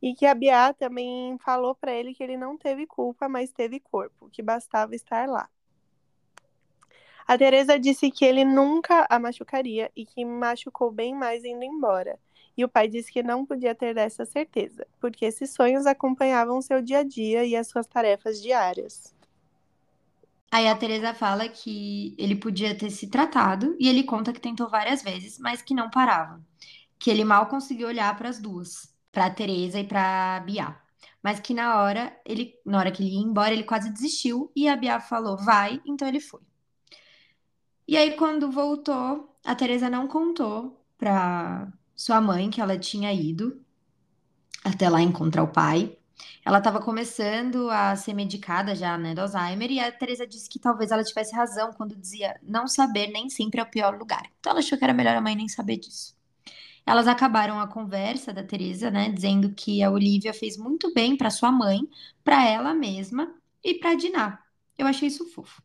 E 0.00 0.14
que 0.14 0.24
a 0.24 0.34
Bia 0.34 0.72
também 0.72 1.36
falou 1.38 1.74
para 1.74 1.92
ele 1.92 2.14
que 2.14 2.22
ele 2.22 2.36
não 2.36 2.56
teve 2.56 2.86
culpa, 2.86 3.28
mas 3.28 3.50
teve 3.50 3.80
corpo, 3.80 4.30
que 4.30 4.40
bastava 4.40 4.94
estar 4.94 5.28
lá. 5.28 5.48
A 7.28 7.38
Teresa 7.38 7.78
disse 7.78 8.10
que 8.10 8.24
ele 8.24 8.44
nunca 8.44 9.06
a 9.08 9.20
machucaria 9.20 9.88
e 9.94 10.04
que 10.04 10.24
machucou 10.24 10.90
bem 10.90 11.14
mais 11.14 11.44
indo 11.44 11.62
embora. 11.62 12.18
E 12.56 12.64
o 12.64 12.68
pai 12.68 12.88
disse 12.88 13.12
que 13.12 13.22
não 13.22 13.46
podia 13.46 13.74
ter 13.74 13.94
dessa 13.94 14.24
certeza, 14.24 14.84
porque 15.00 15.24
esses 15.26 15.52
sonhos 15.52 15.86
acompanhavam 15.86 16.60
seu 16.60 16.82
dia 16.82 17.00
a 17.00 17.04
dia 17.04 17.44
e 17.44 17.54
as 17.54 17.68
suas 17.68 17.86
tarefas 17.86 18.42
diárias. 18.42 19.14
Aí 20.50 20.66
a 20.66 20.76
Teresa 20.76 21.12
fala 21.14 21.48
que 21.48 22.14
ele 22.18 22.34
podia 22.36 22.76
ter 22.76 22.90
se 22.90 23.08
tratado 23.10 23.76
e 23.78 23.88
ele 23.88 24.02
conta 24.04 24.32
que 24.32 24.40
tentou 24.40 24.68
várias 24.68 25.02
vezes, 25.02 25.38
mas 25.38 25.60
que 25.62 25.74
não 25.74 25.90
parava. 25.90 26.42
Que 26.98 27.10
ele 27.10 27.24
mal 27.24 27.46
conseguiu 27.48 27.88
olhar 27.88 28.16
para 28.16 28.28
as 28.30 28.40
duas, 28.40 28.94
para 29.12 29.26
a 29.26 29.30
Teresa 29.30 29.80
e 29.80 29.84
para 29.84 30.36
a 30.36 30.40
Bia. 30.40 30.76
Mas 31.22 31.40
que 31.40 31.54
na 31.54 31.82
hora, 31.82 32.18
ele, 32.24 32.54
na 32.64 32.78
hora 32.78 32.92
que 32.92 33.02
ele 33.02 33.10
ia 33.14 33.20
embora, 33.20 33.52
ele 33.52 33.64
quase 33.64 33.90
desistiu 33.92 34.50
e 34.56 34.68
a 34.68 34.76
Bia 34.76 35.00
falou: 35.00 35.36
"Vai", 35.36 35.82
então 35.86 36.08
ele 36.08 36.20
foi. 36.20 36.40
E 37.88 37.96
aí 37.96 38.16
quando 38.16 38.50
voltou, 38.50 39.34
a 39.42 39.54
Teresa 39.54 39.88
não 39.88 40.06
contou 40.06 40.78
para 40.98 41.72
sua 41.96 42.20
mãe 42.20 42.50
que 42.50 42.60
ela 42.60 42.78
tinha 42.78 43.10
ido 43.14 43.64
até 44.62 44.90
lá 44.90 45.00
encontrar 45.00 45.42
o 45.42 45.48
pai. 45.48 45.96
Ela 46.44 46.58
estava 46.58 46.80
começando 46.82 47.70
a 47.70 47.96
ser 47.96 48.12
medicada 48.12 48.74
já, 48.74 48.98
né, 48.98 49.14
do 49.14 49.22
Alzheimer, 49.22 49.70
e 49.70 49.80
a 49.80 49.90
Teresa 49.90 50.26
disse 50.26 50.50
que 50.50 50.58
talvez 50.58 50.90
ela 50.90 51.02
tivesse 51.02 51.34
razão 51.34 51.72
quando 51.72 51.96
dizia 51.96 52.38
não 52.42 52.66
saber 52.68 53.06
nem 53.06 53.30
sempre 53.30 53.58
é 53.58 53.62
o 53.62 53.70
pior 53.70 53.96
lugar. 53.98 54.30
Então 54.38 54.50
ela 54.50 54.60
achou 54.60 54.76
que 54.76 54.84
era 54.84 54.92
melhor 54.92 55.16
a 55.16 55.20
mãe 55.22 55.34
nem 55.34 55.48
saber 55.48 55.78
disso. 55.78 56.14
Elas 56.84 57.08
acabaram 57.08 57.58
a 57.58 57.66
conversa 57.66 58.34
da 58.34 58.44
Teresa, 58.44 58.90
né, 58.90 59.10
dizendo 59.10 59.54
que 59.54 59.82
a 59.82 59.90
Olivia 59.90 60.34
fez 60.34 60.58
muito 60.58 60.92
bem 60.92 61.16
para 61.16 61.30
sua 61.30 61.50
mãe, 61.50 61.80
para 62.22 62.46
ela 62.46 62.74
mesma 62.74 63.34
e 63.64 63.74
para 63.76 63.94
Diná. 63.94 64.38
Eu 64.76 64.86
achei 64.86 65.08
isso 65.08 65.24
fofo. 65.30 65.62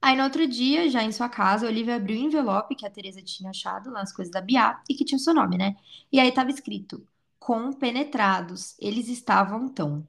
Aí 0.00 0.16
no 0.16 0.24
outro 0.24 0.46
dia, 0.46 0.88
já 0.88 1.02
em 1.02 1.12
sua 1.12 1.28
casa, 1.28 1.66
Olivia 1.66 1.96
abriu 1.96 2.16
o 2.20 2.24
envelope 2.24 2.76
que 2.76 2.86
a 2.86 2.90
Teresa 2.90 3.22
tinha 3.22 3.50
achado 3.50 3.90
lá 3.90 4.02
as 4.02 4.12
coisas 4.12 4.32
da 4.32 4.40
Bia 4.40 4.78
e 4.88 4.94
que 4.94 5.04
tinha 5.04 5.16
o 5.16 5.20
seu 5.20 5.34
nome, 5.34 5.56
né? 5.58 5.76
E 6.12 6.20
aí 6.20 6.28
estava 6.28 6.50
escrito: 6.50 7.06
compenetrados. 7.38 8.76
Eles 8.78 9.08
estavam 9.08 9.68
tão. 9.68 10.06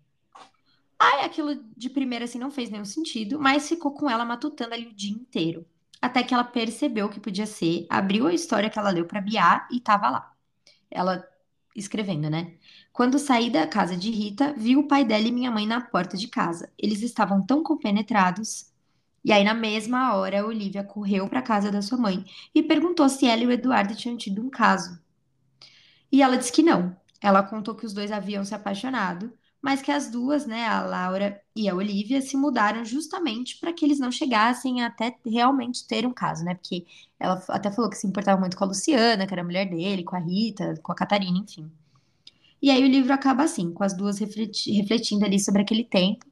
Aí 0.99 1.23
aquilo 1.25 1.55
de 1.75 1.89
primeira 1.89 2.25
assim 2.25 2.39
não 2.39 2.49
fez 2.51 2.69
nenhum 2.69 2.85
sentido, 2.85 3.39
mas 3.39 3.67
ficou 3.69 3.91
com 3.91 4.09
ela 4.09 4.25
matutando 4.25 4.73
ali 4.73 4.87
o 4.87 4.93
dia 4.93 5.11
inteiro. 5.11 5.65
Até 6.01 6.23
que 6.23 6.33
ela 6.33 6.43
percebeu 6.43 7.09
que 7.09 7.19
podia 7.19 7.45
ser, 7.45 7.85
abriu 7.89 8.27
a 8.27 8.33
história 8.33 8.69
que 8.69 8.77
ela 8.79 8.89
leu 8.89 9.05
para 9.05 9.21
Bia 9.21 9.67
e 9.71 9.79
tava 9.79 10.09
lá. 10.09 10.33
Ela 10.89 11.27
escrevendo, 11.75 12.29
né? 12.29 12.55
Quando 12.91 13.19
saí 13.19 13.49
da 13.51 13.67
casa 13.67 13.95
de 13.95 14.09
Rita, 14.09 14.53
vi 14.57 14.75
o 14.75 14.87
pai 14.87 15.05
dela 15.05 15.27
e 15.27 15.31
minha 15.31 15.51
mãe 15.51 15.67
na 15.67 15.81
porta 15.81 16.17
de 16.17 16.27
casa. 16.27 16.71
Eles 16.77 17.03
estavam 17.03 17.45
tão 17.45 17.61
compenetrados. 17.63 18.71
E 19.27 19.31
aí, 19.33 19.43
na 19.43 19.53
mesma 19.53 20.15
hora, 20.15 20.45
Olivia 20.45 20.85
correu 20.85 21.27
para 21.27 21.41
casa 21.41 21.69
da 21.69 21.81
sua 21.81 21.97
mãe 21.97 22.23
e 22.55 22.63
perguntou 22.63 23.09
se 23.09 23.25
ela 23.27 23.43
e 23.43 23.45
o 23.45 23.51
Eduardo 23.51 23.93
tinham 23.93 24.15
tido 24.15 24.41
um 24.41 24.49
caso. 24.49 24.97
E 26.09 26.21
ela 26.21 26.37
disse 26.37 26.49
que 26.49 26.63
não, 26.63 26.95
ela 27.19 27.43
contou 27.43 27.75
que 27.75 27.85
os 27.85 27.91
dois 27.91 28.09
haviam 28.09 28.45
se 28.45 28.55
apaixonado, 28.55 29.29
mas 29.61 29.81
que 29.81 29.91
as 29.91 30.09
duas, 30.09 30.45
né, 30.45 30.65
a 30.65 30.81
Laura 30.81 31.41
e 31.53 31.67
a 31.67 31.75
Olivia, 31.75 32.21
se 32.21 32.37
mudaram 32.37 32.85
justamente 32.85 33.59
para 33.59 33.73
que 33.73 33.83
eles 33.83 33.99
não 33.99 34.13
chegassem 34.13 34.81
até 34.81 35.13
realmente 35.25 35.85
ter 35.85 36.07
um 36.07 36.13
caso, 36.13 36.45
né? 36.45 36.55
Porque 36.55 36.85
ela 37.19 37.43
até 37.49 37.69
falou 37.69 37.89
que 37.89 37.97
se 37.97 38.07
importava 38.07 38.39
muito 38.39 38.55
com 38.55 38.63
a 38.63 38.67
Luciana, 38.67 39.27
que 39.27 39.33
era 39.33 39.41
a 39.41 39.45
mulher 39.45 39.69
dele, 39.69 40.05
com 40.05 40.15
a 40.15 40.19
Rita, 40.19 40.75
com 40.81 40.93
a 40.93 40.95
Catarina, 40.95 41.37
enfim. 41.37 41.69
E 42.61 42.71
aí 42.71 42.81
o 42.81 42.87
livro 42.87 43.11
acaba 43.11 43.43
assim, 43.43 43.73
com 43.73 43.83
as 43.83 43.93
duas 43.93 44.19
refleti 44.19 44.71
refletindo 44.71 45.25
ali 45.25 45.37
sobre 45.37 45.63
aquele 45.63 45.83
tempo. 45.83 46.25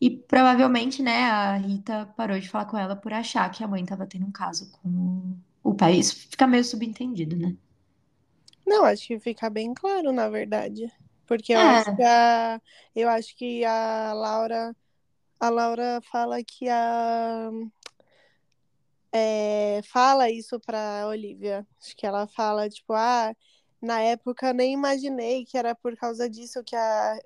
E 0.00 0.10
provavelmente, 0.10 1.02
né, 1.02 1.24
a 1.24 1.56
Rita 1.56 2.06
parou 2.16 2.38
de 2.38 2.48
falar 2.48 2.66
com 2.66 2.78
ela 2.78 2.94
por 2.94 3.12
achar 3.12 3.50
que 3.50 3.64
a 3.64 3.68
mãe 3.68 3.82
estava 3.82 4.06
tendo 4.06 4.26
um 4.26 4.32
caso 4.32 4.70
com 4.70 5.36
o 5.62 5.74
pai. 5.74 5.96
Isso 5.98 6.16
fica 6.16 6.46
meio 6.46 6.64
subentendido, 6.64 7.36
né? 7.36 7.56
Não, 8.66 8.84
acho 8.84 9.06
que 9.06 9.18
fica 9.18 9.48
bem 9.50 9.74
claro, 9.74 10.12
na 10.12 10.28
verdade. 10.28 10.92
Porque 11.26 11.52
eu 11.52 11.60
acho 11.60 11.94
que 11.94 12.02
É. 12.02 12.06
a, 12.06 12.60
eu 12.94 13.08
acho 13.08 13.36
que 13.36 13.64
a 13.64 14.12
Laura, 14.14 14.76
a 15.40 15.48
Laura 15.50 16.00
fala 16.10 16.42
que 16.44 16.68
a 16.68 17.50
é, 19.12 19.80
fala 19.84 20.30
isso 20.30 20.60
pra 20.60 21.06
Olivia. 21.08 21.66
Acho 21.82 21.96
que 21.96 22.06
ela 22.06 22.26
fala, 22.26 22.68
tipo, 22.68 22.92
ah, 22.92 23.34
na 23.80 24.00
época 24.00 24.52
nem 24.52 24.72
imaginei 24.72 25.44
que 25.44 25.56
era 25.56 25.74
por 25.74 25.96
causa 25.96 26.28
disso 26.28 26.62
que 26.64 26.76
a, 26.76 27.18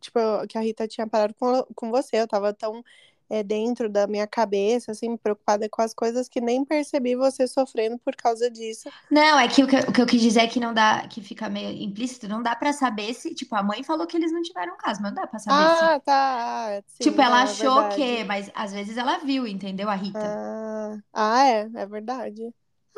tipo, 0.00 0.18
que 0.48 0.58
a 0.58 0.60
Rita 0.60 0.86
tinha 0.88 1.06
parado 1.06 1.34
com, 1.34 1.62
com 1.74 1.90
você. 1.90 2.16
Eu 2.20 2.28
tava 2.28 2.52
tão 2.54 2.84
é, 3.30 3.42
dentro 3.42 3.88
da 3.88 4.06
minha 4.06 4.26
cabeça, 4.26 4.92
assim, 4.92 5.16
preocupada 5.16 5.68
com 5.68 5.82
as 5.82 5.94
coisas 5.94 6.28
que 6.28 6.40
nem 6.40 6.64
percebi 6.64 7.14
você 7.16 7.46
sofrendo 7.46 7.98
por 7.98 8.16
causa 8.16 8.50
disso. 8.50 8.92
Não, 9.10 9.38
é 9.38 9.48
que 9.48 9.62
o 9.62 9.66
que, 9.68 9.76
eu- 9.76 9.80
o 9.88 9.92
que 9.92 10.00
eu 10.02 10.06
quis 10.06 10.20
dizer 10.20 10.40
é 10.40 10.46
que 10.48 10.60
não 10.60 10.72
dá, 10.74 11.06
que 11.08 11.20
fica 11.22 11.48
meio 11.48 11.70
implícito, 11.82 12.28
não 12.28 12.42
dá 12.42 12.54
pra 12.56 12.72
saber 12.72 13.14
se, 13.14 13.34
tipo, 13.34 13.54
a 13.54 13.62
mãe 13.62 13.82
falou 13.82 14.06
que 14.06 14.16
eles 14.16 14.32
não 14.32 14.42
tiveram 14.42 14.76
caso, 14.76 15.00
mas 15.02 15.12
não 15.12 15.22
dá 15.22 15.26
pra 15.26 15.38
saber 15.38 15.68
se, 15.68 15.90
Ah, 15.90 16.00
tá. 16.04 16.76
ah, 16.78 16.82
sim, 16.86 17.18
tipo, 17.18 17.20
ela 17.20 17.42
é 17.42 17.42
achou 17.42 17.48
verdade. 17.54 17.84
que, 17.88 18.24
mas 18.24 18.50
às 18.54 18.72
vezes 18.72 18.96
ela 18.96 19.18
viu, 19.18 19.46
entendeu? 19.46 19.88
A 19.90 19.94
Rita. 19.94 20.36
Ah, 20.36 20.98
ah, 21.12 21.44
é, 21.46 21.60
é 21.74 21.86
verdade. 21.86 22.52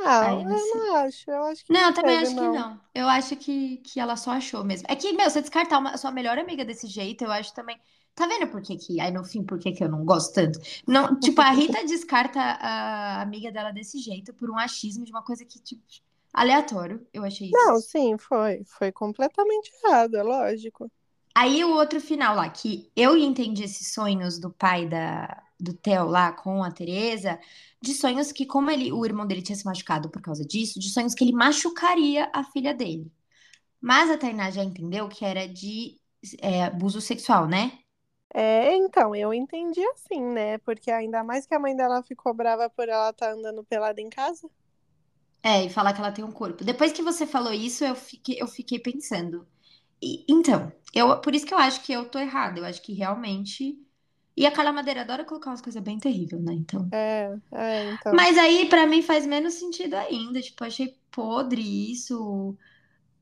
Ah, 0.04 0.26
Aí 0.26 0.44
eu 0.44 0.44
não 0.44 0.58
sei. 0.58 0.82
não 0.90 0.96
acho, 0.96 1.30
eu 1.30 1.44
acho 1.44 1.64
que 1.64 1.72
Não, 1.72 1.80
não 1.80 1.90
eu 1.90 1.94
também 1.94 2.16
teve, 2.16 2.18
acho 2.18 2.36
que 2.36 2.48
não. 2.48 2.48
não. 2.48 2.80
Eu 2.94 3.08
acho 3.08 3.36
que, 3.36 3.78
que 3.78 4.00
ela 4.00 4.16
só 4.16 4.32
achou 4.32 4.64
mesmo. 4.64 4.86
É 4.90 4.96
que, 4.96 5.12
meu, 5.12 5.30
você 5.30 5.40
descartar 5.40 5.78
uma, 5.78 5.92
a 5.92 5.98
sua 5.98 6.10
melhor 6.12 6.38
amiga 6.38 6.64
desse 6.64 6.86
jeito, 6.88 7.24
eu 7.24 7.32
acho 7.32 7.54
também. 7.54 7.78
Tá 8.14 8.26
vendo 8.26 8.48
por 8.48 8.60
que 8.62 8.76
que, 8.76 9.00
aí 9.00 9.10
no 9.12 9.24
fim, 9.24 9.44
por 9.44 9.58
que 9.58 9.72
que 9.72 9.84
eu 9.84 9.88
não 9.88 10.04
gosto 10.04 10.34
tanto? 10.34 10.58
Não, 10.86 11.18
tipo, 11.18 11.40
a 11.40 11.50
Rita 11.52 11.82
descarta 11.86 12.40
a 12.40 13.22
amiga 13.22 13.50
dela 13.52 13.70
desse 13.72 13.98
jeito 13.98 14.34
por 14.34 14.50
um 14.50 14.58
achismo 14.58 15.04
de 15.04 15.10
uma 15.12 15.22
coisa 15.22 15.44
que, 15.44 15.58
tipo, 15.60 15.82
aleatório. 16.32 17.06
Eu 17.12 17.24
achei 17.24 17.48
Não, 17.52 17.80
isso. 17.80 17.80
sim, 17.80 18.18
foi. 18.18 18.64
Foi 18.64 18.90
completamente 18.92 19.70
errado, 19.84 20.16
é 20.16 20.22
lógico. 20.22 20.90
Aí 21.34 21.64
o 21.64 21.70
outro 21.74 22.00
final 22.00 22.34
lá, 22.36 22.48
que 22.50 22.90
eu 22.96 23.16
entendi 23.16 23.62
esses 23.64 23.92
sonhos 23.94 24.38
do 24.38 24.50
pai 24.52 24.86
da, 24.88 25.42
do 25.62 25.75
Theo 25.75 26.07
lá 26.09 26.33
com 26.33 26.62
a 26.64 26.70
Teresa, 26.70 27.38
de 27.83 27.94
sonhos 27.94 28.33
que, 28.33 28.46
como 28.46 28.70
ele, 28.70 28.92
o 28.92 29.05
irmão 29.05 29.27
dele 29.27 29.42
tinha 29.42 29.57
se 29.57 29.64
machucado 29.64 30.11
por 30.11 30.23
causa 30.23 30.44
disso, 30.44 30.79
de 30.81 30.90
sonhos 30.90 31.14
que 31.14 31.25
ele 31.25 31.33
machucaria 31.33 32.31
a 32.35 32.44
filha 32.44 32.75
dele. 32.75 33.11
Mas 33.81 34.11
a 34.11 34.18
Tainá 34.18 34.51
já 34.51 34.64
entendeu 34.64 35.09
que 35.09 35.25
era 35.25 35.49
de 35.49 35.99
é, 36.40 36.64
abuso 36.64 37.01
sexual, 37.01 37.49
né? 37.49 37.79
É, 38.35 38.75
então, 38.77 39.14
eu 39.14 39.33
entendi 39.35 39.85
assim, 39.88 40.20
né? 40.23 40.59
Porque 40.59 40.90
ainda 40.90 41.23
mais 41.25 41.46
que 41.46 41.55
a 41.55 41.59
mãe 41.59 41.75
dela 41.77 42.03
ficou 42.03 42.33
brava 42.35 42.68
por 42.70 42.88
ela 42.88 43.11
estar 43.11 43.33
andando 43.33 43.64
pelada 43.64 44.01
em 44.01 44.09
casa. 44.11 44.49
É, 45.42 45.64
e 45.64 45.70
falar 45.70 45.92
que 45.94 46.01
ela 46.01 46.12
tem 46.12 46.25
um 46.25 46.31
corpo. 46.33 46.64
Depois 46.64 46.92
que 46.92 47.03
você 47.03 47.27
falou 47.27 47.53
isso, 47.53 47.85
eu 47.85 47.94
fiquei, 47.94 48.37
eu 48.40 48.46
fiquei 48.46 48.79
pensando. 48.79 49.46
E- 50.03 50.25
então, 50.29 50.73
eu, 50.94 51.20
por 51.20 51.35
isso 51.35 51.46
que 51.46 51.55
eu 51.55 51.59
acho 51.59 51.83
que 51.85 51.92
eu 51.92 52.09
tô 52.11 52.18
errada. 52.18 52.61
Eu 52.61 52.64
acho 52.66 52.83
que 52.83 52.92
realmente. 52.94 53.79
E 54.40 54.46
a 54.46 54.53
Carla 54.57 54.72
Madeira 54.72 55.03
adora 55.03 55.24
colocar 55.24 55.50
umas 55.50 55.61
coisas 55.66 55.83
bem 55.83 55.98
terríveis, 55.98 56.42
né? 56.42 56.53
Então. 56.55 56.83
É, 56.92 57.38
é, 57.53 57.85
então. 57.87 58.12
Mas 58.12 58.37
aí, 58.38 58.68
pra 58.68 58.87
mim, 58.87 59.03
faz 59.03 59.26
menos 59.26 59.55
sentido 59.55 59.94
ainda. 59.94 60.40
Tipo, 60.40 60.64
achei 60.64 60.98
podre 61.11 61.61
isso. 61.92 62.57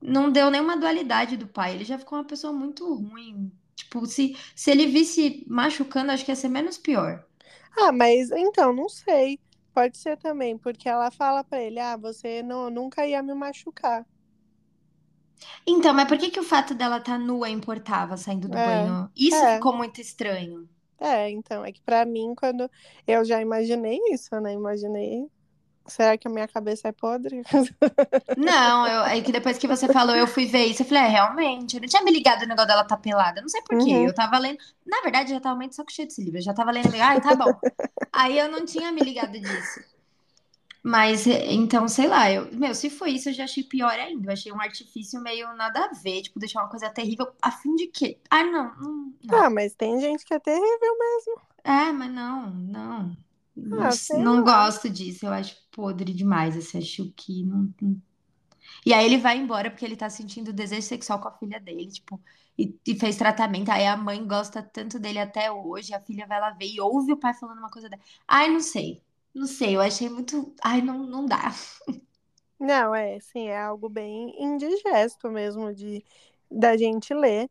Não 0.02 0.30
deu 0.32 0.50
nenhuma 0.50 0.78
dualidade 0.78 1.36
do 1.36 1.46
pai. 1.48 1.74
Ele 1.74 1.84
já 1.84 1.98
ficou 1.98 2.18
uma 2.18 2.26
pessoa 2.26 2.52
muito 2.52 2.92
ruim. 2.94 3.52
Tipo, 3.76 4.06
se, 4.06 4.36
se 4.56 4.70
ele 4.70 4.86
visse 4.86 5.44
machucando, 5.48 6.12
acho 6.12 6.24
que 6.24 6.32
ia 6.32 6.36
ser 6.36 6.48
menos 6.48 6.78
pior. 6.78 7.24
Ah, 7.78 7.92
mas 7.92 8.30
então, 8.30 8.72
não 8.74 8.88
sei. 8.88 9.40
Pode 9.72 9.96
ser 9.98 10.16
também, 10.18 10.58
porque 10.58 10.88
ela 10.88 11.10
fala 11.10 11.42
pra 11.44 11.60
ele: 11.62 11.78
ah, 11.80 11.96
você 11.96 12.42
não, 12.42 12.68
nunca 12.70 13.06
ia 13.06 13.22
me 13.22 13.34
machucar. 13.34 14.06
Então, 15.66 15.94
mas 15.94 16.08
por 16.08 16.18
que 16.18 16.30
que 16.30 16.40
o 16.40 16.42
fato 16.42 16.74
dela 16.74 16.98
estar 16.98 17.16
nua 17.18 17.48
importava 17.50 18.16
saindo 18.16 18.48
do 18.48 18.58
É, 18.58 18.58
banho? 18.58 19.08
Isso 19.16 19.46
é. 19.46 19.48
ficou 19.48 19.76
muito 19.76 20.00
estranho. 20.00 20.68
É, 21.00 21.30
então, 21.30 21.64
é 21.64 21.72
que 21.72 21.80
pra 21.82 22.04
mim, 22.04 22.34
quando 22.36 22.68
eu 23.06 23.24
já 23.24 23.40
imaginei 23.40 23.98
isso, 24.10 24.34
né? 24.40 24.52
Imaginei. 24.52 25.26
Será 25.86 26.18
que 26.18 26.28
a 26.28 26.30
minha 26.30 26.46
cabeça 26.46 26.88
é 26.88 26.92
podre? 26.92 27.42
Não, 28.36 28.86
eu, 28.86 29.04
é 29.04 29.20
que 29.22 29.32
depois 29.32 29.56
que 29.56 29.66
você 29.66 29.90
falou, 29.90 30.14
eu 30.14 30.26
fui 30.26 30.44
ver 30.44 30.66
isso. 30.66 30.82
Eu 30.82 30.86
falei, 30.86 31.04
é, 31.04 31.08
realmente. 31.08 31.76
Eu 31.76 31.80
não 31.80 31.88
tinha 31.88 32.02
me 32.02 32.10
ligado 32.10 32.42
no 32.42 32.48
negócio 32.48 32.68
dela 32.68 32.84
tá 32.84 32.96
pelada. 32.96 33.40
Não 33.40 33.48
sei 33.48 33.62
por 33.62 33.78
quê. 33.78 33.94
Uhum. 33.94 34.04
Eu 34.04 34.14
tava 34.14 34.38
lendo. 34.38 34.58
Na 34.86 35.00
verdade, 35.00 35.30
eu 35.30 35.36
já 35.36 35.40
tava 35.40 35.56
muito 35.56 35.74
saco 35.74 35.90
cheio 35.90 36.06
desse 36.06 36.22
livro. 36.22 36.38
Eu 36.38 36.42
já 36.42 36.52
tava 36.52 36.70
lendo. 36.70 36.92
Ai, 37.00 37.20
tá 37.22 37.34
bom. 37.34 37.52
Aí 38.12 38.38
eu 38.38 38.50
não 38.50 38.66
tinha 38.66 38.92
me 38.92 39.00
ligado 39.00 39.32
disso. 39.32 39.80
Mas, 40.82 41.26
é, 41.26 41.52
então, 41.52 41.88
sei 41.88 42.06
lá. 42.08 42.30
Eu, 42.30 42.50
meu, 42.54 42.74
se 42.74 42.90
foi 42.90 43.12
isso, 43.12 43.28
eu 43.28 43.32
já 43.34 43.44
achei 43.44 43.62
pior 43.64 43.90
ainda. 43.92 44.28
Eu 44.28 44.32
achei 44.32 44.52
um 44.52 44.60
artifício 44.60 45.20
meio 45.22 45.52
nada 45.56 45.86
a 45.86 45.92
ver. 46.02 46.22
Tipo, 46.22 46.38
deixar 46.38 46.62
uma 46.62 46.70
coisa 46.70 46.90
terrível. 46.90 47.26
A 47.42 47.50
fim 47.50 47.74
de 47.76 47.88
quê? 47.88 48.20
Ah, 48.30 48.44
não. 48.44 48.74
Não. 48.76 49.14
não. 49.24 49.44
Ah, 49.44 49.50
mas 49.50 49.74
tem 49.74 49.98
gente 50.00 50.24
que 50.24 50.34
é 50.34 50.38
terrível 50.40 50.98
mesmo. 50.98 51.40
É, 51.64 51.92
mas 51.92 52.10
não, 52.12 52.50
não. 52.50 53.16
Não, 53.56 53.88
Ah, 53.88 53.98
não 54.12 54.42
gosto 54.44 54.88
disso. 54.88 55.26
Eu 55.26 55.32
acho 55.32 55.56
podre 55.70 56.12
demais. 56.14 56.56
Assim, 56.56 56.78
acho 56.78 57.12
que 57.16 57.44
não, 57.44 57.72
não- 57.80 58.00
E 58.86 58.92
aí 58.94 59.04
ele 59.06 59.18
vai 59.18 59.36
embora 59.38 59.70
porque 59.70 59.84
ele 59.84 59.96
tá 59.96 60.10
sentindo 60.10 60.52
desejo 60.52 60.82
sexual 60.86 61.20
com 61.20 61.28
a 61.28 61.32
filha 61.38 61.60
dele, 61.60 61.88
tipo, 61.88 62.20
e, 62.58 62.76
e 62.86 62.98
fez 62.98 63.16
tratamento. 63.16 63.70
Aí 63.70 63.86
a 63.86 63.96
mãe 63.96 64.26
gosta 64.26 64.62
tanto 64.62 64.98
dele 64.98 65.18
até 65.20 65.50
hoje, 65.52 65.94
a 65.94 66.00
filha 66.00 66.26
vai 66.26 66.40
lá 66.40 66.50
ver 66.52 66.66
e 66.66 66.80
ouve 66.80 67.12
o 67.12 67.16
pai 67.18 67.34
falando 67.34 67.58
uma 67.58 67.70
coisa 67.70 67.88
dela. 67.88 68.02
Ai, 68.26 68.48
não 68.50 68.60
sei. 68.60 69.02
Não 69.38 69.46
sei, 69.46 69.76
eu 69.76 69.80
achei 69.80 70.08
muito. 70.08 70.52
Ai, 70.62 70.82
não, 70.82 70.98
não 70.98 71.24
dá. 71.26 71.54
Não, 72.58 72.92
é, 72.94 73.20
sim, 73.20 73.46
é 73.48 73.58
algo 73.58 73.88
bem 73.88 74.34
indigesto 74.42 75.30
mesmo 75.30 75.72
de 75.72 76.04
da 76.50 76.76
gente 76.76 77.14
ler. 77.14 77.48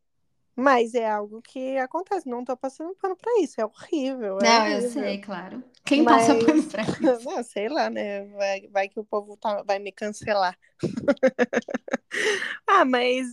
Mas 0.60 0.96
é 0.96 1.08
algo 1.08 1.40
que 1.40 1.78
acontece, 1.78 2.28
não 2.28 2.44
tô 2.44 2.58
passando 2.58 2.96
pano 2.96 3.16
pra 3.16 3.32
isso, 3.42 3.62
é 3.62 3.66
horrível. 3.66 4.40
É 4.40 4.44
Não, 4.44 4.62
horrível. 4.64 4.82
eu 4.82 4.90
sei, 4.90 5.18
claro. 5.22 5.64
Quem 5.86 6.04
passa 6.04 6.34
Mas- 6.34 6.46
pano 6.46 6.64
pra 6.64 6.82
isso? 7.22 7.30
Não, 7.30 7.44
sei 7.44 7.70
lá, 7.70 7.90
né? 7.92 8.26
Vai, 8.26 8.68
vai 8.68 8.90
que 8.90 9.00
o 9.00 9.04
povo 9.06 9.38
tá- 9.38 9.62
vai 9.62 9.78
me 9.78 9.92
cancelar. 9.92 10.58
ah, 12.68 12.84
mas 12.86 13.28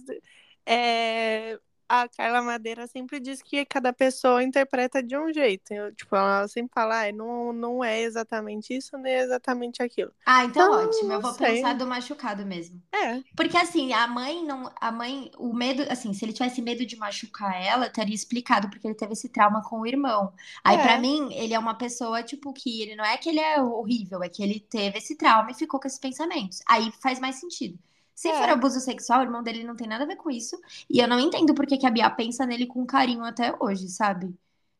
é, 0.66 1.58
a 2.02 2.08
Carla 2.08 2.42
Madeira 2.42 2.86
sempre 2.86 3.20
diz 3.20 3.42
que 3.42 3.64
cada 3.66 3.92
pessoa 3.92 4.42
interpreta 4.42 5.02
de 5.02 5.16
um 5.16 5.32
jeito. 5.32 5.72
Eu, 5.72 5.94
tipo, 5.94 6.14
ela 6.16 6.46
sempre 6.48 6.72
fala, 6.74 6.96
"Ai, 7.00 7.12
não, 7.12 7.52
não 7.52 7.82
é 7.84 8.00
exatamente 8.02 8.74
isso, 8.76 8.96
nem 8.98 9.12
é 9.14 9.20
exatamente 9.22 9.82
aquilo. 9.82 10.12
Ah, 10.26 10.44
então 10.44 10.70
Não, 10.70 10.84
ótimo. 10.84 11.12
Eu 11.12 11.20
vou 11.20 11.32
sei. 11.34 11.46
pensar 11.56 11.74
do 11.74 11.86
machucado 11.86 12.44
mesmo. 12.46 12.82
É, 12.92 13.22
Porque 13.36 13.56
assim, 13.56 13.92
a 13.92 14.06
mãe 14.06 14.42
não. 14.44 14.72
A 14.80 14.90
mãe, 14.92 15.30
o 15.38 15.52
medo, 15.52 15.82
assim, 15.90 16.14
se 16.14 16.24
ele 16.24 16.32
tivesse 16.32 16.62
medo 16.62 16.84
de 16.86 16.96
machucar 16.96 17.60
ela, 17.62 17.90
teria 17.90 18.14
explicado 18.14 18.70
porque 18.70 18.86
ele 18.86 18.94
teve 18.94 19.12
esse 19.12 19.28
trauma 19.28 19.62
com 19.62 19.80
o 19.80 19.86
irmão. 19.86 20.32
Aí, 20.64 20.78
É. 20.78 20.82
pra 20.82 20.98
mim, 20.98 21.32
ele 21.34 21.52
é 21.54 21.58
uma 21.58 21.74
pessoa, 21.76 22.22
tipo, 22.22 22.52
que 22.54 22.82
ele 22.82 22.96
não 22.96 23.04
é 23.04 23.16
que 23.18 23.28
ele 23.28 23.40
é 23.40 23.60
horrível, 23.62 24.22
é 24.22 24.28
que 24.28 24.42
ele 24.42 24.60
teve 24.60 24.98
esse 24.98 25.16
trauma 25.16 25.50
e 25.50 25.54
ficou 25.54 25.78
com 25.80 25.86
esses 25.86 25.98
pensamentos. 25.98 26.60
Aí 26.68 26.90
faz 27.02 27.20
mais 27.20 27.36
sentido. 27.36 27.78
Se 28.14 28.28
É. 28.28 28.38
for 28.38 28.48
abuso 28.48 28.80
sexual, 28.80 29.20
o 29.20 29.22
irmão 29.24 29.42
dele 29.42 29.64
não 29.64 29.76
tem 29.76 29.86
nada 29.88 30.04
a 30.04 30.06
ver 30.06 30.16
com 30.16 30.30
isso. 30.30 30.60
E 30.88 31.00
eu 31.00 31.08
não 31.08 31.18
entendo 31.20 31.54
por 31.54 31.66
que 31.66 31.84
a 31.86 31.90
Bia 31.90 32.08
pensa 32.10 32.46
nele 32.46 32.66
com 32.66 32.86
carinho 32.86 33.24
até 33.24 33.54
hoje, 33.60 33.88
sabe? 33.88 34.34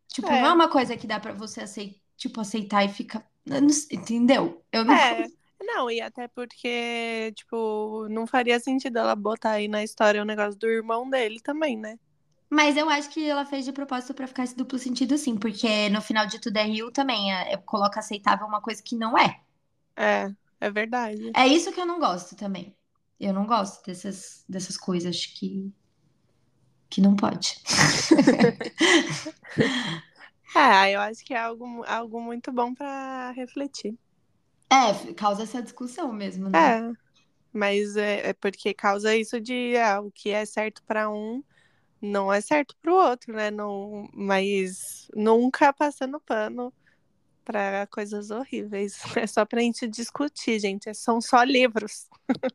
Tipo, 0.09 0.29
É. 0.29 0.41
não 0.43 0.49
é 0.49 0.53
uma 0.53 0.69
coisa 0.69 0.97
que 0.97 1.07
dá 1.07 1.19
pra 1.21 1.33
você 1.33 1.63
aceitar, 1.63 1.99
tipo, 2.17 2.41
aceitar 2.41 2.85
e 2.85 2.89
ficar. 2.89 3.27
eu 3.47 3.61
não 3.61 3.69
sei, 3.71 3.99
Entendeu? 3.99 4.63
Eu 4.73 4.85
não. 4.85 4.95
é. 4.95 5.27
Não, 5.63 5.91
e 5.91 6.01
até 6.01 6.29
porque, 6.29 7.33
tipo, 7.37 8.07
não 8.11 8.27
faria 8.27 8.61
sentido 8.61 8.99
ela 8.99 9.15
botar 9.17 9.53
aí 9.53 9.67
na 9.69 9.83
história 9.83 10.21
o 10.23 10.25
negócio 10.25 10.59
do 10.59 10.67
irmão 10.67 11.09
dele 11.09 11.41
também, 11.41 11.77
né? 11.77 11.99
Mas 12.51 12.77
eu 12.77 12.89
acho 12.89 13.11
que 13.11 13.29
ela 13.29 13.45
fez 13.45 13.65
de 13.65 13.73
propósito 13.73 14.15
pra 14.15 14.27
ficar 14.27 14.45
esse 14.45 14.57
duplo 14.57 14.79
sentido, 14.79 15.19
sim, 15.19 15.37
porque 15.37 15.89
no 15.89 16.01
final 16.01 16.27
de 16.27 16.39
tudo 16.41 16.57
é 16.57 16.65
Rio 16.65 16.91
também, 16.93 17.33
é, 17.35 17.53
é- 17.55 17.57
coloca 17.57 17.99
aceitável 18.01 18.47
uma 18.47 18.61
coisa 18.61 18.83
que 18.83 18.95
não 18.97 19.17
é. 19.19 19.41
É, 19.97 20.31
é 20.61 20.71
verdade. 20.71 21.33
É 21.35 21.47
isso 21.47 21.73
que 21.73 21.81
eu 21.81 21.87
não 21.87 21.99
gosto 21.99 22.37
também. 22.37 22.75
Eu 23.19 23.33
não 23.33 23.47
gosto 23.47 23.85
dessas, 23.87 24.45
dessas 24.49 24.77
coisas 24.77 25.27
que, 25.27 25.73
que 26.91 27.01
não 27.01 27.17
pode. 27.17 27.57
É, 30.57 30.95
eu 30.95 31.01
acho 31.01 31.25
que 31.25 31.35
é 31.35 31.39
algo, 31.39 31.83
algo 31.85 32.21
muito 32.21 32.53
bom 32.53 32.73
pra 32.73 33.33
refletir. 33.33 33.99
É, 34.71 35.13
causa 35.15 35.43
essa 35.43 35.61
discussão 35.61 36.13
mesmo, 36.13 36.49
né? 36.49 36.79
É, 36.79 36.93
mas 37.53 37.97
é, 37.97 38.29
é 38.29 38.33
porque 38.33 38.73
causa 38.73 39.17
isso 39.17 39.41
de 39.41 39.77
ah, 39.77 40.01
o 40.01 40.13
que 40.13 40.31
é 40.31 40.47
certo 40.47 40.81
pra 40.85 41.11
um 41.11 41.43
não 42.01 42.33
é 42.33 42.41
certo 42.41 42.77
pro 42.81 42.95
outro, 42.95 43.33
né? 43.33 43.51
Não, 43.51 44.09
mas 44.13 45.09
nunca 45.15 45.73
passando 45.73 46.21
pano 46.21 46.73
pra 47.45 47.87
coisas 47.89 48.31
horríveis. 48.31 48.99
É 49.17 49.27
só 49.27 49.45
pra 49.45 49.61
gente 49.61 49.87
discutir, 49.89 50.59
gente. 50.61 50.93
São 50.95 51.21
só 51.21 51.43
livros. 51.43 52.07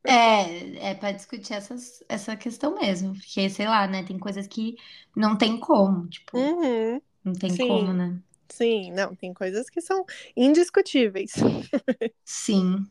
É, 0.06 0.92
é 0.92 0.96
para 0.96 1.12
discutir 1.12 1.54
essas, 1.54 2.04
essa 2.10 2.36
questão 2.36 2.76
mesmo. 2.76 3.14
Porque, 3.16 3.50
sei 3.50 3.68
lá, 3.68 3.88
né? 3.88 4.04
Tem 4.04 4.18
coisas 4.20 4.48
que 4.48 4.76
não 5.16 5.38
tem 5.38 5.60
como. 5.60 6.08
Tipo, 6.10 6.54
Uhum, 6.62 7.02
não 7.24 7.34
tem 7.38 7.58
sim. 7.58 7.60
como, 7.60 7.94
né? 7.94 8.22
sim, 8.50 8.92
não, 8.94 9.16
tem 9.16 9.34
coisas 9.34 9.70
que 9.70 9.82
são 9.82 10.06
indiscutíveis. 10.36 11.34
Sim. 12.26 12.90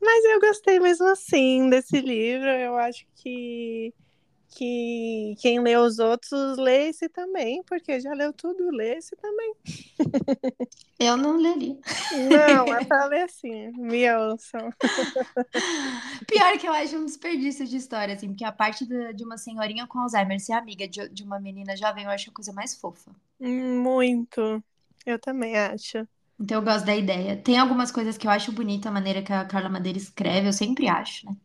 Mas 0.00 0.24
eu 0.24 0.40
gostei 0.40 0.80
mesmo 0.80 1.06
assim 1.08 1.68
desse 1.70 2.00
livro. 2.00 2.48
Eu 2.48 2.76
acho 2.78 3.06
que, 3.16 3.94
que 4.54 5.34
quem 5.40 5.60
lê 5.60 5.76
os 5.76 5.98
outros 5.98 6.58
lê 6.58 6.88
esse 6.88 7.08
também, 7.08 7.62
porque 7.64 8.00
já 8.00 8.12
leu 8.12 8.32
tudo, 8.32 8.70
lê 8.70 8.96
esse 8.98 9.16
também. 9.16 9.54
Eu 10.98 11.16
não 11.16 11.36
leria. 11.36 11.76
Não, 12.30 12.72
é 12.72 12.84
pra 12.84 13.06
ler 13.06 13.28
sim. 13.30 13.72
Me 13.72 14.12
ouçam. 14.14 14.72
Pior 16.26 16.58
que 16.58 16.68
eu 16.68 16.72
acho 16.72 16.96
um 16.96 17.04
desperdício 17.04 17.66
de 17.66 17.76
história, 17.76 18.14
assim, 18.14 18.28
porque 18.28 18.44
a 18.44 18.52
parte 18.52 18.86
de 18.86 19.24
uma 19.24 19.36
senhorinha 19.36 19.86
com 19.86 19.98
Alzheimer 19.98 20.38
ser 20.38 20.52
amiga 20.52 20.86
de, 20.86 21.22
uma 21.22 21.40
menina 21.40 21.76
jovem, 21.76 22.04
eu 22.04 22.10
acho 22.10 22.30
a 22.30 22.34
coisa 22.34 22.52
mais 22.52 22.76
fofa. 22.76 23.10
Muito. 23.40 24.62
Eu 25.04 25.18
também 25.18 25.56
acho. 25.56 26.06
Então 26.38 26.58
eu 26.58 26.62
gosto 26.62 26.84
da 26.84 26.94
ideia. 26.94 27.36
Tem 27.36 27.58
algumas 27.58 27.90
coisas 27.90 28.16
que 28.16 28.26
eu 28.26 28.30
acho 28.30 28.52
bonita 28.52 28.88
a 28.88 28.92
maneira 28.92 29.22
que 29.22 29.32
a 29.32 29.44
Carla 29.44 29.68
Madeira 29.68 29.98
escreve, 29.98 30.48
eu 30.48 30.52
sempre 30.52 30.88
acho, 30.88 31.26
né? 31.26 31.36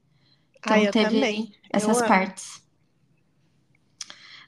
Então 0.60 0.74
Ah, 0.74 0.84
eu 0.84 0.92
teve 0.92 1.16
também. 1.16 1.52
Eu 1.74 1.78
essas 1.78 2.02
amo. 2.02 2.08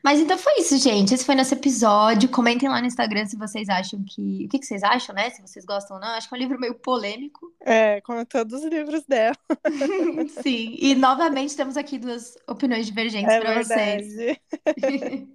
Mas 0.04 0.20
então 0.20 0.38
foi 0.38 0.60
isso, 0.60 0.78
gente. 0.78 1.14
Esse 1.14 1.26
foi 1.26 1.36
nosso 1.36 1.54
episódio. 1.54 2.30
Comentem 2.30 2.70
lá 2.70 2.80
no 2.80 2.88
Instagram 2.88 3.26
se 3.26 3.36
vocês 3.36 3.68
acham 3.68 4.04
que. 4.04 4.46
O 4.46 4.50
que 4.50 4.60
que 4.60 4.66
vocês 4.66 4.82
acham, 4.82 5.14
né? 5.14 5.30
Se 5.30 5.42
vocês 5.42 5.66
gostam 5.66 5.98
ou 5.98 6.02
não. 6.02 6.10
Acho 6.10 6.30
que 6.30 6.36
é 6.36 6.38
um 6.38 6.42
livro 6.42 6.60
meio 6.60 6.76
polêmico. 6.76 7.54
É, 7.62 8.00
como 8.02 8.26
todos 8.26 8.64
os 8.64 8.70
livros 8.70 9.04
dela. 9.06 9.36
Sim. 10.42 10.76
E 10.80 10.96
novamente 10.96 11.56
temos 11.56 11.76
aqui 11.76 11.98
duas 11.98 12.38
opiniões 12.48 12.86
divergentes 12.86 13.30
É 13.30 13.40
para 13.40 13.62
vocês. 13.62 14.38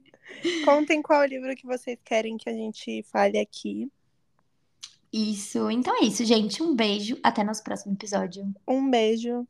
Contem 0.65 1.03
qual 1.03 1.25
livro 1.25 1.55
que 1.55 1.67
vocês 1.67 1.99
querem 2.05 2.37
que 2.37 2.49
a 2.49 2.53
gente 2.53 3.03
fale 3.05 3.39
aqui. 3.39 3.91
Isso. 5.13 5.71
Então 5.71 5.97
é 5.97 6.05
isso, 6.07 6.25
gente. 6.25 6.63
Um 6.63 6.75
beijo. 6.75 7.19
Até 7.23 7.45
nosso 7.45 7.63
próximo 7.63 7.93
episódio. 7.93 8.53
Um 8.67 8.91
beijo. 8.91 9.47